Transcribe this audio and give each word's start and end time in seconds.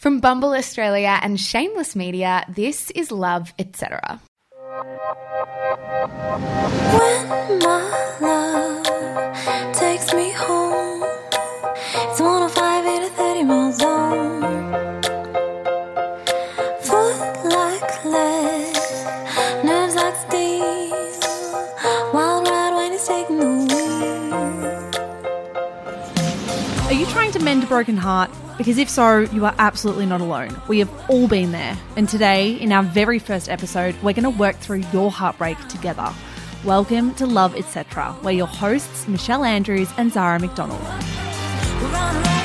From 0.00 0.20
Bumble 0.20 0.54
Australia 0.54 1.20
and 1.20 1.38
Shameless 1.38 1.94
Media, 1.94 2.46
this 2.48 2.90
is 2.92 3.12
Love, 3.12 3.52
etc. 3.58 4.18
When 6.96 7.58
my 7.58 8.16
love 8.22 9.74
takes 9.74 10.14
me 10.14 10.32
home, 10.32 11.02
it's 12.08 12.18
105 12.18 12.86
8 12.86 13.00
to 13.00 13.10
30 13.10 13.44
miles 13.44 13.76
zone. 13.76 14.40
Foot 16.80 17.44
like 17.52 18.04
lead, 18.06 18.76
nerves 19.66 19.96
like 19.96 20.16
steel. 20.16 20.96
Wild 22.14 22.48
ride 22.48 22.74
when 22.74 22.92
he's 22.92 23.06
taking 23.06 23.38
the 23.38 23.48
wheel. 23.68 24.32
Are 26.86 26.94
you 26.94 27.04
trying 27.04 27.32
to 27.32 27.38
mend 27.38 27.64
a 27.64 27.66
broken 27.66 27.98
heart? 27.98 28.30
Because 28.60 28.76
if 28.76 28.90
so, 28.90 29.20
you 29.20 29.46
are 29.46 29.54
absolutely 29.58 30.04
not 30.04 30.20
alone. 30.20 30.54
We 30.68 30.80
have 30.80 31.10
all 31.10 31.26
been 31.28 31.50
there. 31.50 31.78
And 31.96 32.06
today, 32.06 32.52
in 32.52 32.72
our 32.72 32.82
very 32.82 33.18
first 33.18 33.48
episode, 33.48 33.94
we're 34.02 34.12
going 34.12 34.24
to 34.24 34.28
work 34.38 34.56
through 34.56 34.82
your 34.92 35.10
heartbreak 35.10 35.56
together. 35.68 36.12
Welcome 36.62 37.14
to 37.14 37.24
Love 37.24 37.56
Etc., 37.56 38.12
where 38.20 38.34
your 38.34 38.46
hosts, 38.46 39.08
Michelle 39.08 39.44
Andrews 39.44 39.88
and 39.96 40.12
Zara 40.12 40.38
McDonald. 40.38 40.82
We're 40.82 41.96
on 41.96 42.39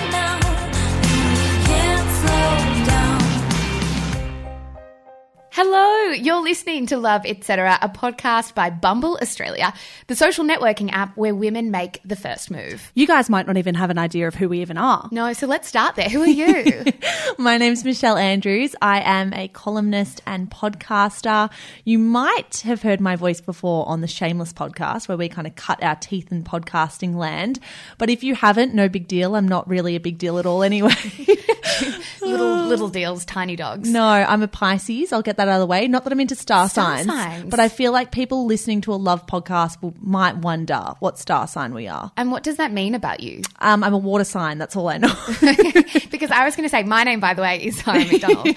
Hello, 5.58 6.12
you're 6.12 6.42
listening 6.42 6.86
to 6.88 6.98
Love, 6.98 7.22
etc., 7.26 7.80
a 7.82 7.88
podcast 7.88 8.56
by 8.56 8.70
Bumble 8.70 9.18
Australia, 9.22 9.74
the 10.08 10.14
social 10.14 10.44
networking 10.44 10.92
app 10.92 11.16
where 11.16 11.34
women 11.34 11.72
make 11.72 12.02
the 12.04 12.18
first 12.18 12.52
move. 12.52 12.92
You 12.94 13.08
guys 13.08 13.30
might 13.30 13.48
not 13.48 13.56
even 13.56 13.74
have 13.76 13.90
an 13.90 13.98
idea 13.98 14.28
of 14.28 14.36
who 14.36 14.50
we 14.50 14.60
even 14.60 14.78
are. 14.78 15.08
No, 15.14 15.32
so 15.32 15.48
let's 15.48 15.70
start 15.70 15.96
there. 15.96 16.10
Who 16.10 16.24
are 16.24 16.28
you? 16.28 16.84
My 17.38 17.58
name's 17.58 17.86
Michelle 17.86 18.18
Andrews. 18.18 18.76
I 18.82 19.00
am 19.00 19.34
a 19.34 19.48
columnist 19.48 20.22
and 20.28 20.52
podcaster. 20.52 21.50
You 21.86 22.00
might 22.00 22.58
have 22.66 22.82
heard 22.82 23.00
my 23.00 23.16
voice 23.16 23.40
before 23.40 23.88
on 23.88 24.02
the 24.02 24.08
Shameless 24.08 24.52
podcast, 24.52 25.08
where 25.08 25.18
we 25.18 25.30
kind 25.30 25.48
of 25.48 25.56
cut 25.56 25.82
our 25.82 25.96
teeth 25.96 26.34
in 26.34 26.44
podcasting 26.44 27.16
land. 27.16 27.62
But 27.98 28.10
if 28.10 28.26
you 28.26 28.36
haven't, 28.36 28.74
no 28.74 28.90
big 28.90 29.08
deal. 29.08 29.38
I'm 29.38 29.48
not 29.48 29.70
really 29.70 29.96
a 29.96 30.02
big 30.02 30.18
deal 30.18 30.38
at 30.38 30.46
all 30.46 30.64
anyway. 30.64 30.92
little 32.22 32.66
little 32.66 32.90
deals, 32.90 33.26
tiny 33.26 33.56
dogs. 33.56 33.90
no, 33.90 34.06
I'm 34.06 34.42
a 34.44 34.48
Pisces. 34.48 35.12
I'll 35.14 35.22
get 35.22 35.38
that 35.38 35.48
out 35.48 35.56
of 35.56 35.60
the 35.60 35.66
way. 35.66 35.88
Not 35.88 36.04
that 36.04 36.14
I'm 36.14 36.20
into 36.20 36.36
star, 36.36 36.70
Star 36.70 36.98
signs, 36.98 37.08
signs. 37.08 37.50
but 37.50 37.60
I 37.60 37.70
feel 37.70 37.92
like 37.92 38.12
people 38.12 38.46
listening 38.46 38.82
to 38.82 38.94
a 38.94 38.96
love 38.96 39.26
podcast 39.26 39.82
will, 39.82 39.94
might 40.00 40.38
wonder 40.38 40.94
what 41.00 41.18
star 41.20 41.48
sign 41.48 41.74
we 41.74 41.88
are. 41.88 42.12
And 42.18 42.32
what 42.32 42.44
does 42.44 42.58
that 42.58 42.72
mean 42.72 42.96
about 42.96 43.20
you? 43.22 43.42
Um, 43.60 43.84
I'm 43.84 43.94
a 43.94 43.98
water 43.98 44.24
sign. 44.24 44.58
That's 44.58 44.76
all 44.76 44.88
I 44.88 44.98
know. 44.98 45.14
because 46.12 46.32
I 46.32 46.46
was 46.46 46.56
going 46.56 46.68
to 46.68 46.70
say, 46.70 46.84
my 46.84 47.04
name, 47.04 47.20
by 47.20 47.34
the 47.34 47.42
way, 47.42 47.64
is 47.64 47.82
Zara 47.84 48.06
McDonald. 48.06 48.48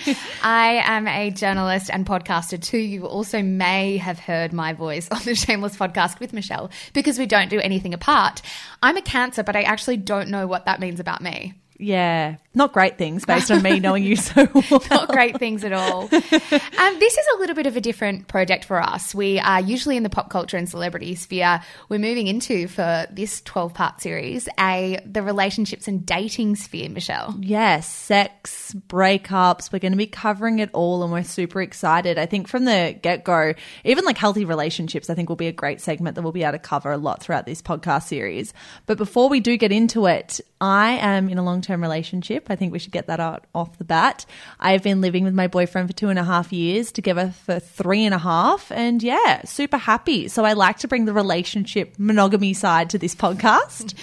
I 0.42 0.80
am 0.84 1.06
a 1.08 1.30
journalist 1.30 1.90
and 1.92 2.06
podcaster 2.06 2.60
too. 2.62 2.78
You 2.78 3.06
also 3.06 3.42
may 3.42 3.96
have 3.98 4.18
heard 4.18 4.52
my 4.52 4.72
voice 4.72 5.08
on 5.10 5.20
the 5.24 5.34
Shameless 5.34 5.76
podcast 5.76 6.20
with 6.20 6.32
Michelle 6.32 6.70
because 6.92 7.18
we 7.18 7.26
don't 7.26 7.48
do 7.50 7.60
anything 7.60 7.94
apart. 7.94 8.42
I'm 8.82 8.96
a 8.96 9.02
Cancer, 9.02 9.42
but 9.42 9.56
I 9.56 9.62
actually 9.62 9.96
don't 9.96 10.28
know 10.28 10.46
what 10.46 10.66
that 10.66 10.80
means 10.80 11.00
about 11.00 11.22
me. 11.22 11.54
Yeah, 11.78 12.36
not 12.54 12.72
great 12.72 12.98
things 12.98 13.24
based 13.24 13.52
on 13.52 13.62
me 13.62 13.78
knowing 13.80 14.02
you 14.02 14.16
so 14.16 14.48
well. 14.52 14.82
Not 14.90 15.08
great 15.08 15.38
things 15.38 15.62
at 15.62 15.72
all. 15.72 16.02
Um, 16.02 16.98
this 16.98 17.16
is 17.16 17.26
a 17.36 17.38
little 17.38 17.54
bit 17.54 17.66
of 17.66 17.76
a 17.76 17.80
different 17.80 18.26
project 18.26 18.64
for 18.64 18.80
us. 18.80 19.14
We 19.14 19.38
are 19.38 19.60
usually 19.60 19.96
in 19.96 20.02
the 20.02 20.10
pop 20.10 20.28
culture 20.28 20.56
and 20.56 20.68
celebrity 20.68 21.14
sphere. 21.14 21.60
We're 21.88 22.00
moving 22.00 22.26
into 22.26 22.66
for 22.66 23.06
this 23.10 23.40
12 23.42 23.74
part 23.74 24.00
series 24.00 24.48
a 24.58 25.00
the 25.06 25.22
relationships 25.22 25.86
and 25.86 26.04
dating 26.04 26.56
sphere, 26.56 26.88
Michelle. 26.88 27.36
Yes, 27.40 27.86
sex, 27.86 28.74
breakups. 28.88 29.72
We're 29.72 29.78
going 29.78 29.92
to 29.92 29.98
be 29.98 30.06
covering 30.06 30.58
it 30.58 30.70
all 30.72 31.04
and 31.04 31.12
we're 31.12 31.22
super 31.22 31.62
excited. 31.62 32.18
I 32.18 32.26
think 32.26 32.48
from 32.48 32.64
the 32.64 32.98
get 33.00 33.22
go, 33.22 33.54
even 33.84 34.04
like 34.04 34.18
healthy 34.18 34.44
relationships, 34.44 35.08
I 35.10 35.14
think 35.14 35.28
will 35.28 35.36
be 35.36 35.46
a 35.46 35.52
great 35.52 35.80
segment 35.80 36.16
that 36.16 36.22
we'll 36.22 36.32
be 36.32 36.42
able 36.42 36.52
to 36.52 36.58
cover 36.58 36.90
a 36.90 36.98
lot 36.98 37.22
throughout 37.22 37.46
this 37.46 37.62
podcast 37.62 38.04
series. 38.04 38.52
But 38.86 38.98
before 38.98 39.28
we 39.28 39.38
do 39.38 39.56
get 39.56 39.70
into 39.70 40.06
it, 40.06 40.40
I 40.60 40.92
am 40.94 41.28
in 41.28 41.38
a 41.38 41.44
long 41.44 41.60
term 41.60 41.67
relationship. 41.76 42.46
I 42.48 42.56
think 42.56 42.72
we 42.72 42.78
should 42.78 42.92
get 42.92 43.06
that 43.06 43.20
out 43.20 43.46
off 43.54 43.78
the 43.78 43.84
bat. 43.84 44.26
I've 44.58 44.82
been 44.82 45.00
living 45.00 45.24
with 45.24 45.34
my 45.34 45.46
boyfriend 45.46 45.88
for 45.88 45.94
two 45.94 46.08
and 46.08 46.18
a 46.18 46.24
half 46.24 46.52
years, 46.52 46.92
together 46.92 47.32
for 47.44 47.58
three 47.60 48.04
and 48.04 48.14
a 48.14 48.18
half. 48.18 48.72
And 48.72 49.02
yeah, 49.02 49.42
super 49.44 49.76
happy. 49.78 50.28
So 50.28 50.44
I 50.44 50.54
like 50.54 50.78
to 50.78 50.88
bring 50.88 51.04
the 51.04 51.12
relationship 51.12 51.94
monogamy 51.98 52.54
side 52.54 52.90
to 52.90 52.98
this 52.98 53.14
podcast. 53.14 53.94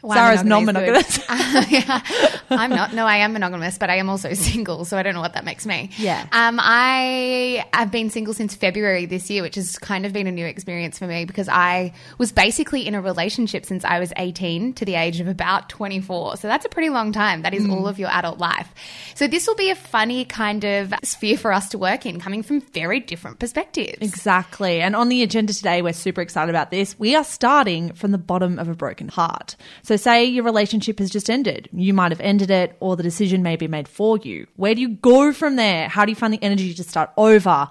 Why 0.00 0.14
Zara's 0.14 0.44
non 0.44 0.64
monogamous. 0.64 1.18
good. 1.18 1.26
Yeah. 1.70 2.00
I'm 2.50 2.70
not. 2.70 2.94
No, 2.94 3.04
I 3.06 3.18
am 3.18 3.32
monogamous, 3.32 3.78
but 3.78 3.90
I 3.90 3.96
am 3.96 4.08
also 4.08 4.32
single, 4.34 4.84
so 4.84 4.96
I 4.96 5.02
don't 5.02 5.14
know 5.14 5.20
what 5.20 5.34
that 5.34 5.44
makes 5.44 5.66
me. 5.66 5.90
Yeah. 5.98 6.26
Um, 6.32 6.58
I 6.62 7.64
have 7.74 7.90
been 7.90 8.08
single 8.10 8.32
since 8.34 8.54
February 8.54 9.06
this 9.06 9.28
year, 9.28 9.42
which 9.42 9.56
has 9.56 9.76
kind 9.78 10.06
of 10.06 10.12
been 10.12 10.26
a 10.26 10.32
new 10.32 10.46
experience 10.46 10.98
for 10.98 11.06
me 11.06 11.24
because 11.24 11.48
I 11.48 11.92
was 12.18 12.32
basically 12.32 12.86
in 12.86 12.94
a 12.94 13.02
relationship 13.02 13.66
since 13.66 13.84
I 13.84 13.98
was 13.98 14.12
18 14.16 14.74
to 14.74 14.84
the 14.84 14.94
age 14.94 15.20
of 15.20 15.28
about 15.28 15.68
24. 15.68 16.36
So 16.36 16.48
that's 16.48 16.64
a 16.64 16.68
pretty 16.68 16.90
long 16.90 17.12
time. 17.12 17.42
That 17.42 17.54
is 17.54 17.64
Mm. 17.64 17.72
all 17.72 17.88
of 17.88 17.98
your 17.98 18.08
adult 18.10 18.38
life. 18.38 18.68
So 19.14 19.26
this 19.26 19.46
will 19.48 19.56
be 19.56 19.70
a 19.70 19.74
funny 19.74 20.24
kind 20.24 20.64
of 20.64 20.94
sphere 21.02 21.36
for 21.36 21.52
us 21.52 21.68
to 21.70 21.78
work 21.78 22.06
in, 22.06 22.20
coming 22.20 22.42
from 22.44 22.60
very 22.60 23.00
different 23.00 23.40
perspectives. 23.40 23.98
Exactly. 24.00 24.80
And 24.80 24.94
on 24.94 25.08
the 25.08 25.22
agenda 25.22 25.52
today, 25.52 25.82
we're 25.82 25.92
super 25.92 26.20
excited 26.20 26.50
about 26.50 26.70
this. 26.70 26.96
We 26.98 27.16
are 27.16 27.24
starting 27.24 27.92
from 27.94 28.12
the 28.12 28.18
bottom 28.18 28.58
of 28.58 28.68
a 28.68 28.74
broken 28.74 29.08
heart. 29.08 29.56
So, 29.88 29.96
say 29.96 30.26
your 30.26 30.44
relationship 30.44 30.98
has 30.98 31.08
just 31.08 31.30
ended. 31.30 31.70
You 31.72 31.94
might 31.94 32.12
have 32.12 32.20
ended 32.20 32.50
it, 32.50 32.76
or 32.78 32.94
the 32.94 33.02
decision 33.02 33.42
may 33.42 33.56
be 33.56 33.68
made 33.68 33.88
for 33.88 34.18
you. 34.18 34.46
Where 34.56 34.74
do 34.74 34.82
you 34.82 34.90
go 34.90 35.32
from 35.32 35.56
there? 35.56 35.88
How 35.88 36.04
do 36.04 36.12
you 36.12 36.14
find 36.14 36.30
the 36.30 36.42
energy 36.42 36.74
to 36.74 36.84
start 36.84 37.10
over? 37.16 37.70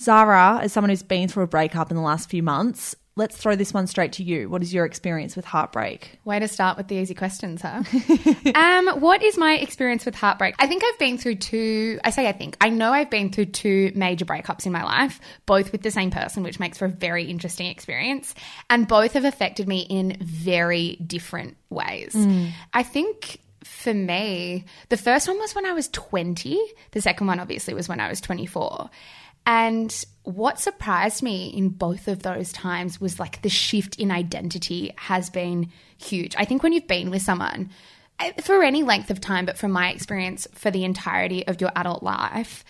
Zara, 0.00 0.60
as 0.62 0.72
someone 0.72 0.90
who's 0.90 1.02
been 1.02 1.26
through 1.26 1.42
a 1.42 1.48
breakup 1.48 1.90
in 1.90 1.96
the 1.96 2.04
last 2.04 2.30
few 2.30 2.40
months, 2.40 2.94
let's 3.16 3.36
throw 3.36 3.56
this 3.56 3.72
one 3.72 3.86
straight 3.86 4.12
to 4.12 4.22
you. 4.22 4.48
What 4.48 4.62
is 4.62 4.72
your 4.72 4.84
experience 4.84 5.36
with 5.36 5.46
heartbreak? 5.46 6.18
Way 6.24 6.38
to 6.38 6.48
start 6.48 6.76
with 6.76 6.88
the 6.88 6.96
easy 6.96 7.14
questions, 7.14 7.62
huh? 7.62 7.82
um, 8.54 9.00
what 9.00 9.22
is 9.22 9.38
my 9.38 9.54
experience 9.54 10.04
with 10.04 10.14
heartbreak? 10.14 10.54
I 10.58 10.66
think 10.66 10.84
I've 10.84 10.98
been 10.98 11.16
through 11.16 11.36
two, 11.36 11.98
I 12.04 12.10
say 12.10 12.28
I 12.28 12.32
think, 12.32 12.56
I 12.60 12.68
know 12.68 12.92
I've 12.92 13.10
been 13.10 13.30
through 13.30 13.46
two 13.46 13.90
major 13.94 14.26
breakups 14.26 14.66
in 14.66 14.72
my 14.72 14.84
life, 14.84 15.18
both 15.46 15.72
with 15.72 15.82
the 15.82 15.90
same 15.90 16.10
person, 16.10 16.42
which 16.42 16.60
makes 16.60 16.76
for 16.76 16.84
a 16.84 16.90
very 16.90 17.24
interesting 17.24 17.66
experience. 17.66 18.34
And 18.68 18.86
both 18.86 19.14
have 19.14 19.24
affected 19.24 19.66
me 19.66 19.80
in 19.80 20.18
very 20.20 20.96
different 20.96 21.56
ways. 21.70 22.14
I 22.74 22.82
think 22.82 23.40
for 23.64 23.94
me, 23.94 24.64
the 24.90 24.96
first 24.96 25.26
one 25.26 25.38
was 25.38 25.54
when 25.54 25.66
I 25.66 25.72
was 25.72 25.88
20. 25.88 26.58
The 26.92 27.00
second 27.00 27.26
one, 27.26 27.40
obviously, 27.40 27.74
was 27.74 27.88
when 27.88 28.00
I 28.00 28.08
was 28.08 28.20
24. 28.20 28.90
And 29.46 30.04
what 30.24 30.58
surprised 30.58 31.22
me 31.22 31.46
in 31.56 31.68
both 31.68 32.08
of 32.08 32.24
those 32.24 32.52
times 32.52 33.00
was 33.00 33.20
like 33.20 33.42
the 33.42 33.48
shift 33.48 33.96
in 33.96 34.10
identity 34.10 34.92
has 34.96 35.30
been 35.30 35.70
huge. 35.98 36.34
I 36.36 36.44
think 36.44 36.64
when 36.64 36.72
you've 36.72 36.88
been 36.88 37.10
with 37.10 37.22
someone 37.22 37.70
eh, 38.18 38.32
for 38.42 38.62
any 38.64 38.82
length 38.82 39.10
of 39.10 39.20
time, 39.20 39.46
but 39.46 39.56
from 39.56 39.70
my 39.70 39.90
experience, 39.90 40.48
for 40.52 40.72
the 40.72 40.84
entirety 40.84 41.46
of 41.46 41.60
your 41.60 41.70
adult 41.76 42.02
life, 42.02 42.64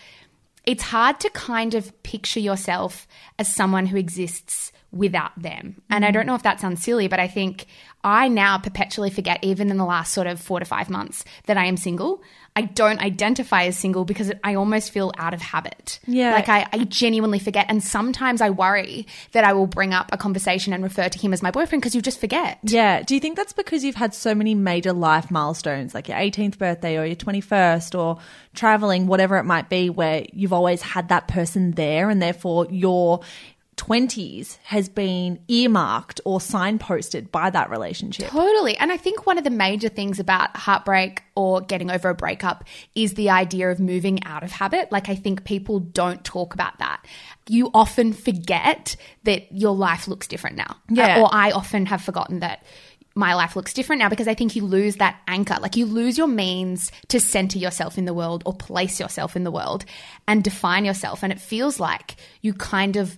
it's 0.65 0.83
hard 0.83 1.19
to 1.21 1.29
kind 1.31 1.73
of 1.73 2.03
picture 2.03 2.39
yourself 2.39 3.07
as 3.39 3.53
someone 3.53 3.87
who 3.87 3.97
exists 3.97 4.71
without 4.91 5.31
them. 5.41 5.81
And 5.89 6.05
I 6.05 6.11
don't 6.11 6.27
know 6.27 6.35
if 6.35 6.43
that 6.43 6.59
sounds 6.59 6.83
silly, 6.83 7.07
but 7.07 7.19
I 7.19 7.27
think 7.27 7.65
I 8.07 8.29
now 8.29 8.57
perpetually 8.57 9.09
forget, 9.09 9.43
even 9.43 9.69
in 9.69 9.75
the 9.75 9.83
last 9.83 10.13
sort 10.13 10.27
of 10.27 10.39
four 10.39 10.59
to 10.59 10.65
five 10.65 10.89
months, 10.89 11.25
that 11.45 11.57
I 11.57 11.65
am 11.65 11.75
single. 11.75 12.23
I 12.55 12.61
don't 12.61 13.01
identify 13.01 13.65
as 13.65 13.77
single 13.77 14.05
because 14.05 14.31
I 14.45 14.55
almost 14.55 14.91
feel 14.91 15.11
out 15.17 15.33
of 15.33 15.41
habit. 15.41 15.99
Yeah. 16.07 16.31
Like 16.31 16.47
I, 16.47 16.65
I 16.71 16.85
genuinely 16.85 17.37
forget. 17.37 17.65
And 17.67 17.83
sometimes 17.83 18.39
I 18.39 18.49
worry 18.49 19.07
that 19.33 19.43
I 19.43 19.51
will 19.51 19.67
bring 19.67 19.93
up 19.93 20.09
a 20.13 20.17
conversation 20.17 20.71
and 20.71 20.81
refer 20.81 21.09
to 21.09 21.19
him 21.19 21.33
as 21.33 21.43
my 21.43 21.51
boyfriend 21.51 21.81
because 21.81 21.95
you 21.95 22.01
just 22.01 22.21
forget. 22.21 22.59
Yeah. 22.63 23.03
Do 23.03 23.13
you 23.13 23.19
think 23.19 23.35
that's 23.35 23.51
because 23.51 23.83
you've 23.83 23.95
had 23.95 24.13
so 24.13 24.33
many 24.33 24.55
major 24.55 24.93
life 24.93 25.29
milestones, 25.29 25.93
like 25.93 26.07
your 26.07 26.17
18th 26.17 26.57
birthday 26.57 26.97
or 26.97 27.03
your 27.03 27.17
21st 27.17 27.99
or 27.99 28.19
traveling, 28.55 29.05
whatever 29.05 29.35
it 29.35 29.43
might 29.43 29.69
be, 29.69 29.89
where 29.89 30.25
you've 30.31 30.53
always 30.53 30.81
had 30.81 31.09
that 31.09 31.27
person 31.27 31.71
there 31.71 32.09
and 32.09 32.21
therefore 32.21 32.67
your 32.71 33.19
20s 33.77 34.57
has 34.63 34.89
been 34.89 35.39
earmarked 35.47 36.19
or 36.25 36.39
signposted 36.39 37.31
by 37.31 37.49
that 37.49 37.69
relationship? 37.69 38.29
Totally. 38.29 38.75
And 38.77 38.91
I 38.91 38.97
think 38.97 39.25
one 39.25 39.37
of 39.37 39.43
the 39.43 39.49
major 39.49 39.87
things 39.87 40.19
about 40.19 40.55
heartbreak 40.57 41.23
or 41.35 41.61
getting 41.61 41.89
over 41.89 42.09
a 42.09 42.15
breakup 42.15 42.65
is 42.95 43.13
the 43.13 43.29
idea 43.29 43.71
of 43.71 43.79
moving 43.79 44.23
out 44.25 44.43
of 44.43 44.51
habit. 44.51 44.91
Like, 44.91 45.09
I 45.09 45.15
think 45.15 45.45
people 45.45 45.79
don't 45.79 46.23
talk 46.23 46.53
about 46.53 46.79
that. 46.79 47.05
You 47.47 47.69
often 47.73 48.13
forget 48.13 48.95
that 49.23 49.51
your 49.51 49.75
life 49.75 50.07
looks 50.07 50.27
different 50.27 50.57
now. 50.57 50.71
Uh, 50.71 50.93
yeah. 50.93 51.21
Or 51.21 51.29
I 51.31 51.51
often 51.51 51.85
have 51.85 52.01
forgotten 52.01 52.39
that 52.39 52.63
my 53.17 53.33
life 53.33 53.55
looks 53.55 53.73
different 53.73 53.99
now 53.99 54.09
because 54.09 54.27
I 54.27 54.35
think 54.35 54.55
you 54.55 54.63
lose 54.63 54.97
that 54.97 55.19
anchor. 55.27 55.57
Like 55.59 55.75
you 55.75 55.87
lose 55.87 56.17
your 56.17 56.27
means 56.27 56.91
to 57.07 57.19
center 57.19 57.57
yourself 57.57 57.97
in 57.97 58.05
the 58.05 58.13
world 58.13 58.43
or 58.45 58.53
place 58.53 58.99
yourself 58.99 59.35
in 59.35 59.43
the 59.43 59.51
world 59.51 59.85
and 60.27 60.43
define 60.43 60.85
yourself. 60.85 61.23
And 61.23 61.33
it 61.33 61.41
feels 61.41 61.79
like 61.79 62.15
you 62.41 62.53
kind 62.53 62.95
of 62.95 63.17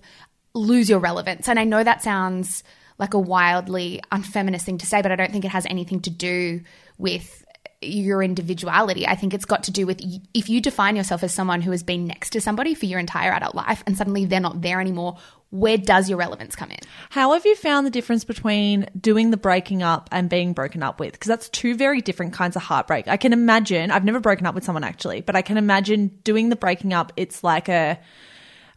lose 0.54 0.88
your 0.88 0.98
relevance. 0.98 1.48
And 1.48 1.58
I 1.58 1.64
know 1.64 1.82
that 1.82 2.02
sounds 2.02 2.64
like 2.98 3.14
a 3.14 3.18
wildly 3.18 4.00
unfeminist 4.12 4.64
thing 4.64 4.78
to 4.78 4.86
say, 4.86 5.02
but 5.02 5.10
I 5.10 5.16
don't 5.16 5.32
think 5.32 5.44
it 5.44 5.50
has 5.50 5.66
anything 5.66 6.00
to 6.02 6.10
do 6.10 6.60
with 6.98 7.44
your 7.82 8.22
individuality. 8.22 9.06
I 9.06 9.14
think 9.14 9.32
it's 9.32 9.46
got 9.46 9.64
to 9.64 9.70
do 9.70 9.86
with 9.86 10.02
if 10.34 10.50
you 10.50 10.60
define 10.60 10.96
yourself 10.96 11.22
as 11.22 11.32
someone 11.32 11.62
who 11.62 11.70
has 11.70 11.82
been 11.82 12.06
next 12.06 12.30
to 12.30 12.40
somebody 12.40 12.74
for 12.74 12.84
your 12.84 12.98
entire 12.98 13.32
adult 13.32 13.54
life 13.54 13.82
and 13.86 13.96
suddenly 13.96 14.26
they're 14.26 14.38
not 14.38 14.60
there 14.60 14.82
anymore, 14.82 15.16
where 15.48 15.78
does 15.78 16.08
your 16.08 16.18
relevance 16.18 16.54
come 16.54 16.70
in? 16.70 16.78
How 17.08 17.32
have 17.32 17.46
you 17.46 17.56
found 17.56 17.86
the 17.86 17.90
difference 17.90 18.24
between 18.24 18.86
doing 19.00 19.30
the 19.30 19.38
breaking 19.38 19.82
up 19.82 20.10
and 20.12 20.28
being 20.28 20.52
broken 20.52 20.82
up 20.82 21.00
with? 21.00 21.12
Because 21.12 21.28
that's 21.28 21.48
two 21.48 21.74
very 21.74 22.02
different 22.02 22.34
kinds 22.34 22.54
of 22.54 22.62
heartbreak. 22.62 23.08
I 23.08 23.16
can 23.16 23.32
imagine, 23.32 23.90
I've 23.90 24.04
never 24.04 24.20
broken 24.20 24.46
up 24.46 24.54
with 24.54 24.64
someone 24.64 24.84
actually, 24.84 25.22
but 25.22 25.34
I 25.34 25.42
can 25.42 25.56
imagine 25.56 26.08
doing 26.22 26.50
the 26.50 26.56
breaking 26.56 26.92
up, 26.92 27.12
it's 27.16 27.42
like 27.42 27.68
a 27.70 27.98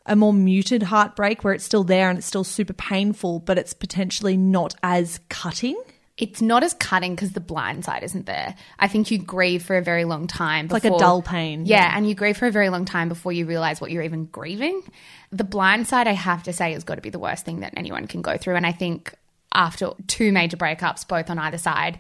a 0.05 0.15
more 0.15 0.33
muted 0.33 0.83
heartbreak 0.83 1.43
where 1.43 1.53
it's 1.53 1.63
still 1.63 1.83
there 1.83 2.09
and 2.09 2.17
it's 2.17 2.27
still 2.27 2.43
super 2.43 2.73
painful, 2.73 3.39
but 3.39 3.57
it's 3.57 3.73
potentially 3.73 4.35
not 4.35 4.75
as 4.83 5.19
cutting. 5.29 5.81
It's 6.15 6.41
not 6.41 6.61
as 6.61 6.75
cutting 6.75 7.15
because 7.15 7.31
the 7.31 7.39
blind 7.39 7.85
side 7.85 8.03
isn't 8.03 8.27
there. 8.27 8.55
I 8.77 8.87
think 8.87 9.09
you 9.09 9.17
grieve 9.17 9.63
for 9.63 9.77
a 9.77 9.81
very 9.81 10.05
long 10.05 10.27
time. 10.27 10.65
It's 10.65 10.73
like 10.73 10.85
a 10.85 10.95
dull 10.97 11.23
pain. 11.23 11.65
Yeah, 11.65 11.91
and 11.95 12.07
you 12.07 12.13
grieve 12.13 12.37
for 12.37 12.45
a 12.45 12.51
very 12.51 12.69
long 12.69 12.85
time 12.85 13.09
before 13.09 13.31
you 13.31 13.47
realize 13.47 13.81
what 13.81 13.89
you're 13.89 14.03
even 14.03 14.25
grieving. 14.25 14.83
The 15.31 15.43
blind 15.43 15.87
side, 15.87 16.07
I 16.07 16.11
have 16.11 16.43
to 16.43 16.53
say, 16.53 16.73
has 16.73 16.83
got 16.83 16.95
to 16.95 17.01
be 17.01 17.09
the 17.09 17.17
worst 17.17 17.45
thing 17.45 17.61
that 17.61 17.73
anyone 17.75 18.05
can 18.05 18.21
go 18.21 18.37
through. 18.37 18.55
And 18.55 18.65
I 18.65 18.71
think 18.73 19.15
after 19.53 19.93
two 20.07 20.31
major 20.31 20.57
breakups, 20.57 21.07
both 21.07 21.31
on 21.31 21.39
either 21.39 21.57
side, 21.57 21.97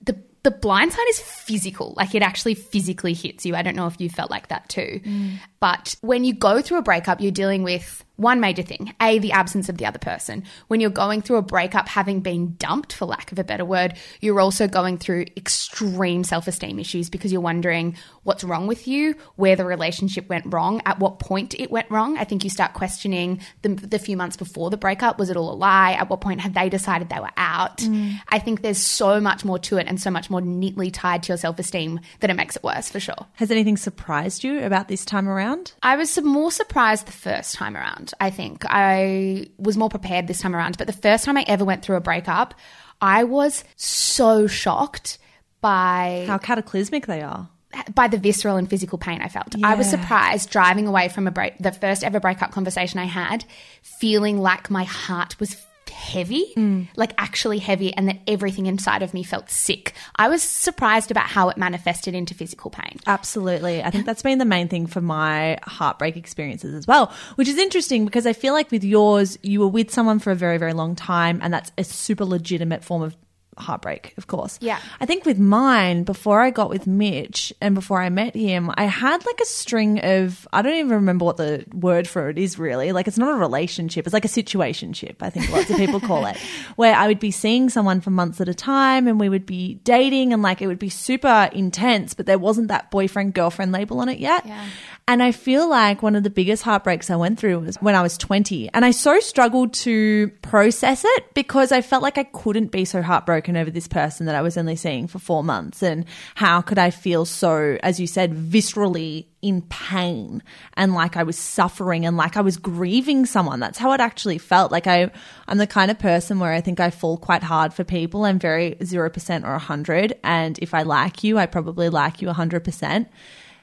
the 0.00 0.18
the 0.44 0.50
blind 0.50 0.92
side 0.92 1.06
is 1.08 1.20
physical. 1.20 1.94
Like 1.96 2.14
it 2.14 2.22
actually 2.22 2.54
physically 2.54 3.14
hits 3.14 3.44
you. 3.44 3.56
I 3.56 3.62
don't 3.62 3.74
know 3.74 3.86
if 3.86 4.00
you 4.00 4.08
felt 4.10 4.30
like 4.30 4.48
that 4.48 4.68
too. 4.68 5.00
Mm. 5.02 5.38
But 5.58 5.96
when 6.02 6.22
you 6.22 6.34
go 6.34 6.60
through 6.60 6.78
a 6.78 6.82
breakup, 6.82 7.20
you're 7.20 7.32
dealing 7.32 7.62
with 7.62 8.03
one 8.16 8.40
major 8.40 8.62
thing 8.62 8.94
A, 9.00 9.18
the 9.18 9.32
absence 9.32 9.68
of 9.68 9.78
the 9.78 9.86
other 9.86 9.98
person. 9.98 10.44
When 10.68 10.80
you're 10.80 10.90
going 10.90 11.22
through 11.22 11.36
a 11.36 11.42
breakup, 11.42 11.88
having 11.88 12.20
been 12.20 12.54
dumped, 12.54 12.92
for 12.92 13.06
lack 13.06 13.32
of 13.32 13.38
a 13.38 13.44
better 13.44 13.64
word, 13.64 13.94
you're 14.20 14.40
also 14.40 14.68
going 14.68 14.98
through 14.98 15.26
extreme 15.36 16.24
self 16.24 16.46
esteem 16.46 16.78
issues 16.78 17.10
because 17.10 17.32
you're 17.32 17.40
wondering 17.40 17.96
what's 18.22 18.44
wrong 18.44 18.66
with 18.66 18.86
you, 18.86 19.14
where 19.36 19.56
the 19.56 19.64
relationship 19.64 20.28
went 20.28 20.52
wrong, 20.52 20.80
at 20.86 20.98
what 20.98 21.18
point 21.18 21.54
it 21.58 21.70
went 21.70 21.90
wrong. 21.90 22.16
I 22.16 22.24
think 22.24 22.44
you 22.44 22.50
start 22.50 22.74
questioning 22.74 23.40
the, 23.62 23.70
the 23.70 23.98
few 23.98 24.16
months 24.16 24.36
before 24.36 24.70
the 24.70 24.76
breakup. 24.76 25.18
Was 25.18 25.30
it 25.30 25.36
all 25.36 25.52
a 25.52 25.54
lie? 25.54 25.92
At 25.92 26.10
what 26.10 26.20
point 26.20 26.40
had 26.40 26.54
they 26.54 26.68
decided 26.68 27.08
they 27.08 27.20
were 27.20 27.30
out? 27.36 27.78
Mm. 27.78 28.20
I 28.28 28.38
think 28.38 28.62
there's 28.62 28.78
so 28.78 29.20
much 29.20 29.44
more 29.44 29.58
to 29.60 29.78
it 29.78 29.86
and 29.88 30.00
so 30.00 30.10
much 30.10 30.30
more 30.30 30.40
neatly 30.40 30.90
tied 30.90 31.22
to 31.24 31.28
your 31.28 31.38
self 31.38 31.58
esteem 31.58 32.00
that 32.20 32.30
it 32.30 32.34
makes 32.34 32.56
it 32.56 32.62
worse 32.62 32.88
for 32.88 33.00
sure. 33.00 33.26
Has 33.34 33.50
anything 33.50 33.76
surprised 33.76 34.44
you 34.44 34.62
about 34.62 34.88
this 34.88 35.04
time 35.04 35.28
around? 35.28 35.72
I 35.82 35.96
was 35.96 36.20
more 36.22 36.50
surprised 36.50 37.06
the 37.06 37.12
first 37.12 37.54
time 37.54 37.76
around. 37.76 38.03
I 38.20 38.30
think 38.30 38.64
I 38.68 39.46
was 39.58 39.76
more 39.76 39.88
prepared 39.88 40.26
this 40.26 40.40
time 40.40 40.54
around, 40.54 40.76
but 40.78 40.86
the 40.86 40.92
first 40.92 41.24
time 41.24 41.36
I 41.36 41.44
ever 41.46 41.64
went 41.64 41.82
through 41.82 41.96
a 41.96 42.00
breakup, 42.00 42.54
I 43.00 43.24
was 43.24 43.64
so 43.76 44.46
shocked 44.46 45.18
by 45.60 46.24
How 46.26 46.38
cataclysmic 46.38 47.06
they 47.06 47.22
are. 47.22 47.48
by 47.94 48.08
the 48.08 48.18
visceral 48.18 48.56
and 48.56 48.68
physical 48.68 48.98
pain 48.98 49.20
I 49.20 49.28
felt. 49.28 49.54
I 49.62 49.74
was 49.74 49.88
surprised 49.88 50.50
driving 50.50 50.86
away 50.86 51.08
from 51.08 51.26
a 51.26 51.30
break, 51.30 51.58
the 51.58 51.72
first 51.72 52.04
ever 52.04 52.20
breakup 52.20 52.52
conversation 52.52 52.98
I 52.98 53.06
had, 53.06 53.44
feeling 53.82 54.38
like 54.38 54.70
my 54.70 54.84
heart 54.84 55.38
was 55.40 55.56
heavy, 55.94 56.52
Mm. 56.56 56.88
like 56.96 57.14
actually 57.18 57.58
heavy, 57.58 57.94
and 57.94 58.08
that 58.08 58.18
everything 58.26 58.66
inside 58.66 59.02
of 59.02 59.14
me 59.14 59.22
felt 59.22 59.48
sick. 59.50 59.94
I 60.16 60.28
was 60.28 60.42
surprised 60.42 61.10
about 61.10 61.26
how 61.26 61.48
it 61.48 61.56
manifested 61.56 62.14
into 62.14 62.34
physical 62.34 62.70
pain. 62.70 62.98
Absolutely. 63.06 63.82
I 63.82 63.90
think 63.90 64.04
that's 64.06 64.22
been 64.22 64.38
the 64.38 64.44
main 64.44 64.68
thing 64.68 64.86
for 64.86 65.00
my 65.00 65.58
heartbreak 65.62 66.16
experiences 66.16 66.74
as 66.74 66.86
well, 66.86 67.12
which 67.36 67.48
is 67.48 67.56
interesting 67.58 68.04
because 68.04 68.26
I 68.26 68.32
feel 68.32 68.52
like 68.54 68.70
with 68.70 68.84
yours, 68.84 69.38
you 69.42 69.60
were 69.60 69.68
with 69.68 69.90
someone 69.90 70.18
for 70.18 70.30
a 70.30 70.34
very, 70.36 70.58
very 70.58 70.72
long 70.72 70.94
time, 70.96 71.38
and 71.42 71.52
that's 71.54 71.70
a 71.78 71.84
super 71.84 72.24
legitimate 72.24 72.84
form 72.84 73.02
of 73.02 73.16
heartbreak, 73.58 74.14
of 74.16 74.26
course. 74.26 74.58
Yeah. 74.60 74.78
I 75.00 75.06
think 75.06 75.24
with 75.24 75.38
mine, 75.38 76.04
before 76.04 76.40
I 76.40 76.50
got 76.50 76.70
with 76.70 76.86
Mitch 76.86 77.52
and 77.60 77.74
before 77.74 78.00
I 78.00 78.08
met 78.08 78.34
him, 78.34 78.70
I 78.74 78.84
had 78.84 79.24
like 79.24 79.40
a 79.40 79.46
string 79.46 80.00
of, 80.00 80.46
I 80.52 80.62
don't 80.62 80.74
even 80.74 80.90
remember 80.90 81.24
what 81.24 81.36
the 81.36 81.64
word 81.72 82.08
for 82.08 82.28
it 82.28 82.38
is 82.38 82.58
really. 82.58 82.92
Like 82.92 83.08
it's 83.08 83.18
not 83.18 83.32
a 83.32 83.38
relationship, 83.38 84.06
it's 84.06 84.14
like 84.14 84.24
a 84.24 84.28
situationship, 84.28 85.16
I 85.20 85.30
think 85.30 85.50
lots 85.50 85.70
of 85.70 85.76
people 85.76 86.00
call 86.00 86.26
it, 86.26 86.36
where 86.76 86.94
I 86.94 87.06
would 87.06 87.20
be 87.20 87.30
seeing 87.30 87.70
someone 87.70 88.00
for 88.00 88.10
months 88.10 88.40
at 88.40 88.48
a 88.48 88.54
time 88.54 89.06
and 89.06 89.18
we 89.18 89.28
would 89.28 89.46
be 89.46 89.74
dating 89.84 90.32
and 90.32 90.42
like 90.42 90.62
it 90.62 90.66
would 90.66 90.78
be 90.78 90.88
super 90.88 91.50
intense, 91.52 92.14
but 92.14 92.26
there 92.26 92.38
wasn't 92.38 92.68
that 92.68 92.90
boyfriend 92.90 93.34
girlfriend 93.34 93.72
label 93.72 94.00
on 94.00 94.08
it 94.08 94.18
yet. 94.18 94.46
Yeah. 94.46 94.66
And 95.06 95.22
I 95.22 95.32
feel 95.32 95.68
like 95.68 96.02
one 96.02 96.16
of 96.16 96.22
the 96.22 96.30
biggest 96.30 96.62
heartbreaks 96.62 97.10
I 97.10 97.16
went 97.16 97.38
through 97.38 97.58
was 97.58 97.76
when 97.76 97.94
I 97.94 98.00
was 98.00 98.16
20. 98.16 98.70
And 98.72 98.86
I 98.86 98.90
so 98.90 99.20
struggled 99.20 99.74
to 99.74 100.28
process 100.40 101.04
it 101.04 101.34
because 101.34 101.72
I 101.72 101.82
felt 101.82 102.02
like 102.02 102.16
I 102.16 102.24
couldn't 102.24 102.68
be 102.68 102.86
so 102.86 103.02
heartbroken 103.02 103.54
over 103.54 103.70
this 103.70 103.86
person 103.86 104.24
that 104.24 104.34
I 104.34 104.40
was 104.40 104.56
only 104.56 104.76
seeing 104.76 105.06
for 105.06 105.18
four 105.18 105.44
months. 105.44 105.82
And 105.82 106.06
how 106.36 106.62
could 106.62 106.78
I 106.78 106.88
feel 106.88 107.26
so, 107.26 107.76
as 107.82 108.00
you 108.00 108.06
said, 108.06 108.32
viscerally 108.32 109.26
in 109.42 109.60
pain 109.68 110.42
and 110.72 110.94
like 110.94 111.18
I 111.18 111.22
was 111.22 111.36
suffering 111.36 112.06
and 112.06 112.16
like 112.16 112.38
I 112.38 112.40
was 112.40 112.56
grieving 112.56 113.26
someone. 113.26 113.60
That's 113.60 113.76
how 113.76 113.92
it 113.92 114.00
actually 114.00 114.38
felt. 114.38 114.72
Like 114.72 114.86
I, 114.86 115.10
I'm 115.48 115.58
the 115.58 115.66
kind 115.66 115.90
of 115.90 115.98
person 115.98 116.38
where 116.38 116.54
I 116.54 116.62
think 116.62 116.80
I 116.80 116.88
fall 116.88 117.18
quite 117.18 117.42
hard 117.42 117.74
for 117.74 117.84
people. 117.84 118.24
I'm 118.24 118.38
very 118.38 118.76
0% 118.76 119.44
or 119.44 119.50
100. 119.50 120.18
And 120.24 120.58
if 120.60 120.72
I 120.72 120.80
like 120.80 121.22
you, 121.22 121.36
I 121.36 121.44
probably 121.44 121.90
like 121.90 122.22
you 122.22 122.28
100%. 122.28 123.06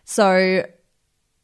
So 0.06 0.66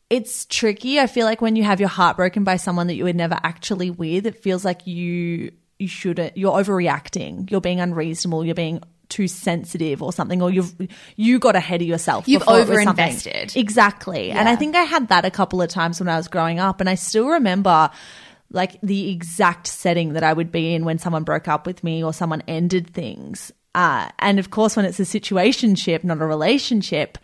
it's 0.09 0.45
tricky. 0.45 1.00
I 1.00 1.07
feel 1.07 1.25
like 1.25 1.42
when 1.42 1.56
you 1.56 1.63
have 1.63 1.80
your 1.80 1.89
heart 1.89 2.18
broken 2.18 2.44
by 2.44 2.57
someone 2.57 2.88
that 2.88 2.95
you 2.95 3.04
were 3.04 3.13
never 3.13 3.38
actually 3.44 3.89
with, 3.89 4.25
it 4.25 4.42
feels 4.42 4.63
like 4.63 4.88
you 4.88 5.51
you 5.80 5.88
shouldn't. 5.88 6.38
You're 6.38 6.54
overreacting. 6.54 7.51
You're 7.51 7.62
being 7.62 7.80
unreasonable. 7.80 8.45
You're 8.45 8.56
being 8.56 8.81
too 9.09 9.27
sensitive 9.27 10.01
or 10.01 10.12
something, 10.12 10.42
or 10.42 10.50
you've 10.50 10.75
you 11.15 11.39
got 11.39 11.56
ahead 11.56 11.81
of 11.81 11.88
yourself. 11.88 12.27
You've 12.27 12.42
before 12.42 12.59
it 12.59 12.68
was 12.68 12.83
something. 12.83 13.06
overinvested. 13.06 13.56
Exactly. 13.56 14.31
And 14.31 14.48
I 14.50 14.56
think 14.56 14.75
I 14.75 14.83
had 14.83 15.09
that 15.09 15.25
a 15.25 15.31
couple 15.31 15.62
of 15.62 15.69
times 15.69 16.00
when 16.00 16.10
I 16.10 16.18
was 16.18 16.27
growing 16.27 16.60
up, 16.60 16.80
and 16.80 16.89
I 16.89 16.95
still 16.95 17.27
remember 17.27 17.89
like 18.50 18.80
the 18.81 19.10
exact 19.12 19.68
setting 19.68 20.13
that 20.13 20.24
I 20.24 20.31
would 20.31 20.51
be 20.51 20.74
in 20.74 20.86
when 20.86 21.00
someone 21.00 21.24
broke 21.24 21.50
up 21.50 21.68
with 21.68 21.83
me 21.83 22.03
or 22.03 22.13
someone 22.13 22.44
ended 22.48 22.89
things. 22.89 23.51
Uh, 23.75 24.10
and 24.19 24.39
of 24.39 24.50
course, 24.50 24.75
when 24.75 24.86
it's 24.86 25.00
a 25.00 25.03
situationship, 25.03 26.03
not 26.03 26.21
a 26.21 26.25
relationship, 26.25 27.18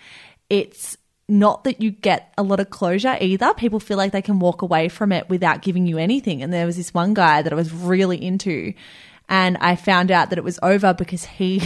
it's 0.50 0.97
not 1.33 1.63
that 1.63 1.81
you 1.81 1.89
get 1.89 2.31
a 2.38 2.44
lot 2.44 2.59
of 2.59 2.69
closure 2.69 3.18
either. 3.19 3.53
People 3.56 3.80
feel 3.80 3.97
like 3.97 4.12
they 4.12 4.21
can 4.21 4.39
walk 4.39 4.62
away 4.62 4.88
from 4.88 5.12
it 5.12 5.27
without 5.30 5.63
giving 5.63 5.88
you 5.88 5.97
anything. 5.97 6.44
And 6.44 6.53
there 6.53 6.68
was 6.68 6.77
this 6.77 6.94
one 6.94 7.15
guy 7.15 7.41
that 7.41 7.51
I 7.51 7.56
was 7.56 7.74
really 7.74 8.24
into, 8.24 8.74
and 9.27 9.57
I 9.57 9.75
found 9.75 10.12
out 10.12 10.30
that 10.30 10.38
it 10.38 10.44
was 10.44 10.59
over 10.62 10.94
because 10.94 11.25
he 11.25 11.62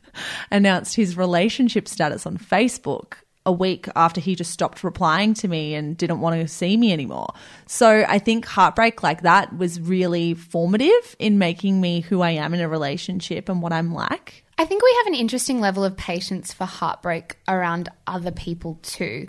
announced 0.50 0.96
his 0.96 1.16
relationship 1.16 1.86
status 1.86 2.24
on 2.24 2.38
Facebook 2.38 3.14
a 3.46 3.52
week 3.52 3.88
after 3.94 4.20
he 4.20 4.34
just 4.34 4.50
stopped 4.50 4.84
replying 4.84 5.34
to 5.34 5.48
me 5.48 5.74
and 5.74 5.96
didn't 5.96 6.20
want 6.20 6.40
to 6.40 6.48
see 6.48 6.76
me 6.76 6.92
anymore. 6.92 7.32
So 7.66 8.04
I 8.08 8.18
think 8.18 8.46
heartbreak 8.46 9.02
like 9.02 9.22
that 9.22 9.56
was 9.56 9.80
really 9.80 10.34
formative 10.34 11.16
in 11.18 11.38
making 11.38 11.80
me 11.80 12.00
who 12.00 12.20
I 12.22 12.32
am 12.32 12.54
in 12.54 12.60
a 12.60 12.68
relationship 12.68 13.48
and 13.48 13.60
what 13.62 13.72
I'm 13.72 13.92
like. 13.94 14.44
I 14.60 14.66
think 14.66 14.82
we 14.82 14.94
have 14.98 15.06
an 15.06 15.14
interesting 15.14 15.58
level 15.58 15.84
of 15.84 15.96
patience 15.96 16.52
for 16.52 16.66
heartbreak 16.66 17.38
around 17.48 17.88
other 18.06 18.30
people 18.30 18.78
too. 18.82 19.26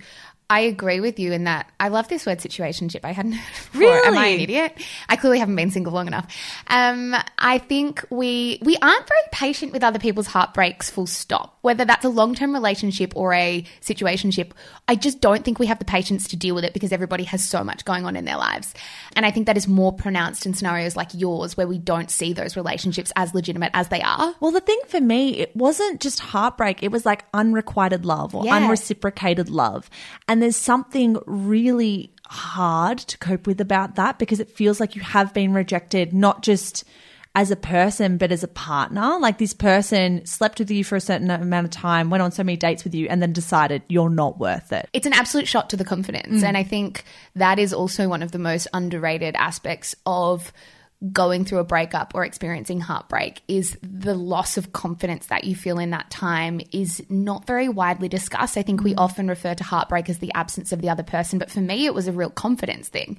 I 0.51 0.59
agree 0.59 0.99
with 0.99 1.17
you 1.17 1.31
in 1.31 1.45
that 1.45 1.71
I 1.79 1.87
love 1.87 2.09
this 2.09 2.25
word 2.25 2.39
situationship. 2.39 3.05
I 3.05 3.11
hadn't 3.13 3.31
heard 3.33 3.55
it 3.65 3.71
before. 3.71 4.05
Am 4.05 4.17
I 4.17 4.27
an 4.27 4.39
idiot? 4.41 4.77
I 5.07 5.15
clearly 5.15 5.39
haven't 5.39 5.55
been 5.55 5.71
single 5.71 5.93
long 5.93 6.07
enough. 6.07 6.27
Um, 6.67 7.15
I 7.39 7.57
think 7.57 8.03
we 8.09 8.59
we 8.61 8.75
aren't 8.81 9.07
very 9.07 9.21
patient 9.31 9.71
with 9.71 9.81
other 9.81 9.97
people's 9.97 10.27
heartbreaks. 10.27 10.89
Full 10.89 11.07
stop. 11.07 11.57
Whether 11.61 11.85
that's 11.85 12.03
a 12.03 12.09
long 12.09 12.35
term 12.35 12.53
relationship 12.53 13.13
or 13.15 13.33
a 13.33 13.63
situationship, 13.81 14.51
I 14.89 14.95
just 14.95 15.21
don't 15.21 15.45
think 15.45 15.57
we 15.57 15.67
have 15.67 15.79
the 15.79 15.85
patience 15.85 16.27
to 16.29 16.35
deal 16.35 16.53
with 16.53 16.65
it 16.65 16.73
because 16.73 16.91
everybody 16.91 17.23
has 17.23 17.43
so 17.47 17.63
much 17.63 17.85
going 17.85 18.05
on 18.05 18.17
in 18.17 18.25
their 18.25 18.37
lives. 18.37 18.73
And 19.15 19.25
I 19.25 19.31
think 19.31 19.45
that 19.47 19.55
is 19.55 19.69
more 19.69 19.93
pronounced 19.93 20.45
in 20.45 20.53
scenarios 20.53 20.97
like 20.97 21.11
yours 21.13 21.55
where 21.55 21.67
we 21.67 21.77
don't 21.77 22.11
see 22.11 22.33
those 22.33 22.57
relationships 22.57 23.13
as 23.15 23.33
legitimate 23.33 23.71
as 23.73 23.87
they 23.87 24.01
are. 24.01 24.35
Well, 24.41 24.51
the 24.51 24.59
thing 24.59 24.79
for 24.89 24.99
me, 24.99 25.37
it 25.37 25.55
wasn't 25.55 26.01
just 26.01 26.19
heartbreak, 26.19 26.83
it 26.83 26.91
was 26.91 27.05
like 27.05 27.23
unrequited 27.33 28.05
love 28.05 28.35
or 28.35 28.45
Yeah. 28.45 28.57
unreciprocated 28.57 29.49
love. 29.49 29.89
And 30.27 30.40
there's 30.41 30.57
something 30.57 31.17
really 31.25 32.11
hard 32.27 32.97
to 32.97 33.17
cope 33.17 33.45
with 33.45 33.59
about 33.59 33.95
that 33.95 34.17
because 34.17 34.39
it 34.39 34.49
feels 34.49 34.79
like 34.79 34.95
you 34.95 35.01
have 35.01 35.33
been 35.33 35.53
rejected, 35.53 36.13
not 36.13 36.41
just 36.43 36.85
as 37.33 37.49
a 37.49 37.55
person, 37.55 38.17
but 38.17 38.31
as 38.31 38.43
a 38.43 38.47
partner. 38.47 39.17
Like 39.19 39.37
this 39.37 39.53
person 39.53 40.25
slept 40.25 40.59
with 40.59 40.69
you 40.69 40.83
for 40.83 40.95
a 40.95 41.01
certain 41.01 41.29
amount 41.29 41.65
of 41.65 41.71
time, 41.71 42.09
went 42.09 42.23
on 42.23 42.31
so 42.31 42.43
many 42.43 42.57
dates 42.57 42.83
with 42.83 42.93
you, 42.93 43.07
and 43.07 43.21
then 43.21 43.31
decided 43.33 43.83
you're 43.87 44.09
not 44.09 44.37
worth 44.37 44.71
it. 44.73 44.89
it's 44.93 45.05
an 45.05 45.13
absolute 45.13 45.47
shot 45.47 45.69
to 45.69 45.77
the 45.77 45.85
confidence. 45.85 46.41
Mm. 46.41 46.47
And 46.47 46.57
I 46.57 46.63
think 46.63 47.05
that 47.35 47.59
is 47.59 47.73
also 47.73 48.09
one 48.09 48.21
of 48.23 48.31
the 48.31 48.39
most 48.39 48.67
underrated 48.73 49.35
aspects 49.35 49.95
of 50.05 50.51
going 51.11 51.45
through 51.45 51.57
a 51.57 51.63
breakup 51.63 52.13
or 52.13 52.23
experiencing 52.23 52.79
heartbreak 52.79 53.41
is 53.47 53.77
the 53.81 54.13
loss 54.13 54.57
of 54.57 54.71
confidence 54.71 55.27
that 55.27 55.45
you 55.45 55.55
feel 55.55 55.79
in 55.79 55.89
that 55.89 56.11
time 56.11 56.61
is 56.71 57.03
not 57.09 57.47
very 57.47 57.67
widely 57.67 58.07
discussed. 58.07 58.55
I 58.55 58.61
think 58.61 58.83
we 58.83 58.91
mm-hmm. 58.91 58.99
often 58.99 59.27
refer 59.27 59.55
to 59.55 59.63
heartbreak 59.63 60.09
as 60.09 60.19
the 60.19 60.31
absence 60.33 60.71
of 60.71 60.81
the 60.81 60.89
other 60.89 61.03
person, 61.03 61.39
but 61.39 61.49
for 61.49 61.61
me 61.61 61.85
it 61.85 61.95
was 61.95 62.07
a 62.07 62.11
real 62.11 62.29
confidence 62.29 62.87
thing. 62.87 63.17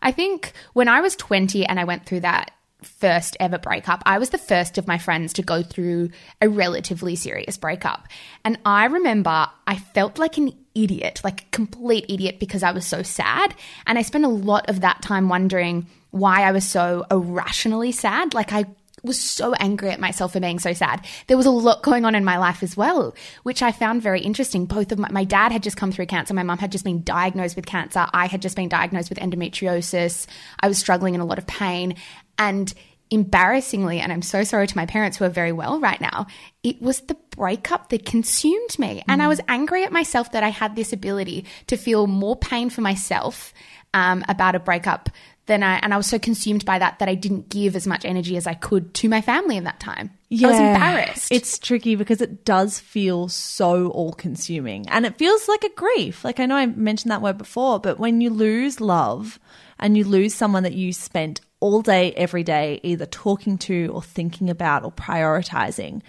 I 0.00 0.10
think 0.12 0.52
when 0.72 0.88
I 0.88 1.00
was 1.00 1.16
20 1.16 1.66
and 1.66 1.78
I 1.78 1.84
went 1.84 2.06
through 2.06 2.20
that 2.20 2.52
first 2.82 3.36
ever 3.40 3.58
breakup, 3.58 4.02
I 4.06 4.18
was 4.18 4.30
the 4.30 4.38
first 4.38 4.78
of 4.78 4.86
my 4.86 4.96
friends 4.96 5.34
to 5.34 5.42
go 5.42 5.62
through 5.62 6.10
a 6.40 6.48
relatively 6.48 7.16
serious 7.16 7.58
breakup. 7.58 8.08
And 8.44 8.58
I 8.64 8.86
remember 8.86 9.48
I 9.66 9.76
felt 9.76 10.18
like 10.18 10.38
an 10.38 10.52
idiot, 10.74 11.20
like 11.24 11.42
a 11.42 11.50
complete 11.50 12.06
idiot 12.08 12.38
because 12.38 12.62
I 12.62 12.70
was 12.70 12.86
so 12.86 13.02
sad. 13.02 13.54
And 13.86 13.98
I 13.98 14.02
spent 14.02 14.24
a 14.24 14.28
lot 14.28 14.70
of 14.70 14.80
that 14.80 15.02
time 15.02 15.28
wondering 15.28 15.88
why 16.10 16.42
I 16.42 16.52
was 16.52 16.68
so 16.68 17.04
irrationally 17.10 17.92
sad. 17.92 18.34
Like 18.34 18.52
I 18.52 18.66
was 19.02 19.20
so 19.20 19.54
angry 19.54 19.90
at 19.90 20.00
myself 20.00 20.32
for 20.32 20.40
being 20.40 20.58
so 20.58 20.72
sad. 20.72 21.06
There 21.26 21.36
was 21.36 21.46
a 21.46 21.50
lot 21.50 21.82
going 21.82 22.04
on 22.04 22.14
in 22.14 22.24
my 22.24 22.38
life 22.38 22.62
as 22.62 22.76
well, 22.76 23.14
which 23.42 23.62
I 23.62 23.72
found 23.72 24.02
very 24.02 24.20
interesting. 24.20 24.66
Both 24.66 24.92
of 24.92 24.98
my, 24.98 25.10
my 25.10 25.24
dad 25.24 25.52
had 25.52 25.62
just 25.62 25.76
come 25.76 25.92
through 25.92 26.06
cancer. 26.06 26.34
My 26.34 26.42
mum 26.42 26.58
had 26.58 26.72
just 26.72 26.84
been 26.84 27.02
diagnosed 27.02 27.56
with 27.56 27.66
cancer. 27.66 28.06
I 28.12 28.26
had 28.26 28.42
just 28.42 28.56
been 28.56 28.68
diagnosed 28.68 29.08
with 29.08 29.18
endometriosis. 29.18 30.26
I 30.60 30.68
was 30.68 30.78
struggling 30.78 31.14
in 31.14 31.20
a 31.20 31.24
lot 31.24 31.38
of 31.38 31.46
pain. 31.46 31.94
And 32.38 32.72
embarrassingly, 33.10 34.00
and 34.00 34.12
I'm 34.12 34.22
so 34.22 34.44
sorry 34.44 34.66
to 34.66 34.76
my 34.76 34.86
parents 34.86 35.16
who 35.16 35.24
are 35.24 35.30
very 35.30 35.52
well 35.52 35.80
right 35.80 36.00
now, 36.00 36.26
it 36.62 36.80
was 36.82 37.00
the 37.00 37.16
breakup 37.30 37.88
that 37.88 38.04
consumed 38.04 38.78
me. 38.78 39.02
And 39.08 39.22
I 39.22 39.28
was 39.28 39.40
angry 39.48 39.84
at 39.84 39.92
myself 39.92 40.32
that 40.32 40.42
I 40.42 40.50
had 40.50 40.76
this 40.76 40.92
ability 40.92 41.46
to 41.68 41.76
feel 41.76 42.06
more 42.06 42.36
pain 42.36 42.68
for 42.68 42.82
myself 42.82 43.54
um, 43.94 44.24
about 44.28 44.54
a 44.54 44.60
breakup 44.60 45.08
than 45.48 45.64
I, 45.64 45.78
and 45.78 45.92
I 45.92 45.96
was 45.96 46.06
so 46.06 46.18
consumed 46.18 46.64
by 46.64 46.78
that 46.78 47.00
that 47.00 47.08
I 47.08 47.16
didn't 47.16 47.48
give 47.48 47.74
as 47.74 47.86
much 47.86 48.04
energy 48.04 48.36
as 48.36 48.46
I 48.46 48.54
could 48.54 48.94
to 48.94 49.08
my 49.08 49.20
family 49.20 49.56
in 49.56 49.64
that 49.64 49.80
time. 49.80 50.10
I 50.30 50.46
was 50.46 50.58
embarrassed. 50.58 51.32
It's 51.32 51.58
tricky 51.58 51.96
because 51.96 52.20
it 52.20 52.44
does 52.44 52.78
feel 52.78 53.28
so 53.28 53.88
all 53.88 54.12
consuming 54.12 54.88
and 54.88 55.04
it 55.04 55.18
feels 55.18 55.48
like 55.48 55.64
a 55.64 55.74
grief. 55.74 56.24
Like 56.24 56.38
I 56.38 56.46
know 56.46 56.54
I 56.54 56.66
mentioned 56.66 57.10
that 57.10 57.22
word 57.22 57.38
before, 57.38 57.80
but 57.80 57.98
when 57.98 58.20
you 58.20 58.30
lose 58.30 58.80
love 58.80 59.40
and 59.78 59.96
you 59.96 60.04
lose 60.04 60.34
someone 60.34 60.62
that 60.62 60.74
you 60.74 60.92
spent 60.92 61.40
all 61.60 61.82
day, 61.82 62.12
every 62.12 62.44
day, 62.44 62.78
either 62.84 63.06
talking 63.06 63.58
to 63.58 63.90
or 63.92 64.02
thinking 64.02 64.48
about 64.48 64.84
or 64.84 64.92
prioritizing, 64.92 66.02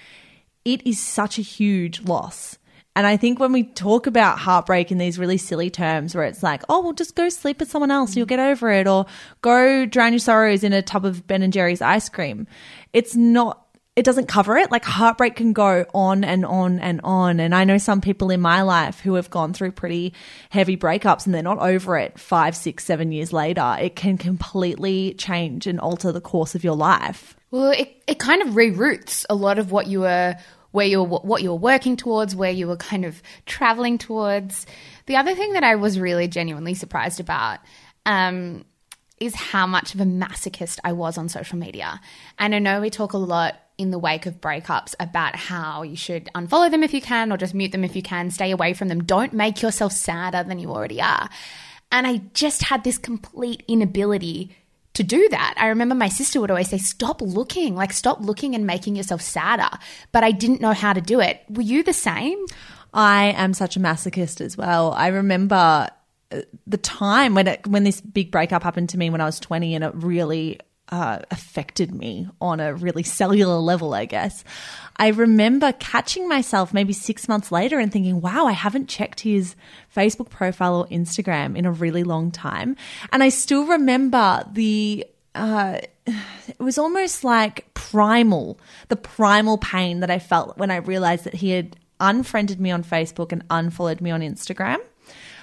it 0.64 0.86
is 0.86 1.00
such 1.00 1.40
a 1.40 1.42
huge 1.42 2.02
loss. 2.02 2.59
And 3.00 3.08
I 3.08 3.16
think 3.16 3.40
when 3.40 3.54
we 3.54 3.64
talk 3.64 4.08
about 4.08 4.40
heartbreak 4.40 4.92
in 4.92 4.98
these 4.98 5.18
really 5.18 5.38
silly 5.38 5.70
terms 5.70 6.14
where 6.14 6.26
it's 6.26 6.44
like, 6.44 6.64
oh, 6.68 6.82
well, 6.82 6.92
just 6.92 7.16
go 7.16 7.30
sleep 7.30 7.62
with 7.62 7.72
someone 7.72 7.92
else, 7.92 8.18
you'll 8.18 8.26
get 8.26 8.40
over 8.40 8.70
it, 8.72 8.88
or 8.88 9.06
go 9.42 9.86
drown 9.86 10.12
your 10.12 10.20
sorrows 10.20 10.66
in 10.66 10.74
a 10.74 10.82
tub 10.82 11.06
of 11.06 11.26
Ben 11.26 11.42
and 11.42 11.54
Jerry's 11.54 11.82
ice 11.82 12.10
cream, 12.10 12.46
it's 12.92 13.16
not 13.16 13.66
it 13.96 14.04
doesn't 14.04 14.28
cover 14.28 14.58
it. 14.58 14.70
Like 14.70 14.84
heartbreak 14.84 15.38
can 15.38 15.54
go 15.54 15.86
on 15.94 16.26
and 16.26 16.46
on 16.46 16.80
and 16.80 17.00
on. 17.06 17.40
And 17.40 17.56
I 17.56 17.64
know 17.64 17.78
some 17.78 18.02
people 18.02 18.32
in 18.32 18.42
my 18.42 18.64
life 18.64 19.00
who 19.00 19.14
have 19.14 19.30
gone 19.30 19.54
through 19.54 19.72
pretty 19.72 20.14
heavy 20.50 20.76
breakups 20.76 21.26
and 21.26 21.34
they're 21.34 21.42
not 21.42 21.60
over 21.60 21.98
it 21.98 22.20
five, 22.20 22.54
six, 22.54 22.84
seven 22.84 23.14
years 23.14 23.32
later. 23.32 23.78
It 23.80 23.96
can 23.96 24.18
completely 24.18 25.14
change 25.14 25.68
and 25.68 25.80
alter 25.80 26.12
the 26.12 26.20
course 26.20 26.54
of 26.54 26.66
your 26.66 26.76
life. 26.76 27.38
Well, 27.52 27.72
it, 27.72 28.04
it 28.08 28.20
kind 28.20 28.42
of 28.42 28.50
reroutes 28.50 29.26
a 29.30 29.36
lot 29.36 29.58
of 29.58 29.72
what 29.72 29.88
you 29.88 30.02
were 30.02 30.36
where 30.72 30.86
you're 30.86 31.04
what 31.04 31.42
you're 31.42 31.56
working 31.56 31.98
towards, 31.98 32.36
where 32.36 32.52
you 32.52 32.68
were 32.68 32.78
kind 32.78 33.06
of 33.06 33.22
traveling 33.46 33.98
towards. 33.98 34.66
The 35.08 35.16
other 35.16 35.36
thing 35.36 35.54
that 35.54 35.64
I 35.64 35.76
was 35.76 36.00
really 36.00 36.28
genuinely 36.28 36.74
surprised 36.74 37.20
about 37.20 37.60
um, 38.06 38.66
is 39.20 39.36
how 39.36 39.68
much 39.68 39.94
of 39.94 40.02
a 40.02 40.06
masochist 40.06 40.80
I 40.84 40.94
was 40.94 41.18
on 41.18 41.30
social 41.30 41.58
media. 41.58 42.00
And 42.38 42.54
I 42.54 42.60
know 42.60 42.82
we 42.82 42.90
talk 42.90 43.14
a 43.14 43.18
lot 43.18 43.60
in 43.78 43.92
the 43.92 44.00
wake 44.00 44.26
of 44.26 44.42
breakups 44.42 44.94
about 45.00 45.36
how 45.36 45.84
you 45.84 45.96
should 45.96 46.26
unfollow 46.36 46.70
them 46.70 46.84
if 46.84 46.94
you 46.94 47.02
can, 47.02 47.32
or 47.32 47.38
just 47.38 47.54
mute 47.54 47.72
them 47.72 47.84
if 47.84 47.96
you 47.96 48.02
can, 48.02 48.30
stay 48.30 48.52
away 48.52 48.74
from 48.74 48.90
them. 48.90 49.04
Don't 49.04 49.34
make 49.34 49.62
yourself 49.62 49.94
sadder 49.94 50.44
than 50.48 50.60
you 50.60 50.70
already 50.70 51.02
are. 51.02 51.30
And 51.92 52.06
I 52.06 52.18
just 52.34 52.64
had 52.64 52.84
this 52.84 52.98
complete 52.98 53.64
inability 53.68 54.56
to 54.94 55.04
do 55.04 55.28
that. 55.30 55.54
I 55.58 55.68
remember 55.68 55.96
my 55.96 56.10
sister 56.10 56.42
would 56.42 56.52
always 56.52 56.70
say, 56.70 56.78
Stop 56.78 57.22
looking, 57.22 57.76
like, 57.76 57.94
stop 57.94 58.22
looking 58.22 58.56
and 58.56 58.66
making 58.66 58.96
yourself 58.96 59.22
sadder. 59.22 59.70
But 60.12 60.24
I 60.24 60.32
didn't 60.32 60.62
know 60.62 60.74
how 60.74 60.94
to 60.94 61.02
do 61.02 61.20
it. 61.20 61.42
Were 61.50 61.62
you 61.62 61.84
the 61.84 61.94
same? 61.94 62.44
I 62.94 63.34
am 63.38 63.54
such 63.54 63.78
a 63.78 63.80
masochist 63.80 64.42
as 64.42 64.58
well. 64.58 64.94
I 64.94 65.08
remember 65.08 65.90
uh, 66.32 66.42
the 66.66 66.78
time 66.78 67.36
when 67.36 67.48
it, 67.48 67.68
when 67.68 67.84
this 67.84 68.02
big 68.02 68.32
breakup 68.32 68.64
happened 68.64 68.90
to 68.90 68.98
me 68.98 69.10
when 69.10 69.22
I 69.22 69.26
was 69.26 69.40
20 69.40 69.76
and 69.76 69.84
it 69.84 69.94
really 69.96 70.60
uh, 70.90 71.20
affected 71.32 71.94
me 71.94 72.28
on 72.42 72.60
a 72.60 72.74
really 72.74 73.04
cellular 73.04 73.58
level, 73.58 73.94
I 73.94 74.06
guess. 74.06 74.44
I 74.98 75.10
remember 75.10 75.72
catching 75.74 76.28
myself 76.28 76.74
maybe 76.74 76.94
six 76.94 77.28
months 77.28 77.52
later 77.52 77.80
and 77.80 77.92
thinking, 77.92 78.22
wow, 78.22 78.46
I 78.46 78.52
haven't 78.52 78.90
checked 78.90 79.22
his 79.22 79.56
Facebook 79.96 80.30
profile 80.30 80.76
or 80.76 80.88
Instagram 80.88 81.56
in 81.56 81.66
a 81.66 81.72
really 81.72 82.04
long 82.04 82.32
time. 82.32 82.76
And 83.12 83.24
I 83.24 83.30
still 83.30 83.66
remember 83.66 84.44
the, 84.52 85.06
uh, 85.36 85.80
it 86.06 86.60
was 86.60 86.78
almost 86.78 87.24
like 87.24 87.74
primal, 87.74 88.60
the 88.88 88.96
primal 88.96 89.58
pain 89.58 90.02
that 90.02 90.10
I 90.10 90.20
felt 90.20 90.58
when 90.58 90.72
I 90.72 90.78
realized 90.78 91.24
that 91.24 91.36
he 91.36 91.52
had 91.52 91.76
unfriended 92.00 92.60
me 92.60 92.72
on 92.72 92.84
Facebook 92.84 93.32
and 93.32 93.44
unfollowed 93.50 94.02
me 94.02 94.12
on 94.12 94.22
Instagram. 94.22 94.78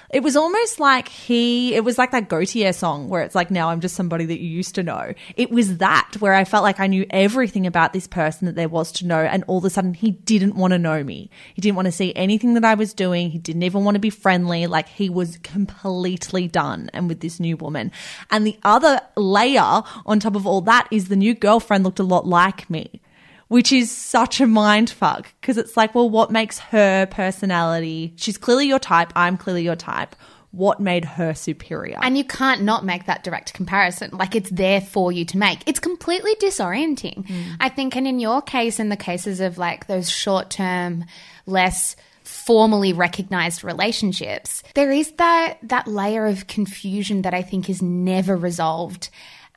It 0.09 0.23
was 0.23 0.37
almost 0.37 0.79
like 0.79 1.09
he, 1.09 1.75
it 1.75 1.83
was 1.83 1.97
like 1.97 2.11
that 2.11 2.29
Gotye 2.29 2.73
song 2.73 3.09
where 3.09 3.23
it's 3.23 3.35
like, 3.35 3.51
now 3.51 3.69
I'm 3.69 3.81
just 3.81 3.95
somebody 3.95 4.25
that 4.25 4.39
you 4.39 4.47
used 4.47 4.75
to 4.75 4.83
know. 4.83 5.13
It 5.35 5.51
was 5.51 5.77
that 5.77 6.13
where 6.19 6.33
I 6.33 6.45
felt 6.45 6.63
like 6.63 6.79
I 6.79 6.87
knew 6.87 7.05
everything 7.09 7.67
about 7.67 7.91
this 7.91 8.07
person 8.07 8.45
that 8.45 8.55
there 8.55 8.69
was 8.69 8.91
to 8.93 9.05
know. 9.05 9.19
And 9.19 9.43
all 9.47 9.57
of 9.57 9.65
a 9.65 9.69
sudden 9.69 9.93
he 9.93 10.11
didn't 10.11 10.55
want 10.55 10.71
to 10.71 10.79
know 10.79 11.03
me. 11.03 11.29
He 11.53 11.61
didn't 11.61 11.75
want 11.75 11.87
to 11.87 11.91
see 11.91 12.13
anything 12.15 12.53
that 12.53 12.63
I 12.63 12.75
was 12.75 12.93
doing. 12.93 13.29
He 13.29 13.37
didn't 13.37 13.63
even 13.63 13.83
want 13.83 13.95
to 13.95 13.99
be 13.99 14.09
friendly. 14.09 14.65
Like 14.65 14.87
he 14.87 15.09
was 15.09 15.37
completely 15.39 16.47
done 16.47 16.89
and 16.93 17.09
with 17.09 17.19
this 17.19 17.39
new 17.39 17.57
woman. 17.57 17.91
And 18.31 18.47
the 18.47 18.57
other 18.63 19.01
layer 19.17 19.83
on 20.05 20.19
top 20.19 20.35
of 20.35 20.47
all 20.47 20.61
that 20.61 20.87
is 20.89 21.09
the 21.09 21.17
new 21.17 21.33
girlfriend 21.33 21.83
looked 21.83 21.99
a 21.99 22.03
lot 22.03 22.25
like 22.25 22.69
me 22.69 23.01
which 23.47 23.71
is 23.71 23.91
such 23.91 24.41
a 24.41 24.47
mind 24.47 24.89
fuck 24.89 25.31
because 25.39 25.57
it's 25.57 25.77
like, 25.77 25.95
well, 25.95 26.09
what 26.09 26.31
makes 26.31 26.59
her 26.59 27.05
personality? 27.07 28.13
She's 28.17 28.37
clearly 28.37 28.67
your 28.67 28.79
type. 28.79 29.11
I'm 29.15 29.37
clearly 29.37 29.63
your 29.63 29.75
type. 29.75 30.15
What 30.51 30.79
made 30.79 31.05
her 31.05 31.33
superior? 31.33 31.99
And 32.01 32.17
you 32.17 32.23
can't 32.23 32.63
not 32.63 32.83
make 32.83 33.05
that 33.05 33.23
direct 33.23 33.53
comparison. 33.53 34.11
Like 34.13 34.33
it's 34.33 34.49
there 34.49 34.81
for 34.81 35.11
you 35.11 35.25
to 35.25 35.37
make. 35.37 35.59
It's 35.67 35.79
completely 35.79 36.35
disorienting. 36.35 37.27
Mm. 37.27 37.57
I 37.59 37.69
think, 37.69 37.95
and 37.95 38.07
in 38.07 38.19
your 38.19 38.41
case, 38.41 38.79
in 38.79 38.89
the 38.89 38.97
cases 38.97 39.39
of 39.39 39.57
like 39.57 39.87
those 39.87 40.09
short 40.09 40.49
term, 40.49 41.05
less 41.45 41.95
formally 42.23 42.93
recognized 42.93 43.63
relationships, 43.63 44.63
there 44.73 44.91
is 44.91 45.11
that 45.13 45.57
that 45.63 45.87
layer 45.87 46.25
of 46.25 46.47
confusion 46.47 47.21
that 47.21 47.33
I 47.33 47.41
think 47.41 47.69
is 47.69 47.81
never 47.81 48.35
resolved. 48.35 49.09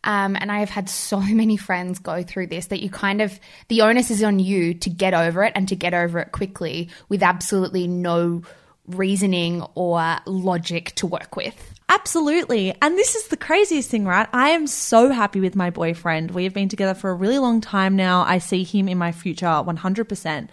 Um, 0.05 0.37
and 0.41 0.51
I 0.51 0.61
have 0.61 0.71
had 0.71 0.89
so 0.89 1.21
many 1.21 1.57
friends 1.57 1.99
go 1.99 2.23
through 2.23 2.49
this 2.49 2.67
that 2.67 2.83
you 2.83 2.91
kind 2.91 3.21
of, 3.21 3.39
the 3.69 3.83
onus 3.83 4.11
is 4.11 4.23
on 4.23 4.39
you 4.39 4.75
to 4.75 4.91
get 4.91 5.15
over 5.15 5.45
it 5.45 5.53
and 5.55 5.69
to 5.69 5.77
get 5.77 5.95
over 5.95 6.19
it 6.19 6.33
quickly 6.33 6.89
with 7.09 7.23
absolutely 7.23 7.87
no 7.87 8.43
reasoning 8.87 9.63
or 9.75 10.19
logic 10.27 10.93
to 10.97 11.07
work 11.07 11.37
with. 11.37 11.75
Absolutely. 11.89 12.75
And 12.81 12.97
this 12.97 13.15
is 13.15 13.29
the 13.29 13.37
craziest 13.37 13.91
thing, 13.91 14.05
right? 14.05 14.29
I 14.33 14.51
am 14.51 14.67
so 14.67 15.11
happy 15.11 15.41
with 15.41 15.57
my 15.57 15.71
boyfriend. 15.71 16.31
We 16.31 16.45
have 16.45 16.55
been 16.55 16.69
together 16.69 16.95
for 16.95 17.11
a 17.11 17.15
really 17.15 17.39
long 17.39 17.61
time 17.61 17.97
now. 17.97 18.23
I 18.23 18.39
see 18.39 18.65
him 18.65 18.89
in 18.89 18.97
my 18.99 19.13
future 19.13 19.47
100%. 19.47 20.49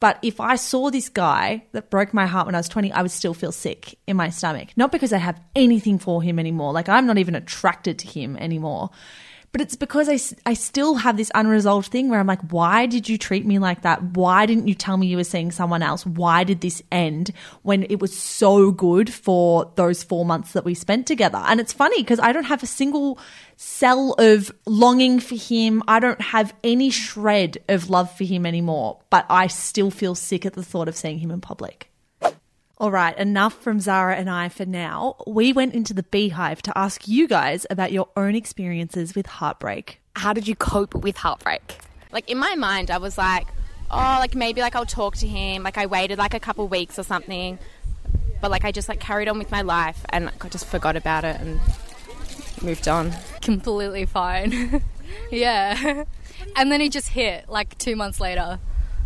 But 0.00 0.18
if 0.22 0.40
I 0.40 0.56
saw 0.56 0.90
this 0.90 1.10
guy 1.10 1.64
that 1.72 1.90
broke 1.90 2.14
my 2.14 2.26
heart 2.26 2.46
when 2.46 2.54
I 2.54 2.58
was 2.58 2.68
20, 2.68 2.90
I 2.92 3.02
would 3.02 3.10
still 3.10 3.34
feel 3.34 3.52
sick 3.52 3.98
in 4.06 4.16
my 4.16 4.30
stomach. 4.30 4.70
Not 4.74 4.92
because 4.92 5.12
I 5.12 5.18
have 5.18 5.40
anything 5.54 5.98
for 5.98 6.22
him 6.22 6.38
anymore. 6.38 6.72
Like 6.72 6.88
I'm 6.88 7.06
not 7.06 7.18
even 7.18 7.34
attracted 7.34 7.98
to 8.00 8.06
him 8.08 8.36
anymore. 8.38 8.90
But 9.52 9.60
it's 9.60 9.74
because 9.74 10.08
I, 10.08 10.48
I 10.48 10.54
still 10.54 10.94
have 10.94 11.16
this 11.16 11.32
unresolved 11.34 11.90
thing 11.90 12.08
where 12.08 12.20
I'm 12.20 12.26
like, 12.26 12.52
why 12.52 12.86
did 12.86 13.08
you 13.08 13.18
treat 13.18 13.44
me 13.44 13.58
like 13.58 13.82
that? 13.82 14.00
Why 14.02 14.46
didn't 14.46 14.68
you 14.68 14.74
tell 14.74 14.96
me 14.96 15.08
you 15.08 15.16
were 15.16 15.24
seeing 15.24 15.50
someone 15.50 15.82
else? 15.82 16.06
Why 16.06 16.44
did 16.44 16.60
this 16.60 16.82
end 16.92 17.32
when 17.62 17.82
it 17.90 18.00
was 18.00 18.16
so 18.16 18.70
good 18.70 19.12
for 19.12 19.72
those 19.74 20.04
four 20.04 20.24
months 20.24 20.52
that 20.52 20.64
we 20.64 20.74
spent 20.74 21.08
together? 21.08 21.42
And 21.44 21.58
it's 21.58 21.72
funny 21.72 22.00
because 22.00 22.20
I 22.20 22.30
don't 22.30 22.44
have 22.44 22.62
a 22.62 22.66
single 22.66 23.18
cell 23.56 24.14
of 24.18 24.52
longing 24.66 25.18
for 25.18 25.34
him. 25.34 25.82
I 25.88 25.98
don't 25.98 26.20
have 26.20 26.54
any 26.62 26.90
shred 26.90 27.58
of 27.68 27.90
love 27.90 28.16
for 28.16 28.24
him 28.24 28.46
anymore, 28.46 29.00
but 29.10 29.26
I 29.28 29.48
still 29.48 29.90
feel 29.90 30.14
sick 30.14 30.46
at 30.46 30.52
the 30.52 30.62
thought 30.62 30.86
of 30.86 30.96
seeing 30.96 31.18
him 31.18 31.32
in 31.32 31.40
public. 31.40 31.89
All 32.80 32.90
right, 32.90 33.14
enough 33.18 33.52
from 33.52 33.78
Zara 33.78 34.16
and 34.16 34.30
I 34.30 34.48
for 34.48 34.64
now. 34.64 35.16
We 35.26 35.52
went 35.52 35.74
into 35.74 35.92
the 35.92 36.02
beehive 36.02 36.62
to 36.62 36.72
ask 36.78 37.06
you 37.06 37.28
guys 37.28 37.66
about 37.68 37.92
your 37.92 38.08
own 38.16 38.34
experiences 38.34 39.14
with 39.14 39.26
heartbreak. 39.26 40.00
how 40.16 40.32
did 40.32 40.48
you 40.48 40.56
cope 40.56 40.94
with 40.94 41.18
heartbreak? 41.18 41.76
Like 42.10 42.30
in 42.30 42.38
my 42.38 42.54
mind, 42.54 42.90
I 42.90 42.96
was 42.96 43.18
like, 43.18 43.46
oh, 43.90 44.16
like 44.18 44.34
maybe 44.34 44.62
like 44.62 44.74
I'll 44.74 44.86
talk 44.86 45.16
to 45.16 45.26
him. 45.26 45.62
Like 45.62 45.76
I 45.76 45.84
waited 45.84 46.16
like 46.16 46.32
a 46.32 46.40
couple 46.40 46.66
weeks 46.68 46.98
or 46.98 47.02
something, 47.02 47.58
but 48.40 48.50
like 48.50 48.64
I 48.64 48.72
just 48.72 48.88
like 48.88 48.98
carried 48.98 49.28
on 49.28 49.38
with 49.38 49.50
my 49.50 49.60
life 49.60 50.02
and 50.08 50.24
like, 50.24 50.42
I 50.42 50.48
just 50.48 50.64
forgot 50.64 50.96
about 50.96 51.24
it 51.24 51.38
and 51.38 51.60
moved 52.62 52.88
on. 52.88 53.12
completely 53.42 54.06
fine. 54.06 54.82
yeah. 55.30 56.04
And 56.56 56.72
then 56.72 56.80
he 56.80 56.88
just 56.88 57.08
hit 57.08 57.50
like 57.50 57.76
two 57.76 57.94
months 57.94 58.18
later. 58.18 58.58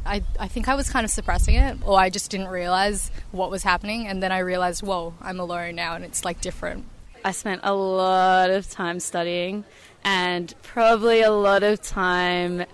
I, 0.07 0.23
I 0.39 0.49
think 0.49 0.69
I 0.69 0.75
was 0.75 0.89
kind 0.91 1.05
of 1.05 1.11
suppressing 1.11 1.55
it, 1.55 1.79
or 1.85 1.99
I 1.99 2.11
just 2.11 2.31
didn't 2.31 2.49
realize 2.49 3.11
what 3.33 3.51
was 3.51 3.63
happening. 3.63 4.07
And 4.07 4.23
then 4.23 4.33
I 4.33 4.39
realized, 4.39 4.83
whoa, 4.83 5.15
I'm 5.21 5.41
alone 5.41 5.75
now, 5.75 5.95
and 5.95 6.05
it's 6.05 6.25
like 6.25 6.41
different. 6.41 6.85
I 7.25 7.33
spent 7.33 7.61
a 7.65 7.75
lot 7.75 8.51
of 8.51 8.71
time 8.71 9.01
studying 9.01 9.65
and 10.05 10.53
probably 10.63 11.23
a 11.23 11.31
lot 11.31 11.63
of 11.63 11.81
time, 11.81 12.65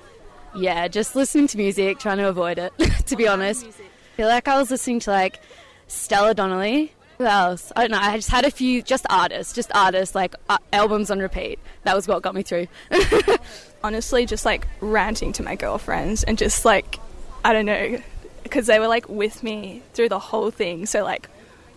yeah, 0.56 0.88
just 0.88 1.14
listening 1.14 1.46
to 1.48 1.56
music, 1.56 1.98
trying 1.98 2.18
to 2.18 2.28
avoid 2.28 2.58
it, 2.58 2.72
to 3.06 3.16
be 3.16 3.28
honest. 3.28 3.64
I 3.64 4.16
feel 4.16 4.28
like 4.28 4.48
I 4.48 4.58
was 4.58 4.70
listening 4.70 5.00
to 5.00 5.10
like 5.10 5.40
Stella 5.86 6.34
Donnelly. 6.34 6.92
Who 7.18 7.26
else? 7.26 7.70
I 7.76 7.82
don't 7.82 7.90
know. 7.90 7.98
I 8.00 8.16
just 8.16 8.30
had 8.30 8.44
a 8.44 8.50
few, 8.50 8.82
just 8.82 9.06
artists, 9.10 9.52
just 9.52 9.70
artists, 9.74 10.14
like 10.14 10.34
uh, 10.48 10.58
albums 10.72 11.10
on 11.10 11.18
repeat. 11.18 11.58
That 11.84 11.94
was 11.94 12.08
what 12.08 12.22
got 12.22 12.34
me 12.34 12.42
through. 12.42 12.66
honestly 13.82 14.26
just 14.26 14.44
like 14.44 14.66
ranting 14.80 15.32
to 15.32 15.42
my 15.42 15.56
girlfriends 15.56 16.24
and 16.24 16.38
just 16.38 16.64
like 16.64 16.98
I 17.44 17.52
don't 17.52 17.66
know 17.66 17.98
because 18.42 18.66
they 18.66 18.78
were 18.78 18.88
like 18.88 19.08
with 19.08 19.42
me 19.42 19.82
through 19.94 20.08
the 20.08 20.18
whole 20.18 20.50
thing. 20.50 20.86
So 20.86 21.04
like 21.04 21.28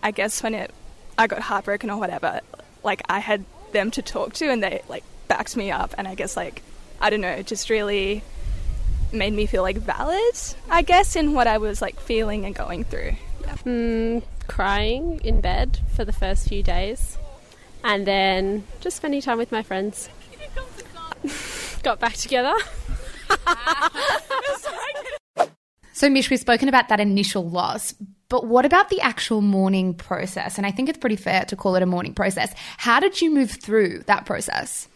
I 0.02 0.10
guess 0.10 0.42
when 0.42 0.54
it 0.54 0.70
I 1.16 1.26
got 1.26 1.40
heartbroken 1.40 1.90
or 1.90 1.98
whatever, 1.98 2.40
like 2.82 3.02
I 3.08 3.20
had 3.20 3.44
them 3.72 3.90
to 3.92 4.02
talk 4.02 4.34
to 4.34 4.50
and 4.50 4.62
they 4.62 4.82
like 4.88 5.04
backed 5.28 5.56
me 5.56 5.70
up 5.70 5.94
and 5.96 6.06
I 6.06 6.14
guess 6.14 6.36
like 6.36 6.62
I 7.00 7.10
don't 7.10 7.20
know, 7.20 7.42
just 7.42 7.70
really 7.70 8.22
made 9.12 9.32
me 9.32 9.46
feel 9.46 9.62
like 9.62 9.76
valid, 9.76 10.34
I 10.68 10.82
guess, 10.82 11.16
in 11.16 11.32
what 11.32 11.46
I 11.46 11.58
was 11.58 11.80
like 11.80 12.00
feeling 12.00 12.44
and 12.44 12.54
going 12.54 12.84
through. 12.84 13.16
Yeah. 13.42 13.54
Mm, 13.64 14.22
crying 14.48 15.20
in 15.24 15.40
bed 15.40 15.80
for 15.94 16.04
the 16.04 16.12
first 16.12 16.48
few 16.48 16.62
days, 16.62 17.18
and 17.82 18.06
then 18.06 18.64
just 18.80 18.96
spending 18.96 19.20
time 19.20 19.38
with 19.38 19.52
my 19.52 19.62
friends. 19.62 20.08
Got 21.82 22.00
back 22.00 22.14
together. 22.14 22.54
So, 26.04 26.10
Mish, 26.10 26.28
we've 26.28 26.38
spoken 26.38 26.68
about 26.68 26.88
that 26.88 27.00
initial 27.00 27.48
loss, 27.48 27.94
but 28.28 28.46
what 28.46 28.66
about 28.66 28.90
the 28.90 29.00
actual 29.00 29.40
mourning 29.40 29.94
process? 29.94 30.58
And 30.58 30.66
I 30.66 30.70
think 30.70 30.90
it's 30.90 30.98
pretty 30.98 31.16
fair 31.16 31.46
to 31.46 31.56
call 31.56 31.76
it 31.76 31.82
a 31.82 31.86
mourning 31.86 32.12
process. 32.12 32.52
How 32.76 33.00
did 33.00 33.22
you 33.22 33.32
move 33.32 33.50
through 33.50 34.00
that 34.00 34.26
process? 34.26 34.86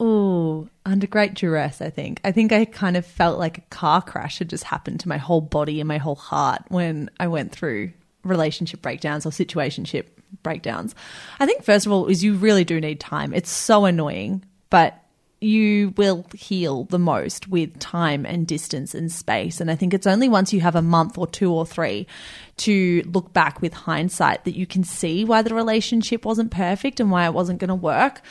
Ooh, 0.00 0.68
under 0.84 1.06
great 1.06 1.34
duress, 1.34 1.80
I 1.80 1.90
think. 1.90 2.20
I 2.24 2.32
think 2.32 2.50
I 2.50 2.64
kind 2.64 2.96
of 2.96 3.06
felt 3.06 3.38
like 3.38 3.58
a 3.58 3.60
car 3.70 4.02
crash 4.02 4.40
had 4.40 4.50
just 4.50 4.64
happened 4.64 4.98
to 4.98 5.08
my 5.08 5.16
whole 5.16 5.42
body 5.42 5.80
and 5.80 5.86
my 5.86 5.98
whole 5.98 6.16
heart 6.16 6.62
when 6.70 7.08
I 7.20 7.28
went 7.28 7.52
through 7.52 7.92
relationship 8.24 8.82
breakdowns 8.82 9.26
or 9.26 9.30
situationship 9.30 10.06
breakdowns. 10.42 10.96
I 11.38 11.46
think 11.46 11.62
first 11.62 11.86
of 11.86 11.92
all 11.92 12.08
is 12.08 12.24
you 12.24 12.34
really 12.34 12.64
do 12.64 12.80
need 12.80 12.98
time. 12.98 13.32
It's 13.32 13.48
so 13.48 13.84
annoying, 13.84 14.44
but 14.70 15.00
you 15.40 15.92
will 15.96 16.24
heal 16.34 16.84
the 16.84 16.98
most 16.98 17.48
with 17.48 17.78
time 17.78 18.24
and 18.24 18.46
distance 18.46 18.94
and 18.94 19.12
space. 19.12 19.60
And 19.60 19.70
I 19.70 19.76
think 19.76 19.92
it's 19.92 20.06
only 20.06 20.28
once 20.28 20.52
you 20.52 20.60
have 20.60 20.76
a 20.76 20.82
month 20.82 21.18
or 21.18 21.26
two 21.26 21.52
or 21.52 21.66
three 21.66 22.06
to 22.58 23.02
look 23.06 23.32
back 23.32 23.60
with 23.60 23.74
hindsight 23.74 24.44
that 24.44 24.56
you 24.56 24.66
can 24.66 24.82
see 24.82 25.24
why 25.24 25.42
the 25.42 25.54
relationship 25.54 26.24
wasn't 26.24 26.50
perfect 26.50 27.00
and 27.00 27.10
why 27.10 27.26
it 27.26 27.34
wasn't 27.34 27.58
going 27.58 27.68
to 27.68 27.74
work. 27.74 28.22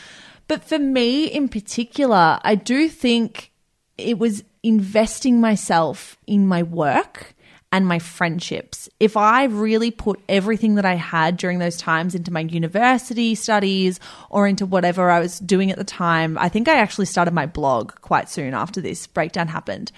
But 0.47 0.63
for 0.63 0.79
me 0.79 1.25
in 1.25 1.47
particular, 1.47 2.39
I 2.43 2.55
do 2.55 2.89
think 2.89 3.51
it 3.97 4.17
was 4.17 4.43
investing 4.63 5.39
myself 5.39 6.17
in 6.25 6.47
my 6.47 6.63
work 6.63 7.34
and 7.71 7.87
my 7.87 7.99
friendships. 7.99 8.87
If 8.99 9.17
I 9.17 9.45
really 9.45 9.91
put 9.91 10.21
everything 10.29 10.75
that 10.75 10.85
I 10.85 10.95
had 10.95 11.37
during 11.37 11.59
those 11.59 11.77
times 11.77 12.15
into 12.15 12.31
my 12.31 12.41
university 12.41 13.35
studies 13.35 13.99
or 14.29 14.47
into 14.47 14.65
whatever 14.65 15.09
I 15.09 15.19
was 15.19 15.39
doing 15.39 15.71
at 15.71 15.77
the 15.77 15.83
time, 15.83 16.37
I 16.37 16.49
think 16.49 16.67
I 16.67 16.75
actually 16.77 17.05
started 17.05 17.33
my 17.33 17.45
blog 17.45 17.93
quite 18.01 18.29
soon 18.29 18.53
after 18.53 18.79
this 18.79 19.07
breakdown 19.07 19.47
happened. 19.47 19.91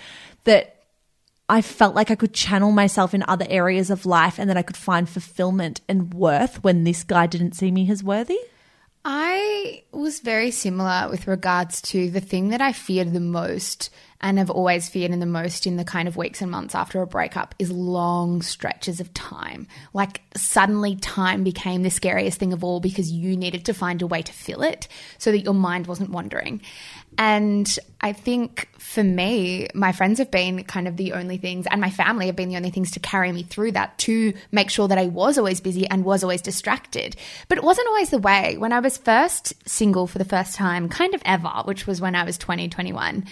That 0.46 0.78
I 1.50 1.62
felt 1.62 1.96
like 1.96 2.12
I 2.12 2.16
could 2.16 2.34
channel 2.34 2.72
myself 2.72 3.14
in 3.14 3.24
other 3.28 3.46
areas 3.50 3.90
of 3.90 4.06
life 4.06 4.38
and 4.40 4.50
that 4.50 4.58
I 4.58 4.64
could 4.64 4.78
find 4.78 5.08
fulfillment 5.08 5.82
and 5.88 6.14
worth 6.14 6.64
when 6.64 6.84
this 6.84 7.04
guy 7.04 7.28
didn't 7.28 7.54
see 7.54 7.72
me 7.72 7.90
as 7.90 8.04
worthy. 8.04 8.40
I 9.10 9.84
was 9.94 10.20
very 10.20 10.52
similar 10.52 11.08
with 11.10 11.28
regards 11.28 11.82
to 11.84 12.10
the 12.10 12.20
thing 12.20 12.50
that 12.50 12.60
I 12.60 12.74
feared 12.74 13.14
the 13.14 13.22
most 13.22 13.90
and 14.20 14.38
have 14.38 14.50
always 14.50 14.90
feared 14.90 15.12
in 15.12 15.22
the 15.22 15.26
most 15.26 15.66
in 15.66 15.78
the 15.78 15.86
kind 15.86 16.10
of 16.10 16.18
weeks 16.18 16.42
and 16.42 16.52
months 16.52 16.76
after 16.76 17.02
a 17.02 17.08
breakup 17.08 17.56
is 17.58 17.72
long 17.72 18.42
stretches 18.42 19.00
of 19.00 19.14
time. 19.14 19.66
Like 19.94 20.24
suddenly 20.36 20.98
time 20.98 21.46
became 21.46 21.84
the 21.84 21.90
scariest 21.90 22.38
thing 22.38 22.52
of 22.52 22.66
all 22.66 22.82
because 22.82 23.10
you 23.10 23.38
needed 23.38 23.64
to 23.66 23.74
find 23.74 24.02
a 24.02 24.08
way 24.08 24.24
to 24.24 24.34
fill 24.34 24.62
it 24.62 24.90
so 25.20 25.32
that 25.32 25.40
your 25.40 25.54
mind 25.54 25.88
wasn't 25.88 26.10
wandering. 26.10 26.62
And 27.18 27.80
I 28.00 28.14
think 28.14 28.70
for 28.78 29.04
me, 29.04 29.68
my 29.74 29.92
friends 29.92 30.20
have 30.20 30.30
been 30.30 30.64
kind 30.64 30.88
of 30.88 30.98
the 30.98 31.14
only 31.14 31.38
things, 31.38 31.66
and 31.70 31.82
my 31.82 31.90
family 31.90 32.28
have 32.28 32.36
been 32.36 32.50
the 32.50 32.58
only 32.58 32.70
things 32.70 32.92
to 32.92 33.00
carry 33.00 33.32
me 33.32 33.44
through 33.44 33.72
that 33.72 33.98
to 34.00 34.34
make 34.52 34.70
sure 34.70 34.88
that 34.88 35.00
I 35.00 35.08
was 35.08 35.38
always 35.38 35.60
busy 35.60 35.88
and 35.88 36.06
was 36.06 36.24
always 36.24 36.42
distracted. 36.42 37.16
But 37.48 37.58
it 37.58 37.64
wasn't 37.64 37.88
always 37.88 38.12
the 38.12 38.20
way. 38.20 38.58
When 38.58 38.72
I 38.72 38.80
was 38.80 38.98
first 38.98 39.54
single 39.68 40.06
for 40.06 40.20
the 40.20 40.26
first 40.26 40.56
time, 40.56 40.90
kind 40.90 41.16
of 41.16 41.22
ever, 41.26 41.64
which 41.66 41.88
was 41.88 42.00
when 42.00 42.16
I 42.16 42.24
was 42.24 42.38
20, 42.38 42.70
21, 42.70 43.26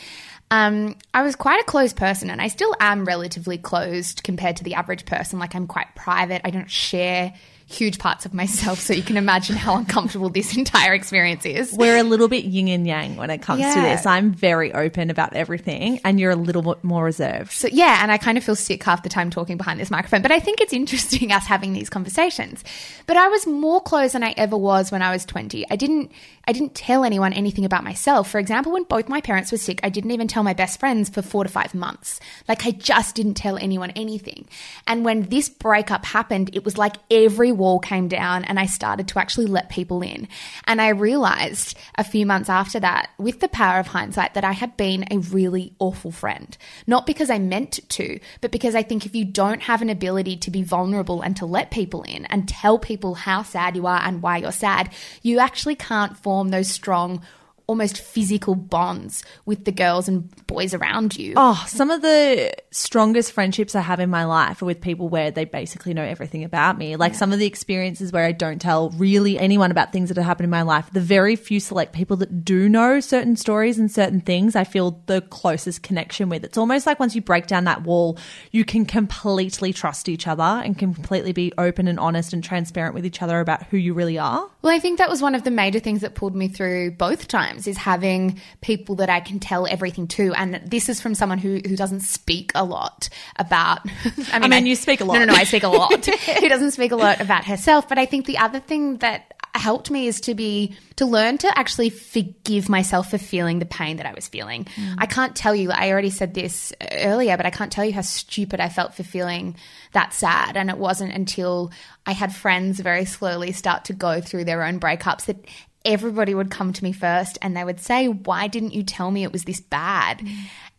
um, 0.51 0.95
I 1.13 1.21
was 1.21 1.35
quite 1.35 1.61
a 1.61 1.65
closed 1.65 1.95
person, 1.95 2.29
and 2.31 2.41
I 2.41 2.47
still 2.47 2.75
am 2.79 3.05
relatively 3.05 3.57
closed 3.57 4.23
compared 4.23 4.57
to 4.57 4.63
the 4.63 4.73
average 4.73 5.05
person. 5.05 5.37
Like, 5.37 5.53
I'm 5.53 5.67
quite 5.67 5.93
private, 5.95 6.41
I 6.43 6.49
don't 6.49 6.69
share 6.69 7.33
huge 7.67 7.97
parts 7.97 8.25
of 8.25 8.33
myself. 8.33 8.79
So 8.79 8.93
you 8.93 9.01
can 9.01 9.17
imagine 9.17 9.55
how 9.55 9.75
uncomfortable 9.77 10.29
this 10.29 10.55
entire 10.57 10.93
experience 10.93 11.45
is. 11.45 11.73
We're 11.73 11.97
a 11.97 12.03
little 12.03 12.27
bit 12.27 12.45
yin 12.45 12.67
and 12.67 12.85
yang 12.85 13.15
when 13.15 13.29
it 13.29 13.41
comes 13.41 13.61
to 13.61 13.81
this. 13.81 14.05
I'm 14.05 14.31
very 14.31 14.73
open 14.73 15.09
about 15.09 15.33
everything, 15.33 15.99
and 16.03 16.19
you're 16.19 16.31
a 16.31 16.35
little 16.35 16.61
bit 16.61 16.83
more 16.83 17.03
reserved. 17.03 17.51
So 17.51 17.67
yeah, 17.71 17.99
and 18.01 18.11
I 18.11 18.17
kind 18.17 18.37
of 18.37 18.43
feel 18.43 18.55
sick 18.55 18.83
half 18.83 19.03
the 19.03 19.09
time 19.09 19.29
talking 19.29 19.57
behind 19.57 19.79
this 19.79 19.91
microphone, 19.91 20.21
but 20.21 20.31
I 20.31 20.39
think 20.39 20.61
it's 20.61 20.73
interesting 20.73 21.31
us 21.31 21.45
having 21.45 21.73
these 21.73 21.89
conversations. 21.89 22.63
But 23.07 23.17
I 23.17 23.27
was 23.27 23.47
more 23.47 23.81
closed 23.81 24.13
than 24.13 24.23
I 24.23 24.33
ever 24.37 24.57
was 24.57 24.91
when 24.91 25.01
I 25.01 25.11
was 25.11 25.25
20. 25.25 25.65
I 25.69 25.75
didn't 25.75 26.11
I 26.47 26.51
didn't 26.51 26.75
tell 26.75 27.03
anyone 27.03 27.33
anything 27.33 27.65
about 27.65 27.83
myself. 27.83 28.29
For 28.29 28.37
example, 28.37 28.73
when 28.73 28.83
both 28.83 29.09
my 29.09 29.19
parents 29.19 29.51
were 29.51 29.57
sick, 29.57 29.79
I 29.81 29.89
didn't 29.89 30.11
even 30.11 30.27
tell 30.27 30.43
my 30.43 30.53
best 30.53 30.79
friends 30.79 31.09
for 31.09 31.23
4 31.23 31.45
to 31.45 31.49
5 31.49 31.73
months. 31.73 32.19
Like 32.47 32.67
I 32.67 32.71
just 32.71 33.15
didn't 33.15 33.33
tell 33.33 33.57
anyone 33.57 33.89
anything. 33.91 34.47
And 34.85 35.03
when 35.03 35.23
this 35.23 35.49
breakup 35.49 36.05
happened, 36.05 36.51
it 36.53 36.63
was 36.63 36.77
like 36.77 36.97
every 37.09 37.51
wall 37.55 37.79
came 37.79 38.07
down 38.07 38.45
and 38.45 38.59
I 38.59 38.65
started 38.65 39.07
to 39.09 39.19
actually 39.19 39.47
let 39.47 39.69
people 39.69 40.01
in. 40.01 40.27
And 40.65 40.81
I 40.81 40.89
realized 40.89 41.77
a 41.95 42.03
few 42.03 42.25
months 42.25 42.49
after 42.49 42.79
that, 42.79 43.09
with 43.17 43.39
the 43.39 43.47
power 43.47 43.79
of 43.79 43.87
hindsight, 43.87 44.33
that 44.33 44.43
I 44.43 44.51
had 44.51 44.77
been 44.77 45.05
a 45.09 45.17
really 45.17 45.73
awful 45.79 46.11
friend. 46.11 46.57
Not 46.85 47.05
because 47.05 47.29
I 47.29 47.39
meant 47.39 47.79
to, 47.89 48.19
but 48.41 48.51
because 48.51 48.75
I 48.75 48.83
think 48.83 49.05
if 49.05 49.15
you 49.15 49.25
don't 49.25 49.63
have 49.63 49.81
an 49.81 49.89
ability 49.89 50.37
to 50.37 50.51
be 50.51 50.63
vulnerable 50.63 51.21
and 51.21 51.35
to 51.37 51.45
let 51.45 51.71
people 51.71 52.03
in 52.03 52.25
and 52.25 52.47
tell 52.47 52.77
people 52.77 53.15
how 53.15 53.43
sad 53.43 53.75
you 53.75 53.87
are 53.87 54.01
and 54.01 54.21
why 54.21 54.37
you're 54.37 54.51
sad, 54.51 54.91
you 55.21 55.39
actually 55.39 55.75
can't 55.75 56.17
form 56.17 56.49
those 56.49 56.69
strong, 56.69 57.21
almost 57.67 57.97
physical 57.97 58.55
bonds 58.55 59.23
with 59.45 59.65
the 59.65 59.71
girls 59.71 60.07
and 60.07 60.29
boys 60.47 60.73
around 60.73 61.17
you. 61.17 61.33
Oh, 61.35 61.63
some 61.67 61.89
of 61.89 62.01
the 62.01 62.53
strongest 62.71 63.31
friendships 63.31 63.75
I 63.75 63.81
have 63.81 63.99
in 63.99 64.09
my 64.09 64.25
life 64.25 64.61
are 64.61 64.65
with 64.65 64.81
people 64.81 65.09
where 65.09 65.31
they 65.31 65.45
basically 65.45 65.93
know 65.93 66.03
everything 66.03 66.43
about 66.43 66.77
me. 66.77 66.95
Like 66.95 67.15
some 67.15 67.33
of 67.33 67.39
the 67.39 67.45
experiences 67.45 68.11
where 68.11 68.25
I 68.25 68.31
don't 68.33 68.59
tell 68.59 68.91
really 68.91 69.39
anyone 69.39 69.71
about 69.71 69.91
things 69.91 70.09
that 70.09 70.17
have 70.17 70.25
happened 70.25 70.45
in 70.45 70.51
my 70.51 70.61
life. 70.61 70.89
The 70.91 71.01
very 71.01 71.35
few 71.35 71.59
select 71.59 71.93
people 71.93 72.17
that 72.17 72.45
do 72.45 72.69
know 72.69 72.99
certain 72.99 73.35
stories 73.35 73.79
and 73.79 73.91
certain 73.91 74.21
things, 74.21 74.55
I 74.55 74.63
feel 74.63 75.01
the 75.07 75.21
closest 75.21 75.81
connection 75.81 76.29
with. 76.29 76.43
It's 76.43 76.57
almost 76.57 76.85
like 76.85 76.99
once 76.99 77.15
you 77.15 77.21
break 77.21 77.47
down 77.47 77.63
that 77.63 77.83
wall, 77.83 78.17
you 78.51 78.63
can 78.63 78.85
completely 78.85 79.73
trust 79.73 80.07
each 80.07 80.27
other 80.27 80.43
and 80.43 80.77
completely 80.77 81.33
be 81.33 81.51
open 81.57 81.87
and 81.87 81.99
honest 81.99 82.33
and 82.33 82.43
transparent 82.43 82.93
with 82.93 83.05
each 83.05 83.21
other 83.21 83.39
about 83.39 83.63
who 83.67 83.77
you 83.77 83.93
really 83.93 84.19
are. 84.19 84.49
Well, 84.61 84.73
I 84.73 84.79
think 84.79 84.99
that 84.99 85.09
was 85.09 85.21
one 85.21 85.35
of 85.35 85.43
the 85.43 85.51
major 85.51 85.79
things 85.79 86.01
that 86.01 86.15
pulled 86.15 86.35
me 86.35 86.47
through 86.47 86.91
both 86.91 87.27
times 87.27 87.54
is 87.57 87.77
having 87.77 88.39
people 88.61 88.95
that 88.95 89.09
I 89.09 89.19
can 89.19 89.39
tell 89.39 89.67
everything 89.67 90.07
to. 90.09 90.33
And 90.33 90.61
this 90.65 90.89
is 90.89 91.01
from 91.01 91.15
someone 91.15 91.37
who, 91.37 91.61
who 91.65 91.75
doesn't 91.75 92.01
speak 92.01 92.51
a 92.55 92.63
lot 92.63 93.09
about. 93.37 93.79
I 94.31 94.39
mean, 94.39 94.49
mean, 94.49 94.65
you 94.65 94.75
speak 94.75 95.01
a 95.01 95.05
lot. 95.05 95.15
No, 95.15 95.19
no, 95.21 95.33
no, 95.33 95.33
I 95.33 95.43
speak 95.43 95.63
a 95.63 95.69
lot. 95.69 96.05
who 96.39 96.49
doesn't 96.49 96.71
speak 96.71 96.91
a 96.91 96.95
lot 96.95 97.21
about 97.21 97.45
herself. 97.45 97.87
But 97.89 97.97
I 97.97 98.05
think 98.05 98.25
the 98.25 98.37
other 98.37 98.59
thing 98.59 98.97
that 98.97 99.33
helped 99.57 99.89
me 99.89 100.07
is 100.07 100.21
to 100.21 100.35
be 100.35 100.75
to 100.97 101.05
learn 101.05 101.37
to 101.39 101.57
actually 101.57 101.89
forgive 101.89 102.69
myself 102.69 103.11
for 103.11 103.17
feeling 103.17 103.59
the 103.59 103.65
pain 103.65 103.97
that 103.97 104.05
I 104.05 104.13
was 104.13 104.27
feeling. 104.27 104.65
Mm. 104.65 104.95
I 104.97 105.05
can't 105.05 105.35
tell 105.35 105.55
you 105.55 105.71
I 105.71 105.91
already 105.91 106.09
said 106.09 106.33
this 106.33 106.73
earlier 106.91 107.37
but 107.37 107.45
I 107.45 107.49
can't 107.49 107.71
tell 107.71 107.85
you 107.85 107.93
how 107.93 108.01
stupid 108.01 108.59
I 108.59 108.69
felt 108.69 108.95
for 108.95 109.03
feeling 109.03 109.55
that 109.93 110.13
sad 110.13 110.57
and 110.57 110.69
it 110.69 110.77
wasn't 110.77 111.13
until 111.13 111.71
I 112.05 112.11
had 112.11 112.35
friends 112.35 112.79
very 112.79 113.05
slowly 113.05 113.51
start 113.53 113.85
to 113.85 113.93
go 113.93 114.21
through 114.21 114.45
their 114.45 114.63
own 114.63 114.79
breakups 114.79 115.25
that 115.25 115.45
everybody 115.85 116.33
would 116.33 116.51
come 116.51 116.73
to 116.73 116.83
me 116.83 116.91
first 116.91 117.37
and 117.41 117.55
they 117.55 117.63
would 117.63 117.79
say 117.79 118.07
why 118.07 118.47
didn't 118.47 118.73
you 118.73 118.83
tell 118.83 119.11
me 119.11 119.23
it 119.23 119.31
was 119.31 119.43
this 119.43 119.61
bad? 119.61 120.19
Mm. 120.19 120.35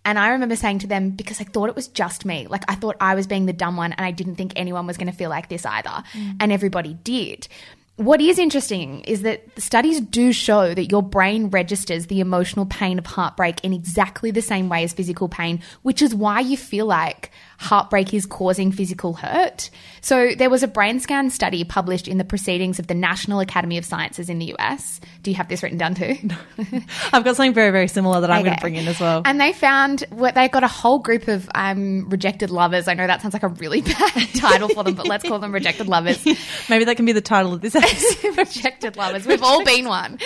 And 0.06 0.20
I 0.20 0.28
remember 0.28 0.54
saying 0.54 0.78
to 0.80 0.86
them, 0.86 1.10
because 1.10 1.40
I 1.40 1.44
thought 1.44 1.68
it 1.68 1.74
was 1.74 1.88
just 1.88 2.24
me. 2.24 2.46
Like, 2.46 2.62
I 2.68 2.76
thought 2.76 2.96
I 3.00 3.16
was 3.16 3.26
being 3.26 3.46
the 3.46 3.52
dumb 3.52 3.76
one, 3.76 3.92
and 3.92 4.06
I 4.06 4.12
didn't 4.12 4.36
think 4.36 4.52
anyone 4.54 4.86
was 4.86 4.96
going 4.96 5.10
to 5.10 5.16
feel 5.16 5.30
like 5.30 5.48
this 5.48 5.66
either. 5.66 5.90
Mm. 5.90 6.36
And 6.38 6.52
everybody 6.52 6.94
did. 6.94 7.48
What 7.96 8.20
is 8.20 8.38
interesting 8.38 9.00
is 9.00 9.22
that 9.22 9.54
the 9.56 9.60
studies 9.60 10.00
do 10.00 10.32
show 10.32 10.74
that 10.74 10.92
your 10.92 11.02
brain 11.02 11.48
registers 11.48 12.06
the 12.06 12.20
emotional 12.20 12.66
pain 12.66 13.00
of 13.00 13.06
heartbreak 13.06 13.64
in 13.64 13.72
exactly 13.72 14.30
the 14.30 14.42
same 14.42 14.68
way 14.68 14.84
as 14.84 14.92
physical 14.92 15.28
pain, 15.28 15.60
which 15.82 16.02
is 16.02 16.14
why 16.14 16.38
you 16.40 16.56
feel 16.56 16.86
like 16.86 17.32
heartbreak 17.58 18.12
is 18.14 18.26
causing 18.26 18.72
physical 18.72 19.14
hurt. 19.14 19.70
So 20.00 20.34
there 20.36 20.50
was 20.50 20.62
a 20.62 20.68
brain 20.68 21.00
scan 21.00 21.30
study 21.30 21.64
published 21.64 22.06
in 22.06 22.18
the 22.18 22.24
Proceedings 22.24 22.78
of 22.78 22.86
the 22.86 22.94
National 22.94 23.40
Academy 23.40 23.78
of 23.78 23.84
Sciences 23.84 24.28
in 24.28 24.38
the 24.38 24.54
US. 24.56 25.00
Do 25.22 25.30
you 25.30 25.36
have 25.36 25.48
this 25.48 25.62
written 25.62 25.78
down 25.78 25.94
too? 25.94 26.16
I've 27.12 27.24
got 27.24 27.36
something 27.36 27.54
very, 27.54 27.70
very 27.70 27.88
similar 27.88 28.20
that 28.20 28.30
I'm 28.30 28.44
going 28.44 28.54
to 28.54 28.60
bring 28.60 28.76
in 28.76 28.86
as 28.86 29.00
well. 29.00 29.22
And 29.24 29.40
they 29.40 29.52
found 29.52 30.04
what 30.10 30.34
they 30.34 30.48
got 30.48 30.62
a 30.62 30.68
whole 30.68 30.98
group 30.98 31.28
of 31.28 31.48
um, 31.54 32.08
rejected 32.08 32.50
lovers. 32.50 32.88
I 32.88 32.94
know 32.94 33.06
that 33.06 33.22
sounds 33.22 33.34
like 33.34 33.42
a 33.42 33.48
really 33.48 33.80
bad 33.82 34.28
title 34.34 34.68
for 34.68 34.84
them, 34.84 34.94
but 34.94 35.08
let's 35.08 35.24
call 35.24 35.38
them 35.38 35.52
rejected 35.52 35.88
lovers. 35.88 36.24
Maybe 36.68 36.84
that 36.84 36.96
can 36.96 37.06
be 37.06 37.12
the 37.12 37.20
title 37.20 37.52
of 37.52 37.60
this 37.60 37.74
episode. 37.74 38.36
rejected 38.36 38.96
lovers. 38.96 39.26
We've 39.26 39.42
all 39.42 39.64
been 39.64 39.88
one. 39.88 40.18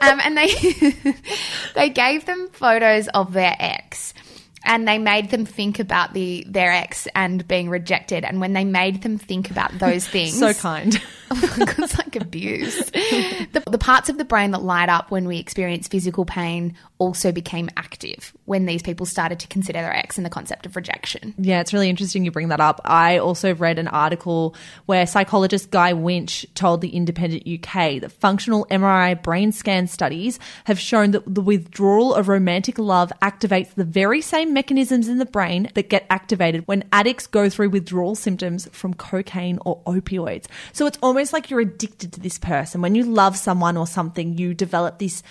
Um, 0.00 0.20
and 0.22 0.36
they 0.36 0.48
they 1.74 1.90
gave 1.90 2.26
them 2.26 2.48
photos 2.52 3.08
of 3.08 3.32
their 3.32 3.56
ex. 3.58 4.14
And 4.64 4.86
they 4.86 4.98
made 4.98 5.30
them 5.30 5.44
think 5.44 5.78
about 5.78 6.14
the 6.14 6.44
their 6.48 6.72
ex 6.72 7.08
and 7.14 7.46
being 7.46 7.68
rejected. 7.68 8.24
And 8.24 8.40
when 8.40 8.52
they 8.52 8.64
made 8.64 9.02
them 9.02 9.18
think 9.18 9.50
about 9.50 9.78
those 9.78 10.06
things, 10.08 10.38
so 10.38 10.52
kind. 10.52 11.00
it's 11.30 11.98
like 11.98 12.16
abuse. 12.16 12.90
The, 12.90 13.62
the 13.70 13.78
parts 13.78 14.08
of 14.08 14.18
the 14.18 14.24
brain 14.24 14.50
that 14.50 14.62
light 14.62 14.88
up 14.88 15.10
when 15.10 15.26
we 15.26 15.38
experience 15.38 15.88
physical 15.88 16.24
pain 16.24 16.76
also 16.98 17.32
became 17.32 17.68
active 17.76 18.32
when 18.44 18.66
these 18.66 18.82
people 18.82 19.06
started 19.06 19.40
to 19.40 19.48
consider 19.48 19.80
their 19.80 19.94
ex 19.94 20.16
and 20.16 20.24
the 20.24 20.30
concept 20.30 20.66
of 20.66 20.76
rejection. 20.76 21.34
Yeah, 21.38 21.60
it's 21.60 21.72
really 21.72 21.88
interesting 21.88 22.24
you 22.24 22.30
bring 22.30 22.48
that 22.48 22.60
up. 22.60 22.80
I 22.84 23.18
also 23.18 23.54
read 23.54 23.78
an 23.78 23.88
article 23.88 24.54
where 24.86 25.06
psychologist 25.06 25.70
Guy 25.70 25.94
Winch 25.94 26.46
told 26.54 26.80
the 26.80 26.90
Independent 26.90 27.42
UK 27.46 28.00
that 28.00 28.12
functional 28.12 28.66
MRI 28.70 29.20
brain 29.20 29.52
scan 29.52 29.86
studies 29.86 30.38
have 30.64 30.78
shown 30.78 31.12
that 31.12 31.22
the 31.34 31.40
withdrawal 31.40 32.14
of 32.14 32.28
romantic 32.28 32.78
love 32.78 33.12
activates 33.20 33.74
the 33.74 33.84
very 33.84 34.20
same 34.20 34.51
mechanisms 34.52 35.08
in 35.08 35.18
the 35.18 35.26
brain 35.26 35.70
that 35.74 35.88
get 35.88 36.06
activated 36.10 36.66
when 36.66 36.84
addicts 36.92 37.26
go 37.26 37.48
through 37.48 37.70
withdrawal 37.70 38.14
symptoms 38.14 38.68
from 38.72 38.94
cocaine 38.94 39.58
or 39.64 39.80
opioids. 39.86 40.46
So 40.72 40.86
it's 40.86 40.98
almost 41.02 41.32
like 41.32 41.50
you're 41.50 41.60
addicted 41.60 42.12
to 42.12 42.20
this 42.20 42.38
person. 42.38 42.82
When 42.82 42.94
you 42.94 43.04
love 43.04 43.36
someone 43.36 43.76
or 43.76 43.86
something, 43.86 44.38
you 44.38 44.54
develop 44.54 44.98
this 44.98 45.22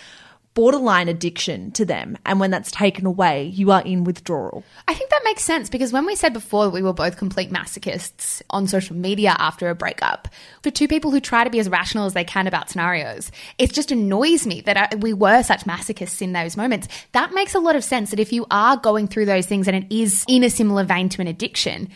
borderline 0.53 1.07
addiction 1.07 1.71
to 1.71 1.85
them. 1.85 2.17
And 2.25 2.39
when 2.39 2.51
that's 2.51 2.71
taken 2.71 3.05
away, 3.05 3.45
you 3.45 3.71
are 3.71 3.81
in 3.81 4.03
withdrawal. 4.03 4.63
I 4.87 4.93
think 4.93 5.09
that 5.09 5.21
makes 5.23 5.43
sense 5.43 5.69
because 5.69 5.93
when 5.93 6.05
we 6.05 6.15
said 6.15 6.33
before 6.33 6.65
that 6.65 6.71
we 6.71 6.81
were 6.81 6.93
both 6.93 7.17
complete 7.17 7.51
masochists 7.51 8.41
on 8.49 8.67
social 8.67 8.95
media 8.95 9.35
after 9.39 9.69
a 9.69 9.75
breakup, 9.75 10.27
for 10.61 10.71
two 10.71 10.87
people 10.87 11.11
who 11.11 11.19
try 11.19 11.43
to 11.43 11.49
be 11.49 11.59
as 11.59 11.69
rational 11.69 12.05
as 12.05 12.13
they 12.13 12.23
can 12.23 12.47
about 12.47 12.69
scenarios, 12.69 13.31
it 13.57 13.71
just 13.71 13.91
annoys 13.91 14.45
me 14.45 14.61
that 14.61 14.93
uh, 14.93 14.97
we 14.97 15.13
were 15.13 15.41
such 15.43 15.63
masochists 15.63 16.21
in 16.21 16.33
those 16.33 16.57
moments. 16.57 16.87
That 17.13 17.33
makes 17.33 17.55
a 17.55 17.59
lot 17.59 17.75
of 17.75 17.83
sense 17.83 18.09
that 18.09 18.19
if 18.19 18.33
you 18.33 18.45
are 18.51 18.77
going 18.77 19.07
through 19.07 19.25
those 19.25 19.45
things 19.45 19.67
and 19.67 19.77
it 19.77 19.95
is 19.95 20.25
in 20.27 20.43
a 20.43 20.49
similar 20.49 20.83
vein 20.83 21.09
to 21.09 21.21
an 21.21 21.27
addiction, 21.27 21.89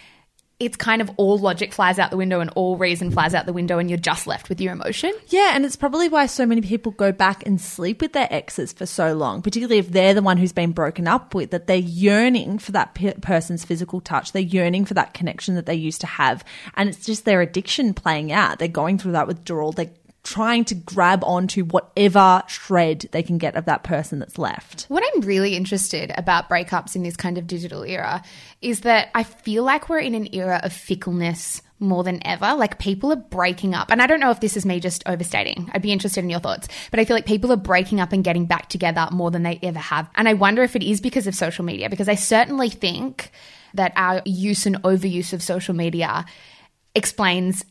it's 0.58 0.78
kind 0.78 1.02
of 1.02 1.12
all 1.18 1.38
logic 1.38 1.74
flies 1.74 2.00
out 2.00 2.12
the 2.12 2.18
window 2.18 2.40
and 2.40 2.50
all 2.52 2.78
reason 2.78 3.12
flies 3.12 3.34
out 3.34 3.46
the 3.46 3.52
window 3.54 3.78
and 3.78 3.90
you're 3.90 4.00
just 4.00 4.26
left 4.26 4.48
with 4.48 4.62
your 4.62 4.72
emotion. 4.72 5.12
Yeah, 5.28 5.52
and 5.54 5.66
it's 5.66 5.76
probably 5.76 6.08
why 6.08 6.28
so 6.28 6.46
many 6.46 6.62
people 6.62 6.94
go 6.94 7.12
back 7.12 7.46
and 7.46 7.60
sleep 7.60 8.02
with 8.02 8.14
their 8.14 8.28
exes 8.32 8.72
for 8.72 8.86
so 8.86 9.14
long, 9.14 9.42
particularly 9.42 9.80
if 9.80 9.92
they're 9.92 10.14
the 10.14 10.22
one 10.22 10.38
who's 10.38 10.54
been 10.54 10.72
broken 10.72 11.08
up 11.08 11.36
with, 11.36 11.52
that 11.52 11.68
they're 11.68 11.76
yearning 11.76 12.58
for 12.58 12.72
that 12.72 12.96
pe- 12.96 13.16
person's 13.16 13.66
physical 13.66 14.00
touch. 14.00 14.32
They're 14.32 14.42
yearning 14.42 14.86
for 14.86 14.94
that 14.94 15.14
connection 15.14 15.56
that 15.56 15.66
they 15.66 15.76
used 15.76 16.00
to 16.02 16.08
have. 16.08 16.46
And 16.76 16.88
it's 16.88 17.06
just 17.06 17.26
their 17.26 17.42
addiction 17.42 17.94
playing 17.94 18.32
out. 18.32 18.60
They're 18.60 18.70
going 18.70 18.98
through 18.98 19.14
that 19.14 19.28
withdrawal. 19.28 19.74
They're 19.74 19.92
trying 20.26 20.66
to 20.66 20.76
grab 20.76 21.24
onto 21.24 21.64
whatever 21.66 22.44
shred 22.48 23.08
they 23.12 23.24
can 23.24 23.38
get 23.38 23.56
of 23.56 23.66
that 23.66 23.84
person 23.84 24.20
that's 24.20 24.38
left. 24.38 24.86
What 24.90 25.04
I'm 25.14 25.22
really 25.22 25.56
interested 25.56 26.12
about 26.18 26.50
breakups 26.50 26.96
in 26.96 27.04
this 27.04 27.16
kind 27.16 27.38
of 27.38 27.48
digital 27.48 27.84
era 27.84 28.24
is 28.62 28.82
that 28.82 29.10
I 29.14 29.24
feel 29.24 29.64
like 29.64 29.88
we're 29.88 30.00
in 30.00 30.16
an 30.16 30.34
era 30.34 30.60
of 30.64 30.74
fickleness 30.74 31.62
more 31.80 32.04
than 32.04 32.26
ever. 32.26 32.56
Like 32.56 32.80
people 32.80 33.12
are 33.12 33.18
breaking 33.18 33.76
up. 33.76 33.92
And 33.92 34.02
I 34.02 34.08
don't 34.08 34.20
know 34.20 34.32
if 34.32 34.40
this 34.40 34.58
is 34.58 34.66
me 34.66 34.80
just 34.80 35.04
overstating. 35.06 35.70
I'd 35.74 35.84
be 35.84 35.92
interested 35.92 36.24
in 36.24 36.30
your 36.30 36.40
thoughts. 36.40 36.68
But 36.90 37.00
I 37.00 37.06
feel 37.06 37.16
like 37.16 37.28
people 37.28 37.52
are 37.52 37.58
breaking 37.58 38.00
up 38.00 38.12
and 38.12 38.24
getting 38.24 38.48
back 38.48 38.70
together 38.70 39.08
more 39.12 39.30
than 39.30 39.44
they 39.44 39.60
ever 39.62 39.80
have. 39.80 40.10
And 40.16 40.28
I 40.28 40.34
wonder 40.34 40.64
if 40.64 40.76
it 40.76 40.84
is 40.84 41.02
because 41.02 41.28
of 41.28 41.36
social 41.36 41.64
media, 41.64 41.90
because 41.90 42.10
I 42.10 42.16
certainly 42.16 42.70
think 42.70 43.32
that 43.76 43.94
our 43.96 44.22
use 44.26 44.66
and 44.66 44.82
overuse 44.84 45.34
of 45.34 45.44
social 45.44 45.76
media 45.76 46.26
explains 46.96 47.64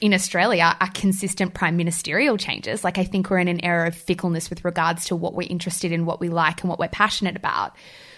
in 0.00 0.12
Australia 0.12 0.76
are 0.78 0.90
consistent 0.90 1.54
prime 1.54 1.76
ministerial 1.76 2.36
changes. 2.36 2.84
Like 2.84 2.98
I 2.98 3.04
think 3.04 3.30
we're 3.30 3.38
in 3.38 3.48
an 3.48 3.64
era 3.64 3.88
of 3.88 3.94
fickleness 3.94 4.50
with 4.50 4.62
regards 4.64 5.06
to 5.06 5.16
what 5.16 5.34
we're 5.34 5.48
interested 5.48 5.90
in, 5.90 6.04
what 6.04 6.20
we 6.20 6.28
like, 6.28 6.60
and 6.60 6.68
what 6.68 6.78
we're 6.78 6.88
passionate 6.88 7.34
about. 7.34 7.74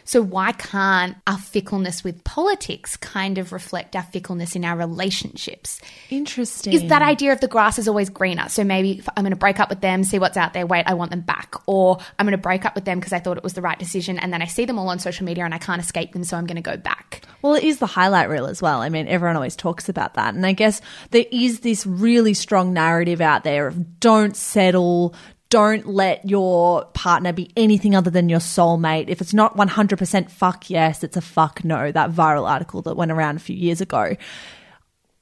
So 0.06 0.22
why 0.22 0.52
can't 0.52 1.16
our 1.26 1.36
fickleness 1.36 2.02
with 2.02 2.24
politics 2.24 2.96
kind 2.96 3.38
of 3.38 3.52
reflect 3.52 3.94
our 3.94 4.04
fickleness 4.04 4.56
in 4.56 4.64
our 4.64 4.76
relationships? 4.76 5.80
Interesting. 6.10 6.72
Is 6.72 6.88
that 6.88 7.02
idea 7.02 7.32
of 7.32 7.40
the 7.40 7.48
grass 7.48 7.78
is 7.78 7.88
always 7.88 8.08
greener? 8.08 8.48
So 8.48 8.64
maybe 8.64 8.98
if 8.98 9.08
I'm 9.16 9.24
going 9.24 9.30
to 9.30 9.36
break 9.36 9.60
up 9.60 9.68
with 9.68 9.80
them, 9.80 10.04
see 10.04 10.18
what's 10.18 10.36
out 10.36 10.54
there. 10.54 10.66
Wait, 10.66 10.84
I 10.86 10.94
want 10.94 11.10
them 11.10 11.22
back, 11.22 11.56
or 11.66 11.98
I'm 12.18 12.24
going 12.24 12.32
to 12.32 12.38
break 12.38 12.64
up 12.64 12.74
with 12.74 12.84
them 12.84 12.98
because 13.00 13.12
I 13.12 13.18
thought 13.18 13.36
it 13.36 13.42
was 13.42 13.54
the 13.54 13.62
right 13.62 13.78
decision, 13.78 14.18
and 14.18 14.32
then 14.32 14.42
I 14.42 14.46
see 14.46 14.64
them 14.64 14.78
all 14.78 14.88
on 14.88 14.98
social 14.98 15.26
media 15.26 15.44
and 15.44 15.52
I 15.52 15.58
can't 15.58 15.82
escape 15.82 16.12
them, 16.12 16.24
so 16.24 16.36
I'm 16.36 16.46
going 16.46 16.56
to 16.56 16.62
go 16.62 16.76
back. 16.76 17.22
Well, 17.42 17.54
it 17.54 17.64
is 17.64 17.78
the 17.78 17.86
highlight 17.86 18.28
reel 18.28 18.46
as 18.46 18.62
well. 18.62 18.80
I 18.80 18.88
mean, 18.88 19.08
everyone 19.08 19.36
always 19.36 19.56
talks 19.56 19.88
about 19.88 20.14
that. 20.14 20.34
And 20.34 20.46
I 20.46 20.52
guess 20.52 20.80
there 21.10 21.26
is 21.32 21.60
this 21.60 21.84
really 21.84 22.34
strong 22.34 22.72
narrative 22.72 23.20
out 23.20 23.42
there 23.42 23.66
of 23.66 23.98
don't 24.00 24.36
settle, 24.36 25.14
don't 25.56 25.86
let 25.86 26.28
your 26.28 26.84
partner 26.92 27.32
be 27.32 27.50
anything 27.56 27.94
other 27.94 28.10
than 28.10 28.28
your 28.28 28.40
soulmate. 28.40 29.08
If 29.08 29.22
it's 29.22 29.32
not 29.32 29.56
100% 29.56 30.30
fuck 30.30 30.68
yes, 30.68 31.02
it's 31.02 31.16
a 31.16 31.22
fuck 31.22 31.64
no. 31.64 31.90
That 31.90 32.10
viral 32.10 32.46
article 32.46 32.82
that 32.82 32.94
went 32.94 33.10
around 33.10 33.36
a 33.36 33.38
few 33.38 33.56
years 33.56 33.80
ago. 33.80 34.16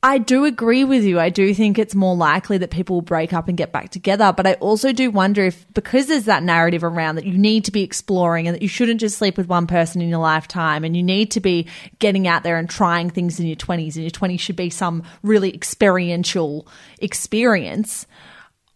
I 0.03 0.19
do 0.19 0.45
agree 0.45 0.83
with 0.83 1.05
you. 1.05 1.21
I 1.21 1.29
do 1.29 1.55
think 1.55 1.79
it's 1.79 1.95
more 1.95 2.17
likely 2.17 2.59
that 2.59 2.73
people 2.73 2.97
will 2.97 3.03
break 3.03 3.33
up 3.33 3.47
and 3.47 3.57
get 3.57 3.71
back 3.71 3.91
together. 3.91 4.33
But 4.37 4.49
I 4.49 4.55
also 4.55 4.93
do 4.93 5.09
wonder 5.09 5.45
if, 5.45 5.73
because 5.73 6.09
there's 6.09 6.25
that 6.25 6.43
narrative 6.43 6.83
around 6.83 7.15
that 7.15 7.27
you 7.27 7.39
need 7.39 7.67
to 7.67 7.71
be 7.71 7.85
exploring 7.85 8.49
and 8.49 8.57
that 8.57 8.63
you 8.63 8.67
shouldn't 8.67 8.99
just 8.99 9.17
sleep 9.17 9.37
with 9.37 9.47
one 9.47 9.69
person 9.69 10.03
in 10.03 10.09
your 10.09 10.19
lifetime 10.19 10.83
and 10.83 10.97
you 10.97 11.05
need 11.05 11.31
to 11.31 11.41
be 11.41 11.69
getting 12.01 12.27
out 12.27 12.43
there 12.43 12.59
and 12.59 12.69
trying 12.69 13.09
things 13.09 13.39
in 13.39 13.47
your 13.47 13.55
20s, 13.55 13.95
and 13.95 14.03
your 14.03 14.11
20s 14.11 14.41
should 14.41 14.57
be 14.57 14.69
some 14.69 15.05
really 15.23 15.55
experiential 15.55 16.67
experience. 16.99 18.09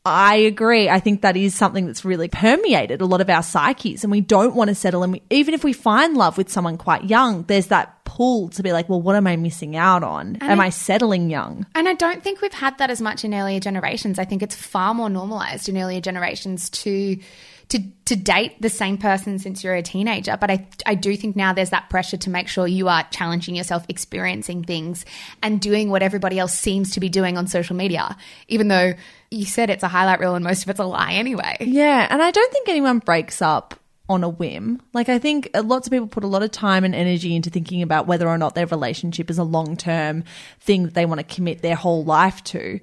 I 0.09 0.35
agree. 0.37 0.89
I 0.89 1.01
think 1.01 1.23
that 1.23 1.37
is 1.37 1.55
something 1.55 1.87
that's 1.87 2.05
really 2.05 2.29
permeated 2.29 3.01
a 3.01 3.07
lot 3.07 3.21
of 3.21 3.31
our 3.31 3.43
psyches, 3.43 4.05
and 4.05 4.11
we 4.11 4.21
don't 4.21 4.55
want 4.55 4.69
to 4.69 4.75
settle. 4.75 5.03
And 5.03 5.13
we, 5.13 5.23
even 5.31 5.55
if 5.55 5.65
we 5.65 5.73
find 5.73 6.17
love 6.17 6.37
with 6.37 6.51
someone 6.51 6.79
quite 6.79 7.05
young, 7.05 7.45
there's 7.45 7.69
that 7.69 8.05
pull 8.05 8.49
to 8.49 8.63
be 8.63 8.73
like, 8.73 8.89
well, 8.89 9.01
what 9.01 9.15
am 9.17 9.27
I 9.27 9.37
missing 9.37 9.77
out 9.77 10.03
on? 10.03 10.37
am 10.41 10.61
I 10.61 10.71
settling 10.71 11.31
young? 11.31 11.67
And 11.75 11.89
I 11.89 11.95
don't 11.95 12.23
think 12.23 12.41
we've 12.41 12.53
had 12.53 12.79
that 12.79 12.91
as 12.91 13.01
much 13.01 13.25
in 13.25 13.35
earlier 13.35 13.61
generations. 13.61 14.19
I 14.19 14.25
think 14.25 14.43
it's 14.43 14.57
far 14.57 14.95
more 14.95 15.11
normalized 15.11 15.69
in 15.69 15.79
earlier 15.79 16.01
generations 16.01 16.71
to 16.71 17.19
to 17.69 17.83
to 18.07 18.17
date 18.17 18.61
the 18.63 18.71
same 18.71 18.97
person 18.97 19.39
since 19.39 19.63
you're 19.63 19.75
a 19.75 19.83
teenager. 19.83 20.37
But 20.41 20.51
I 20.51 20.67
I 20.87 20.95
do 20.95 21.17
think 21.17 21.37
now 21.37 21.53
there's 21.53 21.71
that 21.71 21.91
pressure 21.91 22.17
to 22.19 22.31
make 22.31 22.49
sure 22.49 22.67
you 22.67 22.89
are 22.89 23.07
challenging 23.11 23.55
yourself, 23.55 23.85
experiencing 23.89 24.65
things, 24.65 25.05
and 25.43 25.61
doing 25.61 25.91
what 25.91 26.03
everybody 26.03 26.39
else 26.39 26.55
seems 26.55 26.93
to 26.93 27.01
be 27.01 27.09
doing 27.09 27.37
on 27.37 27.47
social 27.47 27.77
media, 27.77 28.17
even 28.49 28.69
though 28.69 28.95
you 29.31 29.45
said 29.45 29.69
it's 29.71 29.83
a 29.83 29.89
highlight 29.89 30.21
reel 30.21 30.35
and 30.35 30.45
most 30.45 30.63
of 30.63 30.71
it's 30.71 30.81
a 30.81 30.85
lie 30.85 31.13
anyway. 31.13 31.57
Yeah, 31.61 32.07
and 32.09 32.23
I 32.23 32.31
don't 32.31 32.53
think 32.53 32.69
anyone 32.69 33.01
breaks 33.01 33.43
up 33.43 33.79
on 34.09 34.25
a 34.25 34.29
whim. 34.29 34.81
Like 34.95 35.11
I 35.11 35.19
think 35.19 35.51
lots 35.55 35.87
of 35.87 35.91
people 35.91 36.07
put 36.07 36.25
a 36.25 36.29
lot 36.29 36.43
of 36.43 36.51
time 36.51 36.85
and 36.85 36.95
energy 36.95 37.37
into 37.37 37.51
thinking 37.51 37.83
about 37.83 38.07
whether 38.07 38.27
or 38.27 38.39
not 38.39 38.55
their 38.55 38.67
relationship 38.67 39.29
is 39.29 39.37
a 39.37 39.45
long-term 39.45 40.25
thing 40.61 40.85
that 40.85 40.95
they 40.95 41.05
want 41.05 41.19
to 41.19 41.35
commit 41.35 41.61
their 41.61 41.75
whole 41.75 42.05
life 42.05 42.43
to. 42.45 42.81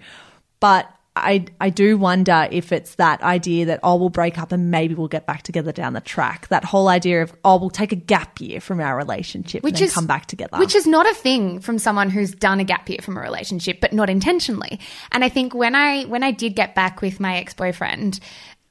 But 0.60 0.88
I 1.16 1.46
I 1.62 1.70
do 1.70 1.98
wonder 1.98 2.48
if 2.52 2.72
it's 2.72 2.96
that 2.96 3.22
idea 3.22 3.66
that 3.68 3.80
oh 3.84 3.96
we'll 3.96 4.10
break 4.10 4.38
up 4.38 4.52
and 4.52 4.70
maybe 4.70 4.96
we'll 4.96 5.08
get 5.08 5.26
back 5.26 5.44
together 5.44 5.72
down 5.72 5.94
the 5.94 6.02
track. 6.02 6.48
That 6.50 6.66
whole 6.66 6.90
idea 6.90 7.22
of 7.24 7.34
oh 7.46 7.58
we'll 7.58 7.70
take 7.70 7.92
a 7.92 7.96
gap 7.96 8.42
year 8.42 8.60
from 8.60 8.82
our 8.82 8.98
relationship 8.98 9.64
Which 9.64 9.76
and 9.76 9.84
is- 9.84 9.94
come 9.94 10.08
back 10.08 10.26
together. 10.26 10.58
Which 10.58 10.76
is 10.76 10.86
not 10.86 11.10
a 11.10 11.14
thing 11.14 11.60
from 11.62 11.80
someone 11.80 12.10
who's 12.10 12.34
done 12.36 12.60
a 12.60 12.66
gap 12.66 12.90
year 12.90 13.00
from 13.02 13.18
a 13.18 13.22
relationship, 13.22 13.80
but 13.80 13.94
not 13.94 14.10
intentionally. 14.10 14.80
And 15.12 15.24
I 15.24 15.30
think 15.30 15.54
when 15.54 15.74
I 15.76 16.04
when 16.04 16.24
I 16.24 16.32
did 16.32 16.56
get 16.56 16.76
back 16.76 17.02
with 17.02 17.20
my 17.20 17.38
ex 17.38 17.54
boyfriend, 17.54 18.20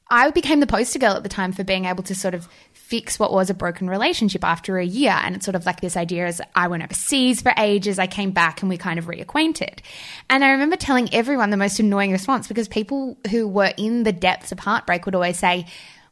I 0.09 0.29
became 0.29 0.59
the 0.59 0.67
poster 0.67 0.99
girl 0.99 1.13
at 1.13 1.23
the 1.23 1.29
time 1.29 1.51
for 1.51 1.63
being 1.63 1.85
able 1.85 2.03
to 2.03 2.13
sort 2.13 2.35
of 2.35 2.47
fix 2.73 3.17
what 3.17 3.33
was 3.33 3.49
a 3.49 3.55
broken 3.55 3.89
relationship 3.89 4.43
after 4.43 4.77
a 4.77 4.85
year. 4.85 5.17
And 5.23 5.35
it's 5.35 5.45
sort 5.45 5.55
of 5.55 5.65
like 5.65 5.81
this 5.81 5.97
idea 5.97 6.27
is 6.27 6.41
I 6.53 6.67
went 6.67 6.83
overseas 6.83 7.41
for 7.41 7.51
ages, 7.57 7.97
I 7.97 8.05
came 8.05 8.31
back 8.31 8.61
and 8.61 8.69
we 8.69 8.77
kind 8.77 8.99
of 8.99 9.05
reacquainted. 9.05 9.79
And 10.29 10.45
I 10.45 10.51
remember 10.51 10.75
telling 10.75 11.11
everyone 11.13 11.49
the 11.49 11.57
most 11.57 11.79
annoying 11.79 12.11
response 12.11 12.47
because 12.47 12.67
people 12.67 13.17
who 13.31 13.47
were 13.47 13.73
in 13.77 14.03
the 14.03 14.11
depths 14.11 14.51
of 14.51 14.59
heartbreak 14.59 15.05
would 15.05 15.15
always 15.15 15.39
say, 15.39 15.65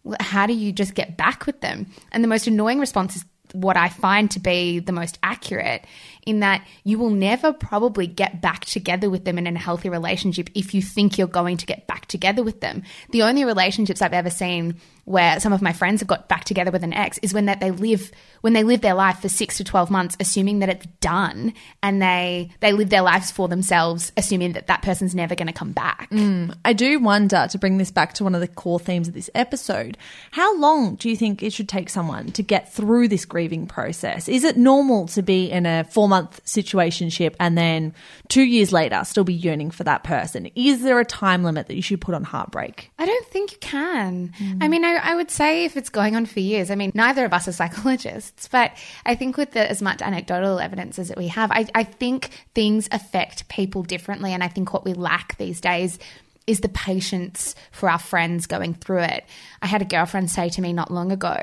well, 0.03 0.17
how 0.19 0.47
do 0.47 0.53
you 0.53 0.71
just 0.71 0.95
get 0.95 1.15
back 1.15 1.45
with 1.45 1.61
them? 1.61 1.87
And 2.11 2.23
the 2.23 2.27
most 2.27 2.47
annoying 2.47 2.79
response 2.79 3.15
is 3.15 3.25
what 3.53 3.77
I 3.77 3.89
find 3.89 4.31
to 4.31 4.39
be 4.39 4.79
the 4.79 4.91
most 4.91 5.19
accurate 5.21 5.85
in 6.25 6.39
that 6.39 6.65
you 6.83 6.97
will 6.97 7.09
never 7.09 7.53
probably 7.53 8.07
get 8.07 8.41
back 8.41 8.65
together 8.65 9.09
with 9.09 9.25
them 9.25 9.37
in 9.37 9.47
a 9.47 9.59
healthy 9.59 9.89
relationship 9.89 10.49
if 10.55 10.73
you 10.73 10.81
think 10.81 11.17
you're 11.17 11.27
going 11.27 11.57
to 11.57 11.65
get 11.65 11.87
back 11.87 12.05
together 12.07 12.43
with 12.43 12.61
them. 12.61 12.83
The 13.11 13.23
only 13.23 13.45
relationships 13.45 14.01
I've 14.01 14.13
ever 14.13 14.29
seen 14.29 14.79
where 15.05 15.39
some 15.39 15.51
of 15.51 15.61
my 15.61 15.73
friends 15.73 15.99
have 15.99 16.07
got 16.07 16.29
back 16.29 16.45
together 16.45 16.71
with 16.71 16.83
an 16.83 16.93
ex 16.93 17.17
is 17.19 17.33
when 17.33 17.45
that 17.45 17.59
they 17.59 17.71
live 17.71 18.11
when 18.41 18.53
they 18.53 18.63
live 18.63 18.81
their 18.81 18.93
life 18.93 19.19
for 19.19 19.29
6 19.29 19.57
to 19.57 19.63
12 19.63 19.89
months 19.89 20.15
assuming 20.19 20.59
that 20.59 20.69
it's 20.69 20.85
done 21.01 21.53
and 21.81 22.01
they 22.01 22.51
they 22.61 22.71
live 22.71 22.89
their 22.89 23.01
lives 23.01 23.29
for 23.29 23.47
themselves 23.47 24.11
assuming 24.15 24.53
that 24.53 24.67
that 24.67 24.81
person's 24.81 25.13
never 25.13 25.35
going 25.35 25.47
to 25.47 25.53
come 25.53 25.73
back. 25.73 26.09
Mm, 26.09 26.55
I 26.63 26.73
do 26.73 26.99
wonder 26.99 27.47
to 27.49 27.57
bring 27.57 27.77
this 27.77 27.91
back 27.91 28.13
to 28.15 28.23
one 28.23 28.35
of 28.35 28.41
the 28.41 28.47
core 28.47 28.79
themes 28.79 29.07
of 29.07 29.13
this 29.13 29.29
episode. 29.35 29.97
How 30.31 30.57
long 30.57 30.95
do 30.95 31.09
you 31.09 31.17
think 31.17 31.43
it 31.43 31.51
should 31.51 31.69
take 31.69 31.89
someone 31.89 32.31
to 32.31 32.43
get 32.43 32.73
through 32.73 33.09
this 33.09 33.25
grieving 33.25 33.67
process? 33.67 34.29
Is 34.29 34.43
it 34.43 34.57
normal 34.57 35.07
to 35.09 35.21
be 35.21 35.51
in 35.51 35.65
a 35.65 35.83
four 35.83 36.07
month 36.13 36.45
situationship 36.45 37.35
and 37.39 37.57
then 37.57 37.91
two 38.27 38.43
years 38.43 38.71
later 38.71 39.01
still 39.03 39.23
be 39.23 39.33
yearning 39.33 39.71
for 39.71 39.83
that 39.83 40.03
person? 40.03 40.45
Is 40.55 40.83
there 40.83 40.99
a 40.99 41.05
time 41.05 41.43
limit 41.43 41.65
that 41.67 41.75
you 41.75 41.81
should 41.81 42.01
put 42.01 42.13
on 42.13 42.23
heartbreak? 42.23 42.91
I 42.99 43.07
don't 43.07 43.27
think 43.29 43.51
you 43.53 43.57
can. 43.57 44.31
I 44.61 44.67
mean, 44.67 44.85
I, 44.85 44.97
I 44.97 45.15
would 45.15 45.31
say 45.31 45.65
if 45.65 45.75
it's 45.75 45.89
going 45.89 46.15
on 46.15 46.27
for 46.27 46.39
years, 46.39 46.69
I 46.69 46.75
mean, 46.75 46.91
neither 46.93 47.25
of 47.25 47.33
us 47.33 47.47
are 47.47 47.51
psychologists, 47.61 48.47
but 48.47 48.73
I 49.07 49.15
think 49.15 49.37
with 49.37 49.51
the, 49.53 49.67
as 49.67 49.81
much 49.81 50.03
anecdotal 50.03 50.59
evidence 50.59 50.99
as 50.99 51.07
that 51.07 51.17
we 51.17 51.29
have, 51.29 51.49
I, 51.51 51.65
I 51.73 51.83
think 51.83 52.29
things 52.53 52.87
affect 52.91 53.49
people 53.49 53.81
differently. 53.81 54.33
And 54.33 54.43
I 54.43 54.49
think 54.49 54.71
what 54.71 54.85
we 54.85 54.93
lack 54.93 55.35
these 55.37 55.59
days 55.59 55.97
is 56.45 56.59
the 56.59 56.69
patience 56.69 57.55
for 57.71 57.89
our 57.89 57.97
friends 57.97 58.45
going 58.45 58.75
through 58.75 58.99
it. 58.99 59.25
I 59.61 59.67
had 59.67 59.81
a 59.81 59.85
girlfriend 59.85 60.29
say 60.29 60.49
to 60.49 60.61
me 60.61 60.73
not 60.73 60.91
long 60.91 61.11
ago, 61.11 61.37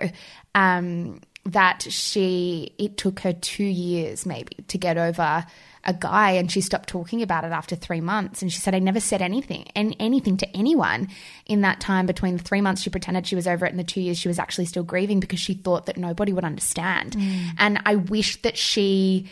um, 0.54 1.20
that 1.44 1.82
she 1.82 2.74
it 2.78 2.96
took 2.96 3.20
her 3.20 3.32
two 3.32 3.64
years 3.64 4.26
maybe 4.26 4.56
to 4.68 4.76
get 4.76 4.98
over 4.98 5.44
a 5.84 5.94
guy 5.94 6.32
and 6.32 6.52
she 6.52 6.60
stopped 6.60 6.88
talking 6.88 7.22
about 7.22 7.44
it 7.44 7.52
after 7.52 7.74
three 7.74 8.02
months. 8.02 8.42
And 8.42 8.52
she 8.52 8.58
said 8.58 8.74
i 8.74 8.78
never 8.78 9.00
said 9.00 9.22
anything 9.22 9.66
and 9.74 9.96
anything 9.98 10.36
to 10.38 10.56
anyone 10.56 11.08
in 11.46 11.62
that 11.62 11.80
time 11.80 12.06
between 12.06 12.36
the 12.36 12.42
three 12.42 12.60
months 12.60 12.82
she 12.82 12.90
pretended 12.90 13.26
she 13.26 13.36
was 13.36 13.46
over 13.46 13.64
it 13.64 13.70
and 13.70 13.78
the 13.78 13.84
two 13.84 14.00
years 14.00 14.18
she 14.18 14.28
was 14.28 14.38
actually 14.38 14.66
still 14.66 14.82
grieving 14.82 15.20
because 15.20 15.40
she 15.40 15.54
thought 15.54 15.86
that 15.86 15.96
nobody 15.96 16.32
would 16.32 16.44
understand. 16.44 17.12
Mm. 17.12 17.44
And 17.58 17.80
i 17.86 17.96
wish 17.96 18.40
that 18.42 18.58
she 18.58 19.28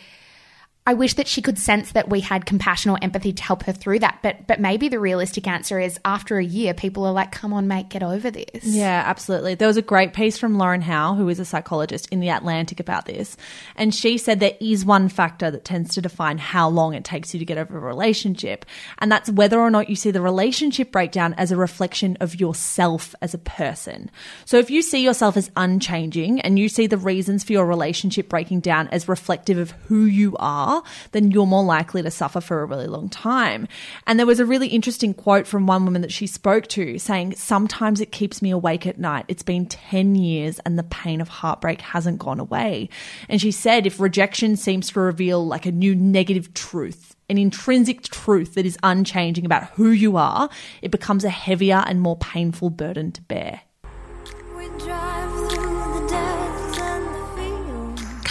I 0.89 0.93
wish 0.95 1.13
that 1.13 1.27
she 1.27 1.43
could 1.43 1.59
sense 1.59 1.91
that 1.91 2.09
we 2.09 2.19
had 2.19 2.47
compassion 2.47 2.89
or 2.89 2.97
empathy 2.99 3.31
to 3.31 3.43
help 3.43 3.61
her 3.65 3.73
through 3.73 3.99
that. 3.99 4.17
But 4.23 4.47
but 4.47 4.59
maybe 4.59 4.89
the 4.89 4.99
realistic 4.99 5.47
answer 5.47 5.79
is 5.79 5.99
after 6.03 6.39
a 6.39 6.43
year, 6.43 6.73
people 6.73 7.05
are 7.05 7.11
like, 7.11 7.31
"Come 7.31 7.53
on, 7.53 7.67
mate, 7.67 7.89
get 7.89 8.01
over 8.01 8.31
this." 8.31 8.63
Yeah, 8.63 9.03
absolutely. 9.05 9.53
There 9.53 9.67
was 9.67 9.77
a 9.77 9.83
great 9.83 10.13
piece 10.13 10.39
from 10.39 10.57
Lauren 10.57 10.81
Howe, 10.81 11.13
who 11.13 11.29
is 11.29 11.39
a 11.39 11.45
psychologist 11.45 12.07
in 12.09 12.21
The 12.21 12.29
Atlantic, 12.29 12.79
about 12.79 13.05
this. 13.05 13.37
And 13.75 13.93
she 13.93 14.17
said 14.17 14.39
there 14.39 14.57
is 14.59 14.83
one 14.83 15.09
factor 15.09 15.51
that 15.51 15.63
tends 15.63 15.93
to 15.93 16.01
define 16.01 16.39
how 16.39 16.67
long 16.69 16.95
it 16.95 17.03
takes 17.03 17.35
you 17.35 17.39
to 17.39 17.45
get 17.45 17.59
over 17.59 17.77
a 17.77 17.81
relationship. 17.81 18.65
And 18.97 19.11
that's 19.11 19.29
whether 19.29 19.59
or 19.59 19.69
not 19.69 19.89
you 19.89 19.95
see 19.95 20.09
the 20.09 20.21
relationship 20.21 20.91
breakdown 20.91 21.35
as 21.37 21.51
a 21.51 21.55
reflection 21.55 22.17
of 22.19 22.39
yourself 22.39 23.13
as 23.21 23.35
a 23.35 23.37
person. 23.37 24.09
So 24.45 24.57
if 24.57 24.71
you 24.71 24.81
see 24.81 25.03
yourself 25.03 25.37
as 25.37 25.51
unchanging 25.55 26.41
and 26.41 26.57
you 26.57 26.67
see 26.67 26.87
the 26.87 26.97
reasons 26.97 27.43
for 27.43 27.53
your 27.53 27.67
relationship 27.67 28.27
breaking 28.27 28.61
down 28.61 28.87
as 28.87 29.07
reflective 29.07 29.59
of 29.59 29.69
who 29.87 30.05
you 30.05 30.35
are, 30.39 30.78
then 31.11 31.31
you're 31.31 31.45
more 31.45 31.63
likely 31.63 32.01
to 32.01 32.11
suffer 32.11 32.41
for 32.41 32.61
a 32.61 32.65
really 32.65 32.87
long 32.87 33.09
time. 33.09 33.67
And 34.07 34.19
there 34.19 34.25
was 34.25 34.39
a 34.39 34.45
really 34.45 34.67
interesting 34.67 35.13
quote 35.13 35.47
from 35.47 35.67
one 35.67 35.85
woman 35.85 36.01
that 36.01 36.11
she 36.11 36.27
spoke 36.27 36.67
to 36.67 36.99
saying, 36.99 37.35
Sometimes 37.35 38.01
it 38.01 38.11
keeps 38.11 38.41
me 38.41 38.51
awake 38.51 38.85
at 38.87 38.99
night. 38.99 39.25
It's 39.27 39.43
been 39.43 39.65
10 39.65 40.15
years 40.15 40.59
and 40.59 40.77
the 40.77 40.83
pain 40.83 41.21
of 41.21 41.27
heartbreak 41.27 41.81
hasn't 41.81 42.19
gone 42.19 42.39
away. 42.39 42.89
And 43.27 43.41
she 43.41 43.51
said, 43.51 43.85
if 43.85 43.99
rejection 43.99 44.55
seems 44.55 44.91
to 44.91 44.99
reveal 44.99 45.45
like 45.45 45.65
a 45.65 45.71
new 45.71 45.95
negative 45.95 46.53
truth, 46.53 47.15
an 47.29 47.37
intrinsic 47.37 48.03
truth 48.03 48.55
that 48.55 48.65
is 48.65 48.77
unchanging 48.83 49.45
about 49.45 49.69
who 49.71 49.91
you 49.91 50.17
are, 50.17 50.49
it 50.81 50.91
becomes 50.91 51.23
a 51.23 51.29
heavier 51.29 51.83
and 51.85 52.01
more 52.01 52.17
painful 52.17 52.69
burden 52.69 53.11
to 53.11 53.21
bear. 53.23 53.61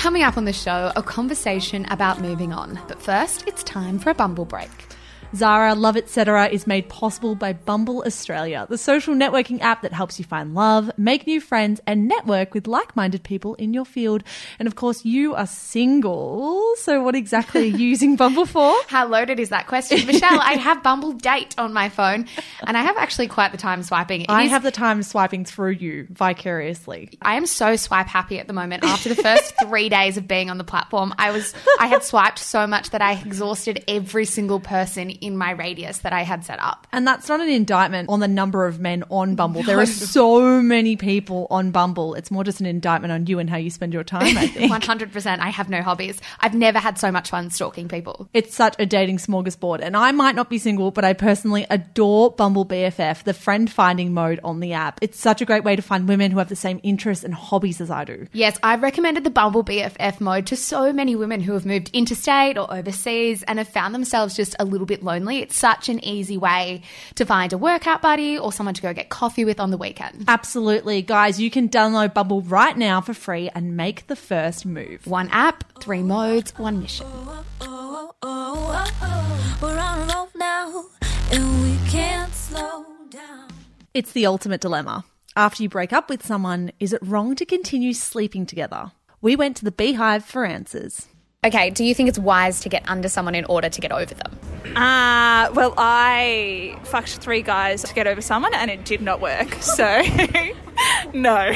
Coming 0.01 0.23
up 0.23 0.37
on 0.37 0.45
the 0.45 0.53
show, 0.53 0.93
a 0.95 1.03
conversation 1.03 1.85
about 1.87 2.21
moving 2.21 2.53
on. 2.53 2.79
But 2.87 3.03
first, 3.03 3.49
it's 3.49 3.65
time 3.65 3.99
for 3.99 4.11
a 4.11 4.15
bumble 4.15 4.45
break. 4.45 4.88
Zara 5.37 5.75
Love 5.75 5.97
Etc. 5.97 6.49
is 6.49 6.67
made 6.67 6.89
possible 6.89 7.35
by 7.35 7.53
Bumble 7.53 8.03
Australia, 8.07 8.67
the 8.71 8.79
social 8.79 9.15
networking 9.15 9.61
app 9.61 9.83
that 9.83 9.93
helps 9.93 10.19
you 10.19 10.25
find 10.25 10.55
love, 10.55 10.91
make 10.97 11.27
new 11.27 11.41
friends, 11.41 11.81
and 11.87 12.09
network 12.09 12.55
with 12.55 12.67
like 12.67 12.97
minded 12.97 13.23
people 13.23 13.55
in 13.57 13.75
your 13.75 13.85
field. 13.85 14.25
And 14.59 14.67
of 14.67 14.75
course, 14.75 15.05
you 15.05 15.35
are 15.35 15.47
single. 15.47 16.75
So, 16.77 17.03
what 17.03 17.15
exactly 17.15 17.63
are 17.63 17.77
you 17.77 17.89
using 17.89 18.17
Bumble 18.17 18.47
for? 18.47 18.75
How 18.89 19.07
loaded 19.07 19.39
is 19.39 19.51
that 19.51 19.67
question? 19.67 20.07
Michelle, 20.07 20.41
I 20.41 20.53
have 20.55 20.83
Bumble 20.83 21.13
Date 21.13 21.55
on 21.59 21.73
my 21.73 21.89
phone, 21.91 22.27
and 22.67 22.77
I 22.77 22.83
have 22.83 22.97
actually 22.97 23.29
quite 23.29 23.53
the 23.53 23.59
time 23.59 23.83
swiping. 23.83 24.23
It 24.23 24.31
I 24.31 24.45
is- 24.45 24.51
have 24.51 24.63
the 24.63 24.71
time 24.71 25.03
swiping 25.03 25.45
through 25.45 25.73
you 25.73 26.07
vicariously. 26.11 27.11
I 27.21 27.37
am 27.37 27.45
so 27.47 27.77
swipe 27.77 28.07
happy 28.07 28.39
at 28.39 28.47
the 28.47 28.53
moment. 28.55 28.85
After 28.85 29.09
the 29.11 29.23
first 29.23 29.55
three 29.63 29.89
days 29.89 30.17
of 30.17 30.27
being 30.27 30.49
on 30.51 30.57
the 30.59 30.65
platform, 30.65 31.15
I 31.19 31.33
was 31.33 31.53
I 31.79 31.87
had 31.89 32.03
swiped 32.03 32.39
so 32.39 32.67
much 32.67 32.91
that 32.91 33.03
I 33.03 33.13
exhausted 33.15 33.85
every 33.89 34.25
single 34.25 34.61
person 34.61 35.11
in 35.21 35.37
my 35.37 35.51
radius 35.53 35.99
that 35.99 36.13
I 36.13 36.23
had 36.23 36.45
set 36.45 36.59
up. 36.61 36.87
And 36.93 37.07
that's 37.07 37.29
not 37.29 37.41
an 37.41 37.49
indictment 37.49 38.09
on 38.09 38.21
the 38.21 38.29
number 38.29 38.67
of 38.67 38.81
men 38.81 39.05
on 39.11 39.35
Bumble. 39.35 39.63
There 39.63 39.79
are 39.79 39.87
so 39.87 40.63
many 40.63 40.97
people 40.97 41.47
on 41.51 41.71
Bumble. 41.71 42.15
It's 42.15 42.31
more 42.31 42.45
just 42.45 42.61
an 42.61 42.67
indictment 42.67 43.13
on 43.13 43.27
you 43.27 43.39
and 43.39 43.49
how 43.49 43.57
you 43.57 43.71
spend 43.71 43.93
your 43.93 44.05
time, 44.05 44.37
I 44.37 44.47
think. 44.47 44.71
One 44.79 44.83
hundred 44.83 45.13
percent. 45.13 45.43
I 45.43 45.49
have 45.49 45.69
no 45.69 45.83
hobbies. 45.83 46.21
I've 46.41 46.55
never 46.55 46.79
had 46.79 46.99
so 46.99 47.11
much 47.11 47.31
fun 47.31 47.51
stalking 47.51 47.89
people. 47.89 48.29
It's 48.33 48.55
such 48.55 48.75
a 48.79 48.87
dating 48.87 49.19
smorgasbord. 49.19 49.81
And 49.83 49.97
I 49.97 50.13
might 50.13 50.35
not 50.35 50.51
be 50.51 50.59
single, 50.59 50.91
but 50.91 51.05
I 51.05 51.13
personally 51.13 51.67
adore 51.71 52.31
Bumble 52.31 52.67
BFF, 52.67 53.25
the 53.25 53.35
friend 53.35 53.71
finding 53.71 54.13
mode 54.13 54.41
on 54.45 54.61
the 54.61 54.73
app. 54.73 54.99
It's 55.03 55.19
such 55.19 55.41
a 55.41 55.45
great 55.45 55.65
way 55.65 55.77
to 55.77 55.83
find 55.83 56.09
women 56.09 56.31
who 56.31 56.39
have 56.39 56.49
the 56.49 56.57
same 56.57 56.81
interests 56.83 57.25
and 57.25 57.35
hobbies 57.35 57.81
as 57.81 57.91
I 57.91 58.05
do. 58.05 58.27
Yes, 58.33 58.59
I've 58.63 58.83
recommended 58.83 59.25
the 59.25 59.31
Bumble 59.31 59.65
BFF 59.65 60.21
mode 60.21 60.47
to 60.47 60.57
so 60.57 60.93
many 60.93 61.17
women 61.17 61.41
who 61.41 61.53
have 61.53 61.67
moved 61.67 61.91
interstate 61.93 62.59
or 62.59 62.73
overseas 62.73 63.43
and 63.45 63.59
have 63.59 63.69
found 63.69 63.95
themselves 63.95 64.37
just 64.37 64.55
a 64.59 64.65
little 64.65 64.87
bit 64.87 65.03
lonely. 65.09 65.39
It's 65.39 65.57
such 65.57 65.89
an 65.89 66.05
easy 66.05 66.37
way 66.37 66.83
to 67.17 67.25
find 67.25 67.53
a 67.53 67.59
workout 67.59 68.03
buddy 68.03 68.39
or 68.39 68.53
someone 68.53 68.75
to 68.75 68.83
go 68.83 68.93
get 68.93 69.09
coffee 69.09 69.45
with 69.45 69.59
on 69.59 69.71
the 69.71 69.79
weekend. 69.79 70.27
Absolutely. 70.29 71.03
Guys, 71.03 71.41
you 71.41 71.51
can 71.51 71.69
download 71.69 72.15
Bumble 72.15 72.43
right 72.43 72.77
now 72.77 73.01
for 73.01 73.15
free 73.15 73.51
and 73.55 73.77
make 73.77 74.07
the 74.07 74.17
first 74.17 74.65
move. 74.67 75.07
One 75.07 75.29
app, 75.31 75.81
three 75.81 76.03
modes, 76.03 76.53
one 76.59 76.81
mission. 76.81 77.07
Oh, 77.09 77.45
oh, 77.63 78.13
oh, 78.23 78.93
oh. 79.03 79.59
We're 79.61 79.79
on 79.79 80.09
a 80.09 80.15
roll 80.15 80.29
now, 80.37 80.85
and 81.33 81.63
we 81.63 81.91
can't 81.91 82.33
slow 82.33 82.85
down. 83.11 83.49
It's 83.93 84.13
the 84.13 84.27
ultimate 84.27 84.61
dilemma. 84.61 85.05
After 85.35 85.63
you 85.63 85.69
break 85.69 85.93
up 85.93 86.09
with 86.09 86.25
someone, 86.25 86.71
is 86.79 86.93
it 86.93 87.01
wrong 87.03 87.35
to 87.37 87.45
continue 87.45 87.93
sleeping 87.93 88.47
together? 88.47 88.93
We 89.21 89.35
went 89.35 89.57
to 89.57 89.65
the 89.65 89.73
Beehive 89.73 90.25
for 90.25 90.45
answers. 90.45 91.09
Okay, 91.45 91.71
do 91.71 91.85
you 91.85 91.95
think 91.95 92.09
it's 92.09 92.19
wise 92.19 92.59
to 92.63 92.69
get 92.69 92.83
under 92.89 93.09
someone 93.09 93.37
in 93.37 93.45
order 93.45 93.69
to 93.69 93.81
get 93.81 93.93
over 93.93 94.13
them? 94.13 94.37
Uh, 94.75 95.49
well, 95.55 95.73
I 95.79 96.77
fucked 96.83 97.19
three 97.19 97.43
guys 97.43 97.85
to 97.85 97.95
get 97.95 98.09
over 98.09 98.21
someone 98.21 98.53
and 98.55 98.73
it 98.73 98.85
did 98.85 99.01
not 99.01 99.21
work. 99.21 99.47
So, 99.61 99.85
no. 101.15 101.53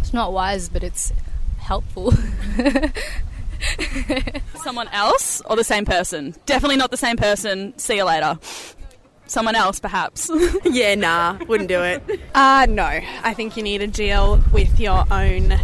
It's 0.00 0.12
not 0.12 0.34
wise, 0.34 0.68
but 0.68 0.84
it's 0.84 1.10
helpful. 1.58 2.12
Someone 4.56 4.88
else 4.88 5.40
or 5.46 5.56
the 5.56 5.64
same 5.64 5.86
person? 5.86 6.34
Definitely 6.44 6.76
not 6.76 6.90
the 6.90 6.96
same 6.98 7.16
person. 7.16 7.72
See 7.78 7.96
you 7.96 8.04
later. 8.04 8.38
Someone 9.26 9.54
else, 9.54 9.80
perhaps. 9.80 10.30
Yeah, 10.64 10.96
nah, 10.96 11.38
wouldn't 11.46 11.68
do 11.70 11.80
it. 11.80 12.02
Uh, 12.34 12.66
no, 12.68 13.00
I 13.22 13.32
think 13.32 13.56
you 13.56 13.62
need 13.62 13.78
to 13.78 13.86
deal 13.86 14.42
with 14.52 14.78
your 14.78 15.06
own 15.10 15.58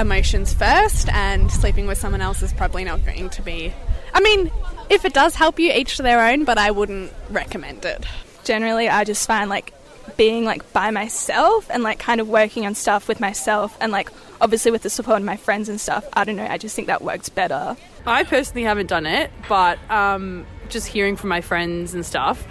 emotions 0.00 0.52
first, 0.54 1.08
and 1.10 1.50
sleeping 1.50 1.86
with 1.86 1.98
someone 1.98 2.20
else 2.20 2.42
is 2.42 2.52
probably 2.52 2.84
not 2.84 3.04
going 3.04 3.30
to 3.30 3.42
be. 3.42 3.72
I 4.12 4.20
mean, 4.20 4.50
if 4.88 5.04
it 5.04 5.14
does 5.14 5.34
help 5.34 5.58
you, 5.58 5.72
each 5.72 5.96
to 5.96 6.02
their 6.02 6.26
own, 6.26 6.44
but 6.44 6.58
I 6.58 6.70
wouldn't 6.70 7.12
recommend 7.30 7.84
it. 7.84 8.04
Generally, 8.44 8.88
I 8.88 9.04
just 9.04 9.26
find 9.26 9.48
like 9.48 9.72
being 10.16 10.44
like 10.44 10.72
by 10.72 10.90
myself 10.90 11.68
and 11.70 11.82
like 11.82 11.98
kind 11.98 12.20
of 12.20 12.28
working 12.28 12.66
on 12.66 12.74
stuff 12.74 13.06
with 13.08 13.20
myself 13.20 13.76
and 13.80 13.92
like 13.92 14.10
obviously 14.40 14.70
with 14.70 14.82
the 14.82 14.90
support 14.90 15.18
of 15.18 15.24
my 15.24 15.36
friends 15.36 15.68
and 15.68 15.80
stuff. 15.80 16.06
I 16.12 16.24
don't 16.24 16.36
know, 16.36 16.46
I 16.46 16.58
just 16.58 16.74
think 16.74 16.88
that 16.88 17.02
works 17.02 17.28
better. 17.28 17.76
I 18.06 18.24
personally 18.24 18.64
haven't 18.64 18.86
done 18.86 19.06
it, 19.06 19.30
but 19.48 19.78
um, 19.90 20.46
just 20.68 20.86
hearing 20.86 21.16
from 21.16 21.28
my 21.28 21.40
friends 21.40 21.94
and 21.94 22.04
stuff, 22.04 22.46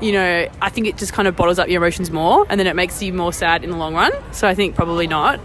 you 0.00 0.12
know, 0.12 0.48
I 0.60 0.70
think 0.70 0.86
it 0.86 0.96
just 0.96 1.12
kind 1.12 1.28
of 1.28 1.36
bottles 1.36 1.58
up 1.58 1.68
your 1.68 1.82
emotions 1.82 2.10
more, 2.10 2.46
and 2.48 2.58
then 2.58 2.66
it 2.66 2.76
makes 2.76 3.02
you 3.02 3.12
more 3.12 3.32
sad 3.32 3.64
in 3.64 3.70
the 3.70 3.76
long 3.76 3.94
run. 3.94 4.12
So 4.32 4.46
I 4.46 4.54
think 4.54 4.74
probably 4.74 5.06
not. 5.06 5.40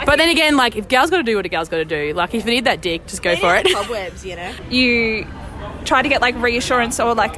But 0.06 0.16
then 0.16 0.28
again, 0.30 0.56
like 0.56 0.76
if 0.76 0.88
gal's 0.88 1.10
got 1.10 1.18
to 1.18 1.22
do 1.22 1.36
what 1.36 1.44
a 1.44 1.48
gal's 1.48 1.68
got 1.68 1.78
to 1.78 1.84
do, 1.84 2.12
like 2.14 2.34
if 2.34 2.44
you 2.44 2.50
need 2.50 2.64
that 2.64 2.80
dick, 2.80 3.06
just 3.06 3.22
go 3.22 3.36
for 3.36 3.54
it. 3.56 3.66
Cobwebs, 3.72 4.24
you 4.24 4.36
know? 4.36 4.54
You 4.70 5.26
try 5.84 6.02
to 6.02 6.08
get 6.08 6.20
like 6.20 6.34
reassurance 6.36 6.98
or 7.00 7.14
like 7.14 7.34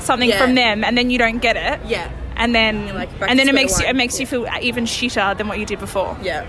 something 0.00 0.28
Yeah. 0.30 0.38
from 0.38 0.54
them 0.54 0.84
and 0.84 0.96
then 0.96 1.10
you 1.10 1.18
don't 1.18 1.38
get 1.38 1.56
it. 1.56 1.80
Yeah. 1.86 2.10
And 2.36 2.54
then 2.54 2.94
like, 2.94 3.10
back 3.18 3.30
and 3.30 3.38
to 3.38 3.44
then 3.46 3.48
it 3.48 3.48
square 3.48 3.54
makes 3.54 3.78
you 3.80 3.84
one. 3.86 3.90
it 3.90 3.96
makes 3.96 4.20
you 4.20 4.26
feel 4.26 4.46
even 4.62 4.84
shitter 4.84 5.36
than 5.36 5.48
what 5.48 5.58
you 5.58 5.66
did 5.66 5.78
before. 5.80 6.16
Yeah. 6.22 6.46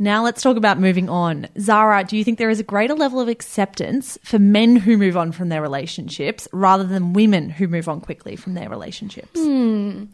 Now 0.00 0.22
let's 0.24 0.42
talk 0.42 0.56
about 0.56 0.78
moving 0.78 1.08
on. 1.08 1.48
Zara, 1.58 2.04
do 2.04 2.16
you 2.16 2.22
think 2.24 2.38
there 2.38 2.50
is 2.50 2.60
a 2.60 2.64
greater 2.64 2.94
level 2.94 3.20
of 3.20 3.28
acceptance 3.28 4.16
for 4.22 4.38
men 4.38 4.76
who 4.76 4.96
move 4.96 5.16
on 5.16 5.32
from 5.32 5.48
their 5.48 5.60
relationships 5.60 6.46
rather 6.52 6.84
than 6.84 7.12
women 7.14 7.50
who 7.50 7.66
move 7.66 7.88
on 7.88 8.00
quickly 8.00 8.36
from 8.36 8.54
their 8.54 8.68
relationships? 8.68 9.38
Hmm. 9.40 10.04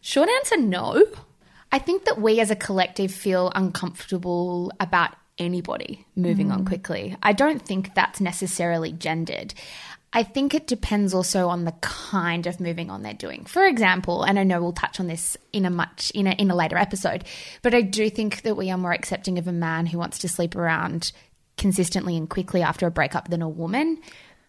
Short 0.00 0.28
answer 0.28 0.56
no. 0.56 1.04
I 1.72 1.78
think 1.78 2.04
that 2.04 2.20
we 2.20 2.38
as 2.40 2.50
a 2.50 2.56
collective 2.56 3.12
feel 3.12 3.50
uncomfortable 3.54 4.70
about 4.78 5.14
anybody 5.38 6.06
moving 6.14 6.52
on 6.52 6.62
Mm. 6.64 6.66
quickly. 6.66 7.16
I 7.22 7.32
don't 7.32 7.62
think 7.62 7.94
that's 7.94 8.20
necessarily 8.20 8.92
gendered. 8.92 9.54
I 10.12 10.22
think 10.24 10.52
it 10.52 10.66
depends 10.66 11.14
also 11.14 11.48
on 11.48 11.64
the 11.64 11.72
kind 11.80 12.46
of 12.46 12.60
moving 12.60 12.90
on 12.90 13.02
they're 13.02 13.14
doing. 13.14 13.46
For 13.46 13.64
example, 13.64 14.22
and 14.24 14.38
I 14.38 14.44
know 14.44 14.60
we'll 14.60 14.74
touch 14.74 15.00
on 15.00 15.06
this 15.06 15.38
in 15.54 15.64
a 15.64 15.70
much 15.70 16.12
in 16.14 16.26
a 16.26 16.32
in 16.32 16.50
a 16.50 16.54
later 16.54 16.76
episode, 16.76 17.24
but 17.62 17.74
I 17.74 17.80
do 17.80 18.10
think 18.10 18.42
that 18.42 18.54
we 18.56 18.70
are 18.70 18.76
more 18.76 18.92
accepting 18.92 19.38
of 19.38 19.48
a 19.48 19.52
man 19.52 19.86
who 19.86 19.96
wants 19.96 20.18
to 20.18 20.28
sleep 20.28 20.54
around 20.54 21.12
consistently 21.56 22.16
and 22.18 22.28
quickly 22.28 22.60
after 22.60 22.86
a 22.86 22.90
breakup 22.90 23.28
than 23.28 23.40
a 23.40 23.48
woman. 23.48 23.98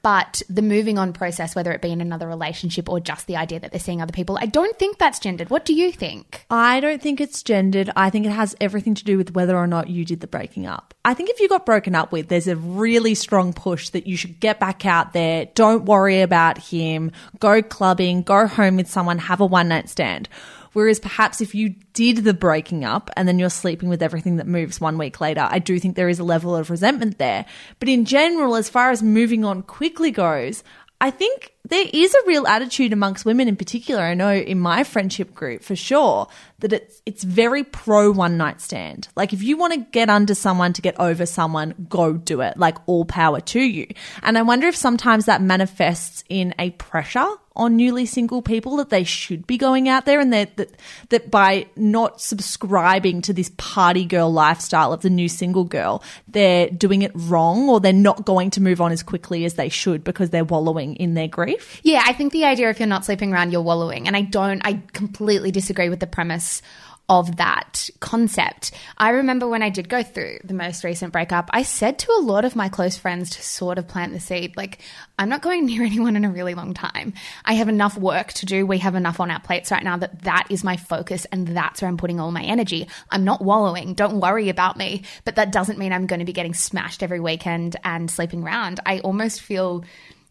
But 0.04 0.42
the 0.50 0.62
moving 0.62 1.00
on 1.00 1.14
process, 1.14 1.56
whether 1.56 1.72
it 1.72 1.82
be 1.82 1.90
in 1.90 2.02
another 2.02 2.28
relationship 2.28 2.90
or 2.90 3.00
just 3.00 3.26
the 3.26 3.38
idea 3.38 3.62
that 3.62 3.72
they're 3.72 3.80
seeing 3.80 4.02
other 4.02 4.12
people, 4.12 4.38
I 4.40 4.48
don't 4.48 4.78
think 4.78 4.98
that's 4.98 5.18
gendered. 5.18 5.50
What 5.50 5.64
do 5.64 5.74
you 5.74 5.94
think? 5.94 6.46
I 6.50 6.82
don't 6.82 7.02
think 7.02 7.22
it's 7.22 7.42
gendered. 7.42 7.90
I 7.96 8.10
think 8.10 8.26
it 8.26 8.32
has 8.32 8.54
everything 8.60 8.96
to 8.96 9.06
do 9.06 9.18
with 9.18 9.34
whether 9.34 9.58
or 9.58 9.66
not 9.66 9.90
you 9.90 10.04
did 10.04 10.20
the 10.20 10.28
breaking 10.28 10.68
up. 10.68 10.94
I 11.06 11.14
think 11.14 11.30
if 11.30 11.40
you 11.40 11.48
got 11.48 11.66
broken 11.66 11.96
up 11.96 12.12
with, 12.12 12.28
there's 12.28 12.50
a 12.50 12.58
really 12.58 13.16
strong 13.16 13.54
push 13.54 13.90
that 13.90 14.06
you 14.06 14.18
should 14.18 14.42
get 14.42 14.60
back 14.60 14.86
out 14.86 15.14
there. 15.14 15.46
Don't 15.56 15.86
worry 15.86 16.20
about 16.20 16.58
him. 16.58 17.12
Go 17.40 17.62
clubbing, 17.62 18.24
go 18.24 18.46
home 18.46 18.76
with 18.76 18.90
someone, 18.90 19.20
have 19.20 19.40
a 19.40 19.46
one 19.46 19.70
night 19.70 19.88
stand. 19.88 20.28
Whereas 20.74 21.00
perhaps 21.00 21.40
if 21.40 21.56
you 21.56 21.76
did 21.94 22.18
the 22.18 22.34
breaking 22.34 22.84
up 22.84 23.10
and 23.16 23.28
then 23.28 23.40
you're 23.40 23.50
sleeping 23.50 23.90
with 23.90 24.04
everything 24.04 24.38
that 24.38 24.48
moves 24.48 24.82
one 24.82 24.98
week 24.98 25.22
later, 25.22 25.48
I 25.50 25.60
do 25.60 25.80
think 25.80 25.96
there 25.96 26.10
is 26.10 26.20
a 26.20 26.24
level 26.24 26.56
of 26.56 26.70
resentment 26.70 27.18
there. 27.18 27.46
But 27.80 27.90
in 27.90 28.06
general, 28.06 28.56
as 28.56 28.70
far 28.70 28.92
as 28.92 29.02
moving 29.02 29.46
on 29.46 29.62
quickly 29.62 30.12
goes, 30.12 30.64
I 31.00 31.12
think 31.12 31.53
there 31.70 31.86
is 31.94 32.14
a 32.14 32.28
real 32.28 32.46
attitude 32.46 32.92
amongst 32.92 33.26
women 33.26 33.48
in 33.48 33.56
particular. 33.56 34.02
I 34.02 34.16
know 34.16 34.34
in 34.34 34.60
my 34.60 34.84
friendship 34.84 35.34
group 35.34 35.64
for 35.64 35.76
sure 35.76 36.28
that 36.60 36.74
it's 36.74 37.02
it's 37.06 37.24
very 37.24 37.64
pro 37.64 38.12
one 38.12 38.38
night 38.38 38.60
stand. 38.60 39.08
Like 39.16 39.32
if 39.32 39.44
you 39.44 39.58
want 39.58 39.74
to 39.74 39.80
get 39.80 40.10
under 40.10 40.36
someone 40.36 40.74
to 40.74 40.82
get 40.82 41.00
over 41.00 41.26
someone, 41.26 41.88
go 41.88 42.14
do 42.14 42.42
it. 42.42 42.58
Like 42.58 42.78
all 42.86 43.06
power 43.06 43.40
to 43.40 43.62
you. 43.62 43.88
And 44.24 44.38
I 44.38 44.42
wonder 44.42 44.68
if 44.68 44.76
sometimes 44.76 45.26
that 45.26 45.42
manifests 45.42 46.24
in 46.28 46.54
a 46.60 46.72
pressure 46.72 47.28
on 47.56 47.76
newly 47.76 48.06
single 48.06 48.42
people 48.42 48.78
that 48.78 48.90
they 48.90 49.04
should 49.04 49.46
be 49.46 49.58
going 49.58 49.88
out 49.88 50.06
there 50.06 50.20
and 50.20 50.34
that 50.34 50.58
that, 50.58 50.72
that 51.10 51.30
by 51.30 51.68
not 51.76 52.20
subscribing 52.20 53.22
to 53.22 53.34
this 53.34 53.52
party 53.58 54.06
girl 54.06 54.32
lifestyle 54.32 54.92
of 54.92 55.02
the 55.02 55.10
new 55.10 55.30
single 55.30 55.64
girl, 55.64 56.04
they're 56.28 56.70
doing 56.70 57.04
it 57.04 57.12
wrong 57.14 57.70
or 57.70 57.80
they're 57.80 57.94
not 57.94 58.26
going 58.26 58.50
to 58.50 58.62
move 58.62 58.82
on 58.82 58.92
as 58.92 59.04
quickly 59.04 59.46
as 59.46 59.54
they 59.54 59.70
should 59.70 60.04
because 60.04 60.30
they're 60.30 60.44
wallowing 60.44 60.96
in 60.96 61.14
their 61.14 61.28
grief. 61.28 61.53
Yeah, 61.84 62.04
I 62.06 62.14
think 62.14 62.34
the 62.34 62.46
idea 62.46 62.70
if 62.70 62.80
you're 62.80 62.88
not 62.88 63.06
sleeping 63.06 63.34
around, 63.34 63.52
you're 63.52 63.62
wallowing. 63.62 64.08
And 64.08 64.16
I 64.16 64.22
don't, 64.22 64.62
I 64.66 64.82
completely 64.94 65.52
disagree 65.52 65.90
with 65.90 66.00
the 66.00 66.08
premise 66.08 66.62
of 67.10 67.36
that 67.36 67.90
concept. 68.00 68.72
I 68.98 69.10
remember 69.10 69.48
when 69.48 69.62
I 69.62 69.70
did 69.70 69.90
go 69.90 70.04
through 70.04 70.40
the 70.44 70.54
most 70.54 70.86
recent 70.86 71.12
breakup, 71.12 71.50
I 71.52 71.64
said 71.64 72.00
to 72.00 72.12
a 72.12 72.22
lot 72.22 72.46
of 72.46 72.56
my 72.56 72.70
close 72.70 72.98
friends 72.98 73.32
to 73.32 73.44
sort 73.44 73.78
of 73.78 73.90
plant 73.90 74.14
the 74.14 74.22
seed 74.22 74.56
like, 74.56 74.80
I'm 75.20 75.28
not 75.28 75.42
going 75.42 75.66
near 75.68 75.84
anyone 75.84 76.16
in 76.16 76.24
a 76.24 76.32
really 76.32 76.54
long 76.54 76.74
time. 76.74 77.14
I 77.44 77.54
have 77.56 77.68
enough 77.68 77.98
work 77.98 78.32
to 78.34 78.46
do. 78.46 78.66
We 78.66 78.78
have 78.78 78.96
enough 78.96 79.20
on 79.20 79.32
our 79.32 79.42
plates 79.42 79.70
right 79.70 79.84
now 79.84 79.98
that 79.98 80.24
that 80.24 80.48
is 80.50 80.64
my 80.64 80.78
focus 80.78 81.26
and 81.32 81.48
that's 81.50 81.82
where 81.82 81.90
I'm 81.90 81.98
putting 81.98 82.20
all 82.20 82.32
my 82.32 82.44
energy. 82.44 82.88
I'm 83.10 83.26
not 83.26 83.42
wallowing. 83.42 83.96
Don't 83.96 84.22
worry 84.22 84.48
about 84.48 84.78
me. 84.78 85.04
But 85.26 85.36
that 85.36 85.52
doesn't 85.52 85.78
mean 85.78 85.92
I'm 85.92 86.08
going 86.08 86.20
to 86.20 86.26
be 86.26 86.34
getting 86.34 86.54
smashed 86.54 87.04
every 87.04 87.20
weekend 87.20 87.76
and 87.84 88.10
sleeping 88.10 88.44
around. 88.44 88.80
I 88.86 89.00
almost 89.00 89.42
feel 89.42 89.84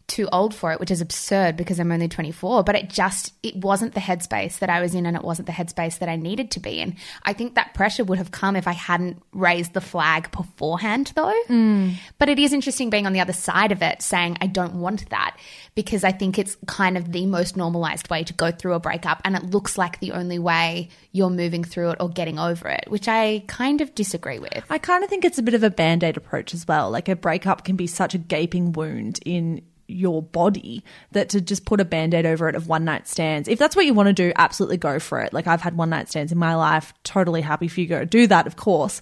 too 0.07 0.27
old 0.31 0.53
for 0.53 0.71
it, 0.71 0.79
which 0.79 0.91
is 0.91 1.01
absurd 1.01 1.55
because 1.55 1.79
I'm 1.79 1.91
only 1.91 2.07
24, 2.07 2.63
but 2.63 2.75
it 2.75 2.89
just 2.89 3.33
it 3.41 3.55
wasn't 3.55 3.93
the 3.93 3.99
headspace 3.99 4.59
that 4.59 4.69
I 4.69 4.81
was 4.81 4.93
in 4.93 5.05
and 5.05 5.15
it 5.15 5.23
wasn't 5.23 5.45
the 5.45 5.53
headspace 5.53 5.99
that 5.99 6.09
I 6.09 6.15
needed 6.15 6.51
to 6.51 6.59
be 6.59 6.79
in. 6.79 6.95
I 7.23 7.33
think 7.33 7.55
that 7.55 7.73
pressure 7.73 8.03
would 8.03 8.17
have 8.17 8.31
come 8.31 8.55
if 8.55 8.67
I 8.67 8.73
hadn't 8.73 9.21
raised 9.31 9.73
the 9.73 9.81
flag 9.81 10.31
beforehand 10.31 11.13
though. 11.15 11.33
Mm. 11.47 11.95
But 12.19 12.29
it 12.29 12.37
is 12.37 12.53
interesting 12.53 12.89
being 12.89 13.05
on 13.05 13.13
the 13.13 13.21
other 13.21 13.33
side 13.33 13.71
of 13.71 13.81
it 13.81 14.01
saying 14.01 14.37
I 14.41 14.47
don't 14.47 14.75
want 14.75 15.09
that 15.09 15.37
because 15.75 16.03
I 16.03 16.11
think 16.11 16.37
it's 16.37 16.57
kind 16.67 16.97
of 16.97 17.11
the 17.11 17.25
most 17.25 17.55
normalized 17.55 18.09
way 18.09 18.23
to 18.23 18.33
go 18.33 18.51
through 18.51 18.73
a 18.73 18.79
breakup 18.79 19.21
and 19.23 19.35
it 19.35 19.43
looks 19.43 19.77
like 19.77 19.99
the 19.99 20.11
only 20.11 20.39
way 20.39 20.89
you're 21.11 21.29
moving 21.29 21.63
through 21.63 21.91
it 21.91 21.97
or 21.99 22.09
getting 22.09 22.39
over 22.39 22.67
it, 22.67 22.85
which 22.87 23.07
I 23.07 23.43
kind 23.47 23.81
of 23.81 23.95
disagree 23.95 24.39
with. 24.39 24.63
I 24.69 24.77
kind 24.77 25.03
of 25.03 25.09
think 25.09 25.25
it's 25.25 25.37
a 25.37 25.43
bit 25.43 25.53
of 25.53 25.63
a 25.63 25.69
band 25.69 26.03
aid 26.03 26.17
approach 26.17 26.53
as 26.53 26.67
well. 26.67 26.91
Like 26.91 27.07
a 27.07 27.15
breakup 27.15 27.63
can 27.63 27.75
be 27.75 27.87
such 27.87 28.13
a 28.13 28.17
gaping 28.17 28.73
wound 28.73 29.19
in 29.25 29.61
your 29.87 30.21
body 30.21 30.83
that 31.11 31.29
to 31.29 31.41
just 31.41 31.65
put 31.65 31.79
a 31.79 31.85
band 31.85 32.13
aid 32.13 32.25
over 32.25 32.47
it 32.49 32.55
of 32.55 32.67
one 32.67 32.85
night 32.85 33.07
stands. 33.07 33.47
If 33.47 33.59
that's 33.59 33.75
what 33.75 33.85
you 33.85 33.93
want 33.93 34.07
to 34.07 34.13
do, 34.13 34.31
absolutely 34.35 34.77
go 34.77 34.99
for 34.99 35.19
it. 35.21 35.33
Like 35.33 35.47
I've 35.47 35.61
had 35.61 35.77
one 35.77 35.89
night 35.89 36.09
stands 36.09 36.31
in 36.31 36.37
my 36.37 36.55
life, 36.55 36.93
totally 37.03 37.41
happy 37.41 37.67
for 37.67 37.81
you 37.81 37.87
go 37.87 38.05
do 38.05 38.27
that, 38.27 38.47
of 38.47 38.55
course. 38.55 39.01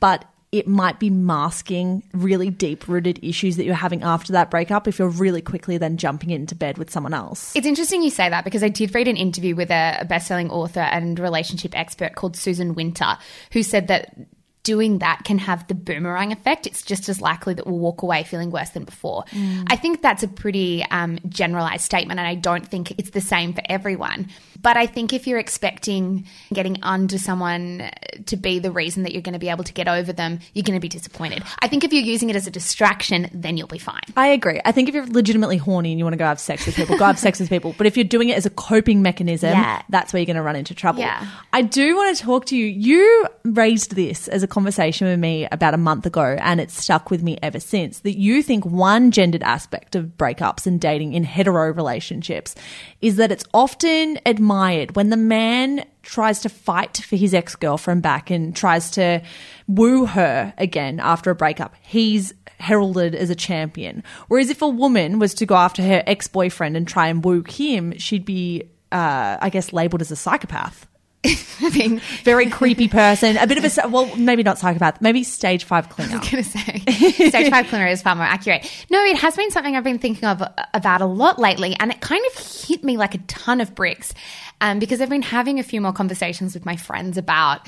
But 0.00 0.24
it 0.54 0.68
might 0.68 1.00
be 1.00 1.10
masking 1.10 2.04
really 2.12 2.48
deep 2.48 2.86
rooted 2.86 3.18
issues 3.24 3.56
that 3.56 3.64
you're 3.64 3.74
having 3.74 4.04
after 4.04 4.34
that 4.34 4.52
breakup 4.52 4.86
if 4.86 5.00
you're 5.00 5.08
really 5.08 5.42
quickly 5.42 5.78
then 5.78 5.96
jumping 5.96 6.30
into 6.30 6.54
bed 6.54 6.78
with 6.78 6.90
someone 6.90 7.12
else. 7.12 7.56
It's 7.56 7.66
interesting 7.66 8.04
you 8.04 8.10
say 8.10 8.28
that 8.28 8.44
because 8.44 8.62
I 8.62 8.68
did 8.68 8.94
read 8.94 9.08
an 9.08 9.16
interview 9.16 9.56
with 9.56 9.72
a, 9.72 9.98
a 10.02 10.04
best-selling 10.04 10.50
author 10.50 10.78
and 10.78 11.18
relationship 11.18 11.76
expert 11.76 12.14
called 12.14 12.36
Susan 12.36 12.76
Winter, 12.76 13.18
who 13.52 13.64
said 13.64 13.88
that 13.88 14.14
doing 14.64 14.98
that 14.98 15.22
can 15.24 15.38
have 15.38 15.66
the 15.68 15.74
boomerang 15.74 16.32
effect. 16.32 16.66
It's 16.66 16.82
just 16.82 17.08
as 17.08 17.20
likely 17.20 17.54
that 17.54 17.66
we'll 17.66 17.78
walk 17.78 18.02
away 18.02 18.24
feeling 18.24 18.50
worse 18.50 18.70
than 18.70 18.84
before. 18.84 19.24
I 19.68 19.76
think 19.76 20.02
that's 20.02 20.22
a 20.24 20.28
pretty 20.28 20.84
um, 20.90 21.18
generalized 21.28 21.84
statement, 21.84 22.18
and 22.18 22.26
I 22.26 22.34
don't 22.34 22.66
think 22.66 22.90
it's 22.98 23.10
the 23.10 23.20
same 23.20 23.52
for 23.52 23.62
everyone. 23.68 24.28
But 24.60 24.76
I 24.78 24.86
think 24.86 25.12
if 25.12 25.26
you're 25.26 25.38
expecting 25.38 26.26
getting 26.52 26.78
under 26.82 27.18
someone 27.18 27.90
to 28.26 28.36
be 28.36 28.58
the 28.58 28.70
reason 28.72 29.02
that 29.02 29.12
you're 29.12 29.20
going 29.20 29.34
to 29.34 29.38
be 29.38 29.50
able 29.50 29.64
to 29.64 29.72
get 29.74 29.88
over 29.88 30.12
them, 30.12 30.40
you're 30.54 30.62
going 30.62 30.76
to 30.76 30.80
be 30.80 30.88
disappointed. 30.88 31.42
I 31.60 31.68
think 31.68 31.84
if 31.84 31.92
you're 31.92 32.02
using 32.02 32.30
it 32.30 32.36
as 32.36 32.46
a 32.46 32.50
distraction, 32.50 33.28
then 33.34 33.58
you'll 33.58 33.68
be 33.68 33.78
fine. 33.78 34.00
I 34.16 34.28
agree. 34.28 34.60
I 34.64 34.72
think 34.72 34.88
if 34.88 34.94
you're 34.94 35.06
legitimately 35.06 35.58
horny 35.58 35.90
and 35.92 35.98
you 35.98 36.04
want 36.06 36.14
to 36.14 36.18
go 36.18 36.24
have 36.24 36.40
sex 36.40 36.64
with 36.64 36.76
people, 36.76 36.96
go 36.96 37.04
have 37.04 37.18
sex 37.18 37.38
with 37.40 37.50
people. 37.50 37.74
But 37.76 37.86
if 37.86 37.96
you're 37.98 38.04
doing 38.04 38.30
it 38.30 38.38
as 38.38 38.46
a 38.46 38.50
coping 38.50 39.02
mechanism, 39.02 39.50
Yeah. 39.50 39.82
that's 39.90 40.14
where 40.14 40.20
you're 40.20 40.26
going 40.26 40.36
to 40.36 40.42
run 40.42 40.56
into 40.56 40.74
trouble. 40.74 41.00
Yeah. 41.00 41.26
I 41.52 41.60
do 41.60 41.94
want 41.96 42.16
to 42.16 42.22
talk 42.22 42.46
to 42.46 42.56
you. 42.56 42.64
You 42.64 43.26
raised 43.44 43.94
this 43.94 44.28
as 44.28 44.42
a 44.42 44.48
conversation 44.54 45.08
with 45.08 45.18
me 45.18 45.48
about 45.50 45.74
a 45.74 45.78
month 45.78 46.06
ago, 46.06 46.36
and 46.38 46.60
it's 46.60 46.80
stuck 46.80 47.10
with 47.10 47.22
me 47.22 47.36
ever 47.42 47.58
since. 47.58 47.98
That 48.00 48.16
you 48.16 48.40
think 48.40 48.64
one 48.64 49.10
gendered 49.10 49.42
aspect 49.42 49.96
of 49.96 50.16
breakups 50.16 50.64
and 50.66 50.80
dating 50.80 51.12
in 51.12 51.24
hetero 51.24 51.72
relationships 51.72 52.54
is 53.00 53.16
that 53.16 53.32
it's 53.32 53.44
often 53.52 54.20
admired 54.24 54.94
when 54.94 55.10
the 55.10 55.16
man 55.16 55.84
tries 56.02 56.40
to 56.40 56.48
fight 56.48 56.98
for 56.98 57.16
his 57.16 57.34
ex 57.34 57.56
girlfriend 57.56 58.02
back 58.02 58.30
and 58.30 58.54
tries 58.54 58.92
to 58.92 59.20
woo 59.66 60.06
her 60.06 60.54
again 60.56 61.00
after 61.00 61.30
a 61.30 61.34
breakup. 61.34 61.74
He's 61.82 62.32
heralded 62.60 63.16
as 63.16 63.30
a 63.30 63.34
champion. 63.34 64.04
Whereas 64.28 64.50
if 64.50 64.62
a 64.62 64.68
woman 64.68 65.18
was 65.18 65.34
to 65.34 65.46
go 65.46 65.56
after 65.56 65.82
her 65.82 66.04
ex 66.06 66.28
boyfriend 66.28 66.76
and 66.76 66.86
try 66.86 67.08
and 67.08 67.24
woo 67.24 67.42
him, 67.48 67.98
she'd 67.98 68.24
be, 68.24 68.70
uh, 68.92 69.36
I 69.40 69.50
guess, 69.50 69.72
labeled 69.72 70.00
as 70.00 70.12
a 70.12 70.16
psychopath. 70.16 70.86
Mean, 71.74 72.00
Very 72.24 72.50
creepy 72.50 72.88
person. 72.88 73.36
A 73.36 73.46
bit 73.46 73.62
of 73.62 73.64
a, 73.64 73.88
well, 73.88 74.14
maybe 74.16 74.42
not 74.42 74.58
psychopath, 74.58 75.00
maybe 75.00 75.24
stage 75.24 75.64
five 75.64 75.88
clinger. 75.88 76.12
I 76.12 76.18
was 76.18 76.30
going 76.30 76.44
to 76.44 76.50
say, 76.50 77.28
stage 77.30 77.50
five 77.50 77.66
clinger 77.66 77.90
is 77.90 78.02
far 78.02 78.14
more 78.14 78.24
accurate. 78.24 78.70
No, 78.90 79.02
it 79.04 79.16
has 79.16 79.36
been 79.36 79.50
something 79.50 79.76
I've 79.76 79.84
been 79.84 79.98
thinking 79.98 80.28
of 80.28 80.42
about 80.74 81.00
a 81.00 81.06
lot 81.06 81.38
lately, 81.38 81.76
and 81.80 81.90
it 81.90 82.00
kind 82.00 82.24
of 82.26 82.66
hit 82.66 82.84
me 82.84 82.96
like 82.96 83.14
a 83.14 83.18
ton 83.18 83.60
of 83.60 83.74
bricks, 83.74 84.12
um, 84.60 84.78
because 84.78 85.00
I've 85.00 85.08
been 85.08 85.22
having 85.22 85.58
a 85.58 85.62
few 85.62 85.80
more 85.80 85.92
conversations 85.92 86.54
with 86.54 86.66
my 86.66 86.76
friends 86.76 87.16
about, 87.16 87.66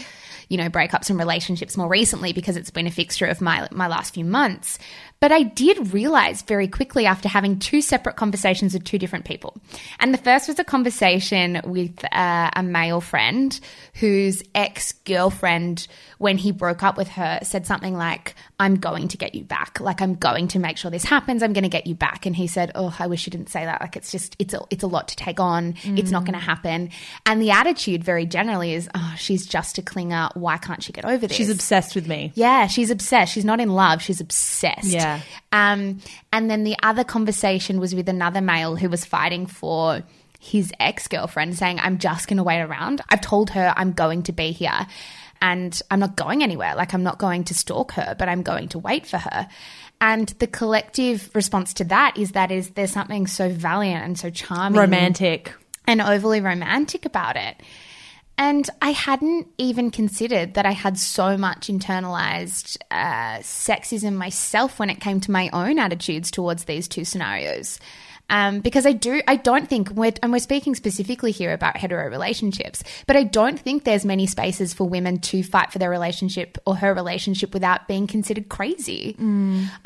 you 0.49 0.57
know, 0.57 0.69
breakups 0.69 1.11
and 1.11 1.19
relationships 1.19 1.77
more 1.77 1.89
recently 1.89 2.33
because 2.33 2.57
it's 2.57 2.71
been 2.71 2.87
a 2.87 2.91
fixture 2.91 3.27
of 3.27 3.41
my 3.41 3.69
my 3.71 3.87
last 3.87 4.15
few 4.15 4.25
months. 4.25 4.79
But 5.19 5.33
I 5.33 5.45
did 5.45 5.95
realize 5.95 6.43
very 6.43 6.69
quickly 6.69 7.07
after 7.07 7.29
having 7.29 7.59
two 7.59 7.81
separate 7.81 8.17
conversations 8.17 8.75
with 8.75 8.85
two 8.85 8.99
different 8.99 9.25
people. 9.25 9.57
And 9.99 10.13
the 10.13 10.19
first 10.19 10.47
was 10.47 10.59
a 10.59 10.65
conversation 10.65 11.61
with 11.65 12.05
uh, 12.13 12.51
a 12.55 12.63
male 12.63 13.01
friend 13.01 13.59
whose 13.95 14.43
ex 14.55 14.93
girlfriend, 14.93 15.89
when 16.19 16.37
he 16.37 16.53
broke 16.53 16.83
up 16.83 16.99
with 16.99 17.09
her, 17.09 17.39
said 17.43 17.67
something 17.67 17.97
like, 17.97 18.35
I'm 18.61 18.77
going 18.77 19.09
to 19.09 19.17
get 19.17 19.35
you 19.35 19.43
back. 19.45 19.81
Like, 19.81 20.03
I'm 20.03 20.17
going 20.17 20.49
to 20.49 20.59
make 20.59 20.77
sure 20.77 20.91
this 20.91 21.05
happens. 21.05 21.43
I'm 21.43 21.55
going 21.55 21.65
to 21.65 21.71
get 21.71 21.87
you 21.87 21.95
back. 21.95 22.27
And 22.27 22.37
he 22.37 22.47
said, 22.47 22.73
Oh, 22.75 22.95
I 22.99 23.07
wish 23.07 23.27
you 23.27 23.31
didn't 23.31 23.49
say 23.49 23.65
that. 23.65 23.81
Like, 23.81 23.97
it's 23.97 24.13
just, 24.13 24.37
it's 24.39 24.53
a, 24.53 24.61
it's 24.71 24.83
a 24.83 24.87
lot 24.87 25.09
to 25.09 25.17
take 25.17 25.41
on. 25.41 25.77
It's 25.85 26.11
not 26.11 26.25
going 26.25 26.35
to 26.35 26.45
happen. 26.45 26.91
And 27.25 27.41
the 27.41 27.53
attitude 27.53 28.05
very 28.05 28.27
generally 28.27 28.75
is, 28.75 28.89
Oh, 28.95 29.15
she's 29.17 29.47
just 29.47 29.79
a 29.79 29.83
clinger. 29.83 30.35
Why 30.37 30.59
can't 30.59 30.83
she 30.83 30.93
get 30.93 31.07
over 31.07 31.27
this? 31.27 31.37
She's 31.37 31.51
obsessed 31.51 31.95
with 31.95 32.07
me. 32.07 32.33
Yeah, 32.35 32.67
she's 32.67 32.91
obsessed. 32.91 33.33
She's 33.33 33.45
not 33.47 33.61
in 33.61 33.71
love. 33.71 34.03
She's 34.03 34.21
obsessed. 34.21 34.85
Yeah. 34.85 35.06
Um, 35.53 36.01
and 36.33 36.51
then 36.51 36.65
the 36.65 36.77
other 36.83 37.05
conversation 37.05 37.81
was 37.81 37.95
with 37.95 38.09
another 38.09 38.41
male 38.41 38.77
who 38.77 38.89
was 38.89 39.05
fighting 39.05 39.47
for 39.47 40.03
his 40.39 40.73
ex 40.79 41.09
girlfriend, 41.09 41.57
saying, 41.57 41.81
I'm 41.81 41.99
just 41.99 42.29
going 42.29 42.37
to 42.37 42.43
wait 42.45 42.61
around. 42.61 43.01
I've 43.09 43.21
told 43.21 43.51
her 43.51 43.73
I'm 43.77 43.93
going 43.93 44.23
to 44.25 44.33
be 44.33 44.53
here. 44.53 44.87
and 45.43 45.81
I'm 45.91 46.01
not 46.01 46.17
going 46.17 46.43
anywhere. 46.43 46.75
Like, 46.77 46.95
I'm 46.95 47.03
not 47.03 47.19
going 47.19 47.45
to 47.45 47.55
stalk 47.55 47.93
her, 47.93 48.15
but 48.19 48.29
I'm 48.29 48.43
going 48.43 48.69
to 48.69 48.79
wait 48.79 49.07
for 49.07 49.19
her. 49.19 49.49
And 50.01 50.29
the 50.39 50.47
collective 50.47 51.31
response 51.35 51.75
to 51.75 51.85
that 51.85 52.17
is 52.17 52.33
that 52.33 52.51
is 52.51 52.71
there's 52.71 52.93
something 52.93 53.27
so 53.27 53.49
valiant 53.49 54.05
and 54.05 54.19
so 54.19 54.31
charming, 54.31 54.81
Romantic. 54.81 55.53
and 55.87 56.01
overly 56.01 56.41
romantic 56.41 57.05
about 57.07 57.37
it. 57.37 57.57
And 58.39 58.69
I 58.83 58.91
hadn't 58.91 59.49
even 59.57 59.91
considered 59.91 60.55
that 60.55 60.67
I 60.67 60.73
had 60.73 60.99
so 60.99 61.39
much 61.39 61.69
internalized 61.69 62.77
uh, 62.91 63.39
sexism 63.39 64.15
myself 64.15 64.79
when 64.79 64.91
it 64.91 65.01
came 65.01 65.21
to 65.21 65.31
my 65.31 65.49
own 65.53 65.79
attitudes 65.79 66.31
towards 66.31 66.65
these 66.65 66.87
two 66.87 67.05
scenarios. 67.05 67.81
Um, 68.29 68.61
because 68.61 68.87
I 68.87 68.93
do, 68.93 69.23
I 69.29 69.37
don't 69.37 69.69
think, 69.69 69.91
we're, 69.91 70.13
and 70.23 70.33
we're 70.33 70.41
speaking 70.41 70.75
specifically 70.75 71.31
here 71.31 71.53
about 71.53 71.77
hetero 71.77 72.11
relationships, 72.11 72.83
but 73.07 73.15
I 73.15 73.23
don't 73.23 73.59
think 73.59 73.85
there's 73.85 74.05
many 74.05 74.27
spaces 74.27 74.75
for 74.75 74.89
women 74.89 75.21
to 75.21 75.45
fight 75.45 75.71
for 75.71 75.79
their 75.79 75.91
relationship 75.91 76.59
or 76.67 76.75
her 76.75 76.93
relationship 76.93 77.55
without 77.55 77.87
being 77.87 78.09
considered 78.09 78.49
crazy. 78.49 79.15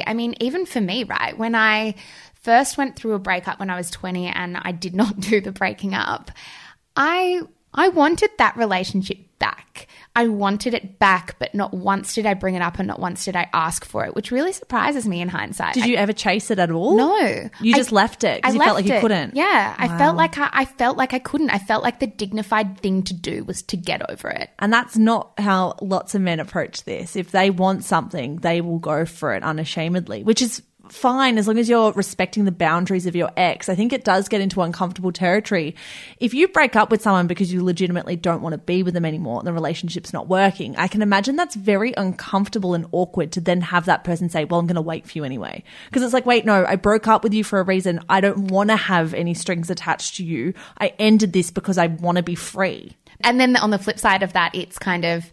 I 0.07 0.14
mean, 0.14 0.34
even 0.40 0.64
for 0.64 0.80
me, 0.80 1.05
right? 1.05 1.36
When 1.36 1.55
I 1.55 1.96
first 2.34 2.78
went 2.78 2.96
through 2.96 3.12
a 3.12 3.18
breakup 3.18 3.61
when 3.61 3.68
I 3.68 3.76
was 3.76 3.90
20 3.90 4.28
and 4.28 4.57
I 4.57 4.72
did 4.72 4.94
not 4.94 5.20
do 5.20 5.42
the 5.42 5.53
breaking 5.53 5.94
up, 5.94 6.30
I 6.96 7.42
I 7.73 7.89
wanted 7.89 8.31
that 8.39 8.57
relationship 8.57 9.18
back. 9.39 9.87
I 10.16 10.27
wanted 10.27 10.75
it 10.75 10.99
back, 10.99 11.37
but 11.39 11.55
not 11.55 11.73
once 11.73 12.14
did 12.14 12.27
I 12.27 12.35
bring 12.35 12.55
it 12.57 12.62
up 12.62 12.79
and 12.79 12.89
not 12.89 12.99
once 12.99 13.25
did 13.25 13.37
I 13.37 13.49
ask 13.55 13.85
for 13.85 14.05
it, 14.05 14.14
which 14.14 14.31
really 14.33 14.53
surprises 14.53 15.07
me 15.07 15.21
in 15.21 15.29
hindsight. 15.29 15.75
Did 15.75 15.85
I- 15.85 15.87
you 15.87 15.97
ever 15.97 16.12
chase 16.12 16.51
it 16.51 16.59
at 16.59 16.71
all? 16.71 16.97
no, 16.97 17.49
You 17.61 17.75
I- 17.75 17.77
just 17.77 17.93
left 17.93 18.25
it 18.25 18.43
because 18.43 18.55
you 18.55 18.61
felt 18.61 18.75
like 18.77 18.87
you 18.87 18.95
it. 18.95 19.01
couldn't. 19.01 19.37
Yeah, 19.37 19.75
I 19.79 19.87
felt 19.99 20.16
like 20.16 20.37
I, 20.37 20.51
I 20.53 20.64
felt 20.64 20.97
like 20.99 21.14
I 21.14 21.21
couldn't. 21.21 21.51
I 21.51 21.59
felt 21.59 21.83
like 21.85 22.01
the 22.01 22.07
dignified 22.09 22.81
thing 22.81 23.03
to 23.05 23.14
do 23.14 23.45
was 23.45 23.62
to 23.62 23.77
get 23.77 24.11
over 24.11 24.29
it. 24.29 24.51
And 24.59 24.73
that's 24.73 24.99
not 24.99 25.33
how 25.39 25.77
lots 25.81 26.14
of 26.16 26.23
men 26.23 26.41
approach 26.41 26.83
this. 26.85 27.14
If 27.16 27.31
they 27.31 27.51
want 27.51 27.85
something, 27.85 28.37
they 28.39 28.61
will 28.61 28.81
go 28.81 29.07
for 29.07 29.33
it 29.35 29.43
unashamedly, 29.45 30.25
which 30.25 30.43
is 30.43 30.61
fine 30.91 31.38
as 31.38 31.47
long 31.47 31.59
as 31.59 31.68
you're 31.68 31.93
respecting 31.93 32.45
the 32.45 32.53
boundaries 32.53 33.07
of 33.07 33.16
your 33.16 33.30
ex. 33.36 33.68
I 33.68 33.74
think 33.74 33.93
it 33.93 34.05
does 34.05 34.28
get 34.28 34.41
into 34.41 34.62
uncomfortable 34.62 35.12
territory. 35.12 35.74
If 36.18 36.34
you 36.34 36.49
break 36.49 36.76
up 36.76 36.91
with 36.91 37.03
someone 37.03 37.26
because 37.26 37.53
you 37.53 37.64
legitimately 37.64 38.16
don't 38.16 38.43
want 38.43 38.53
to 38.55 38.59
be 38.59 38.82
with 38.82 38.95
them 38.95 39.05
anymore 39.05 39.38
and 39.38 39.47
the 39.47 39.53
relationship's 39.53 40.12
not 40.12 40.28
working, 40.28 40.76
I 40.76 40.88
can 40.88 41.03
imagine 41.03 41.36
that's 41.36 41.55
very 41.55 41.95
uncomfortable 41.97 42.74
and 42.74 42.86
awkward 42.93 43.32
to 43.32 43.41
then 43.41 43.61
have 43.61 43.86
that 43.86 44.05
person 44.05 44.28
say, 44.28 44.45
Well, 44.45 44.61
I'm 44.61 44.66
going 44.66 44.74
to 44.76 44.82
wait 44.82 45.07
for 45.07 45.18
you 45.18 45.24
anyway. 45.24 45.62
Because 45.86 46.03
it's 46.03 46.14
like, 46.14 46.26
wait, 46.26 46.45
no, 46.45 46.64
I 46.64 46.76
broke 46.76 47.09
up 47.09 47.22
with 47.22 47.34
you 47.34 47.45
for 47.45 47.61
a 47.61 47.64
reason. 47.64 48.01
I 48.09 48.20
don't 48.20 48.49
want 48.51 48.70
to 48.70 48.76
have 48.76 49.14
any 49.14 49.34
strings 49.34 49.70
attached 49.70 50.16
to 50.16 50.24
you. 50.24 50.55
I 50.78 50.93
ended 50.99 51.32
this 51.32 51.51
because 51.51 51.78
I 51.78 51.86
want 51.88 52.16
to 52.16 52.22
be 52.22 52.34
free. 52.34 52.97
And 53.23 53.39
then 53.39 53.57
on 53.57 53.71
the 53.71 53.79
flip 53.79 53.99
side 53.99 54.23
of 54.23 54.33
that, 54.33 54.55
it's 54.55 54.79
kind 54.79 55.05
of, 55.05 55.31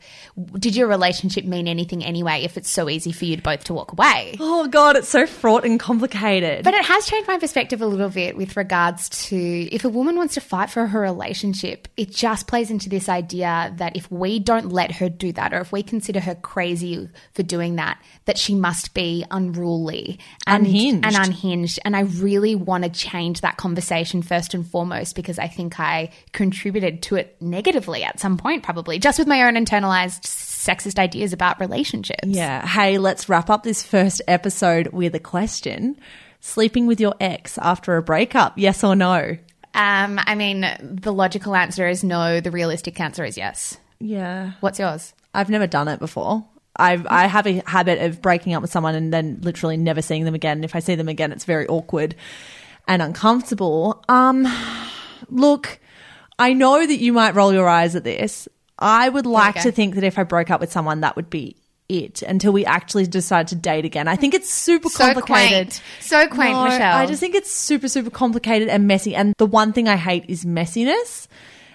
did 0.59 0.75
your 0.75 0.87
relationship 0.87 1.45
mean 1.45 1.67
anything 1.67 2.03
anyway? 2.03 2.43
If 2.43 2.57
it's 2.57 2.69
so 2.69 2.89
easy 2.89 3.11
for 3.11 3.25
you 3.25 3.37
both 3.37 3.63
to 3.65 3.73
walk 3.73 3.93
away. 3.93 4.35
Oh 4.39 4.67
God, 4.67 4.97
it's 4.97 5.07
so 5.07 5.25
fraught 5.25 5.63
and 5.63 5.79
complicated. 5.79 6.63
But 6.63 6.73
it 6.73 6.83
has 6.83 7.05
changed 7.05 7.27
my 7.27 7.37
perspective 7.37 7.81
a 7.81 7.87
little 7.87 8.09
bit 8.09 8.35
with 8.35 8.57
regards 8.57 9.07
to 9.27 9.37
if 9.37 9.85
a 9.85 9.89
woman 9.89 10.17
wants 10.17 10.33
to 10.33 10.41
fight 10.41 10.69
for 10.69 10.85
her 10.87 10.99
relationship, 10.99 11.87
it 11.95 12.11
just 12.11 12.47
plays 12.47 12.69
into 12.69 12.89
this 12.89 13.07
idea 13.07 13.73
that 13.77 13.95
if 13.95 14.11
we 14.11 14.39
don't 14.39 14.69
let 14.71 14.91
her 14.93 15.07
do 15.07 15.31
that, 15.33 15.53
or 15.53 15.61
if 15.61 15.71
we 15.71 15.81
consider 15.81 16.19
her 16.19 16.35
crazy 16.35 17.09
for 17.33 17.43
doing 17.43 17.77
that, 17.77 18.01
that 18.25 18.37
she 18.37 18.53
must 18.53 18.93
be 18.93 19.23
unruly 19.31 20.19
and 20.45 20.65
Unhinged. 20.65 21.05
And 21.05 21.15
unhinged. 21.15 21.79
And 21.85 21.95
I 21.95 22.01
really 22.01 22.55
want 22.55 22.83
to 22.83 22.89
change 22.89 23.41
that 23.41 23.55
conversation 23.55 24.21
first 24.21 24.53
and 24.53 24.67
foremost 24.67 25.15
because 25.15 25.39
I 25.39 25.47
think 25.47 25.79
I 25.79 26.09
contributed 26.33 27.01
to 27.03 27.15
it 27.15 27.37
negatively 27.41 27.66
at 27.75 28.19
some 28.19 28.37
point, 28.37 28.63
probably 28.63 28.99
just 28.99 29.19
with 29.19 29.27
my 29.27 29.43
own 29.43 29.55
internalized 29.55 30.21
sexist 30.21 30.99
ideas 30.99 31.33
about 31.33 31.59
relationships. 31.59 32.27
Yeah. 32.27 32.65
Hey, 32.65 32.97
let's 32.97 33.29
wrap 33.29 33.49
up 33.49 33.63
this 33.63 33.83
first 33.83 34.21
episode 34.27 34.87
with 34.87 35.15
a 35.15 35.19
question. 35.19 35.97
Sleeping 36.39 36.87
with 36.87 36.99
your 36.99 37.15
ex 37.19 37.57
after 37.57 37.97
a 37.97 38.03
breakup, 38.03 38.57
yes 38.57 38.83
or 38.83 38.95
no? 38.95 39.37
Um, 39.73 40.19
I 40.23 40.35
mean, 40.35 40.65
the 40.81 41.13
logical 41.13 41.55
answer 41.55 41.87
is 41.87 42.03
no. 42.03 42.39
The 42.39 42.51
realistic 42.51 42.99
answer 42.99 43.23
is 43.23 43.37
yes. 43.37 43.77
Yeah. 43.99 44.53
What's 44.59 44.79
yours? 44.79 45.13
I've 45.33 45.49
never 45.49 45.67
done 45.67 45.87
it 45.87 45.99
before. 45.99 46.45
I've, 46.75 47.05
I 47.07 47.27
have 47.27 47.47
a 47.47 47.63
habit 47.65 47.99
of 48.01 48.21
breaking 48.21 48.53
up 48.53 48.61
with 48.61 48.71
someone 48.71 48.95
and 48.95 49.11
then 49.11 49.39
literally 49.41 49.77
never 49.77 50.01
seeing 50.01 50.25
them 50.25 50.35
again. 50.35 50.63
If 50.63 50.75
I 50.75 50.79
see 50.79 50.95
them 50.95 51.07
again, 51.07 51.31
it's 51.31 51.45
very 51.45 51.67
awkward 51.67 52.15
and 52.87 53.01
uncomfortable. 53.01 54.03
Um, 54.09 54.47
look, 55.29 55.79
I 56.39 56.53
know 56.53 56.85
that 56.85 56.97
you 56.99 57.13
might 57.13 57.35
roll 57.35 57.53
your 57.53 57.67
eyes 57.67 57.95
at 57.95 58.03
this. 58.03 58.47
I 58.79 59.09
would 59.09 59.25
like 59.25 59.55
go. 59.55 59.61
to 59.63 59.71
think 59.71 59.95
that 59.95 60.03
if 60.03 60.19
I 60.19 60.23
broke 60.23 60.51
up 60.51 60.61
with 60.61 60.71
someone, 60.71 61.01
that 61.01 61.15
would 61.15 61.29
be 61.29 61.55
it 61.89 62.21
until 62.21 62.51
we 62.51 62.65
actually 62.65 63.07
decide 63.07 63.47
to 63.47 63.55
date 63.55 63.85
again. 63.85 64.07
I 64.07 64.15
think 64.17 64.33
it's 64.33 64.49
super 64.49 64.89
So 64.89 65.05
complicated. 65.05 65.69
quaint. 65.69 65.81
So 66.01 66.27
quaint, 66.27 66.51
No, 66.53 66.65
Michelle. 66.65 66.97
I 66.97 67.05
just 67.05 67.19
think 67.19 67.33
it's 67.33 67.49
super, 67.51 67.87
super 67.87 68.09
complicated 68.09 68.67
and 68.67 68.87
messy. 68.87 69.15
And 69.15 69.33
the 69.37 69.45
one 69.45 69.73
thing 69.73 69.87
I 69.87 69.95
hate 69.95 70.25
is 70.27 70.45
messiness. 70.45 71.27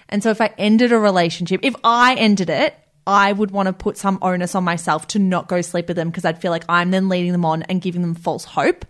And 0.09 0.21
so 0.21 0.29
if 0.29 0.39
I 0.39 0.53
ended 0.57 0.91
a 0.91 0.99
relationship, 0.99 1.61
if 1.63 1.75
I 1.83 2.13
ended 2.15 2.49
it, 2.49 2.77
I 3.05 3.33
would 3.33 3.51
want 3.51 3.67
to 3.67 3.73
put 3.73 3.97
some 3.97 4.17
onus 4.21 4.55
on 4.55 4.63
myself 4.63 5.07
to 5.07 5.19
not 5.19 5.47
go 5.49 5.61
sleep 5.61 5.87
with 5.87 5.97
them 5.97 6.09
because 6.09 6.23
I'd 6.25 6.39
feel 6.41 6.51
like 6.51 6.63
I'm 6.69 6.91
then 6.91 7.09
leading 7.09 7.31
them 7.31 7.43
on 7.43 7.63
and 7.63 7.81
giving 7.81 8.01
them 8.01 8.15
false 8.15 8.45
hope. 8.45 8.85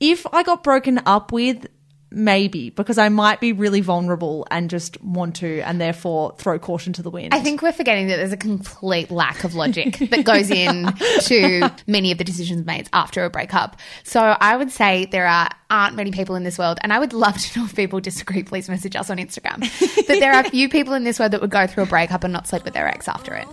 If 0.00 0.26
I 0.32 0.42
got 0.42 0.64
broken 0.64 1.00
up 1.06 1.30
with, 1.30 1.66
maybe 2.14 2.70
because 2.70 2.98
I 2.98 3.08
might 3.08 3.40
be 3.40 3.52
really 3.52 3.80
vulnerable 3.80 4.46
and 4.50 4.70
just 4.70 5.02
want 5.02 5.36
to, 5.36 5.60
and 5.60 5.80
therefore 5.80 6.34
throw 6.38 6.58
caution 6.58 6.92
to 6.94 7.02
the 7.02 7.10
wind. 7.10 7.34
I 7.34 7.40
think 7.40 7.62
we're 7.62 7.72
forgetting 7.72 8.06
that 8.08 8.16
there's 8.16 8.32
a 8.32 8.36
complete 8.36 9.10
lack 9.10 9.44
of 9.44 9.54
logic 9.54 9.98
that 10.10 10.24
goes 10.24 10.50
in 10.50 10.92
to 11.22 11.70
many 11.86 12.12
of 12.12 12.18
the 12.18 12.24
decisions 12.24 12.64
made 12.64 12.88
after 12.92 13.24
a 13.24 13.30
breakup. 13.30 13.76
So 14.02 14.20
I 14.20 14.56
would 14.56 14.70
say 14.70 15.06
there 15.06 15.26
are 15.26 15.50
aren't 15.70 15.96
many 15.96 16.12
people 16.12 16.36
in 16.36 16.44
this 16.44 16.58
world, 16.58 16.78
and 16.82 16.92
I 16.92 16.98
would 16.98 17.12
love 17.12 17.36
to 17.38 17.58
know 17.58 17.64
if 17.64 17.74
people 17.74 18.00
disagree. 18.00 18.42
Please 18.42 18.68
message 18.68 18.96
us 18.96 19.10
on 19.10 19.18
Instagram. 19.18 19.60
that 20.06 20.20
there 20.20 20.32
are 20.32 20.40
a 20.40 20.50
few 20.50 20.68
people 20.68 20.94
in 20.94 21.04
this 21.04 21.18
world 21.18 21.32
that 21.32 21.40
would 21.40 21.50
go 21.50 21.66
through 21.66 21.84
a 21.84 21.86
breakup 21.86 22.24
and 22.24 22.32
not 22.32 22.46
sleep 22.46 22.64
with 22.64 22.74
their 22.74 22.86
ex 22.86 23.08
after 23.08 23.34
it. 23.34 23.46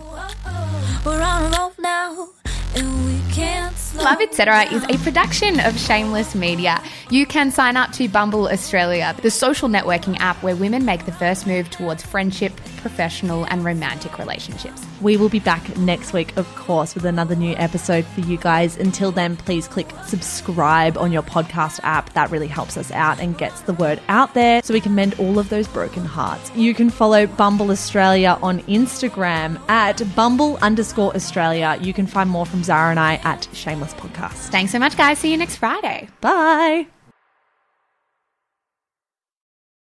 We're 1.04 1.20
on 1.20 1.52
a 1.52 1.72
now, 1.80 2.28
and 2.76 3.06
we 3.06 3.32
can't 3.32 3.76
slow 3.76 4.04
Love 4.04 4.20
Etc. 4.20 4.72
is 4.72 4.84
a 4.84 5.02
production 5.02 5.58
of 5.60 5.78
Shameless 5.78 6.34
Media. 6.34 6.82
You 7.10 7.26
can 7.26 7.50
sign 7.50 7.76
up 7.76 7.92
to 7.92 8.08
Bumble 8.08 8.46
Australia, 8.52 9.16
the 9.22 9.30
social 9.30 9.68
networking 9.68 10.18
app 10.20 10.42
where 10.42 10.54
women 10.54 10.84
make 10.84 11.06
the 11.06 11.12
first 11.12 11.46
move 11.46 11.70
towards 11.70 12.04
friendship, 12.04 12.54
professional, 12.76 13.44
and 13.46 13.64
romantic 13.64 14.18
relationships. 14.18 14.84
We 15.00 15.16
will 15.16 15.28
be 15.28 15.40
back 15.40 15.76
next 15.78 16.12
week, 16.12 16.36
of 16.36 16.46
course, 16.54 16.94
with 16.94 17.04
another 17.04 17.34
new 17.34 17.54
episode 17.56 18.04
for 18.04 18.20
you 18.20 18.36
guys. 18.36 18.76
Until 18.76 19.10
then, 19.10 19.36
please 19.36 19.66
click 19.66 19.88
subscribe 20.06 20.96
on 20.96 21.10
your 21.10 21.22
podcast 21.22 21.80
app. 21.82 22.12
That 22.12 22.30
really 22.30 22.46
helps 22.46 22.76
us 22.76 22.90
out 22.92 23.18
and 23.18 23.36
gets 23.36 23.62
the 23.62 23.72
word 23.72 24.00
out 24.08 24.34
there 24.34 24.62
so 24.62 24.74
we 24.74 24.80
can 24.80 24.94
mend 24.94 25.14
all 25.18 25.38
of 25.38 25.48
those 25.48 25.66
broken 25.66 26.04
hearts. 26.04 26.52
You 26.54 26.74
can 26.74 26.90
follow 26.90 27.26
Bumble 27.26 27.70
Australia 27.70 28.38
on 28.42 28.60
Instagram 28.62 29.58
at 29.68 30.02
Bumble 30.14 30.56
underscore 30.58 31.14
Australia. 31.16 31.78
You 31.80 31.92
can 31.92 32.06
find 32.06 32.30
more 32.30 32.46
from 32.46 32.62
Zara 32.62 32.90
and 32.90 33.00
I 33.00 33.14
at 33.24 33.48
Shameless 33.52 33.94
Podcast. 33.94 34.50
Thanks 34.50 34.72
so 34.72 34.78
much, 34.78 34.96
guys. 34.96 35.18
See 35.18 35.30
you 35.30 35.36
next 35.36 35.56
Friday. 35.56 36.08
Bye. 36.20 37.01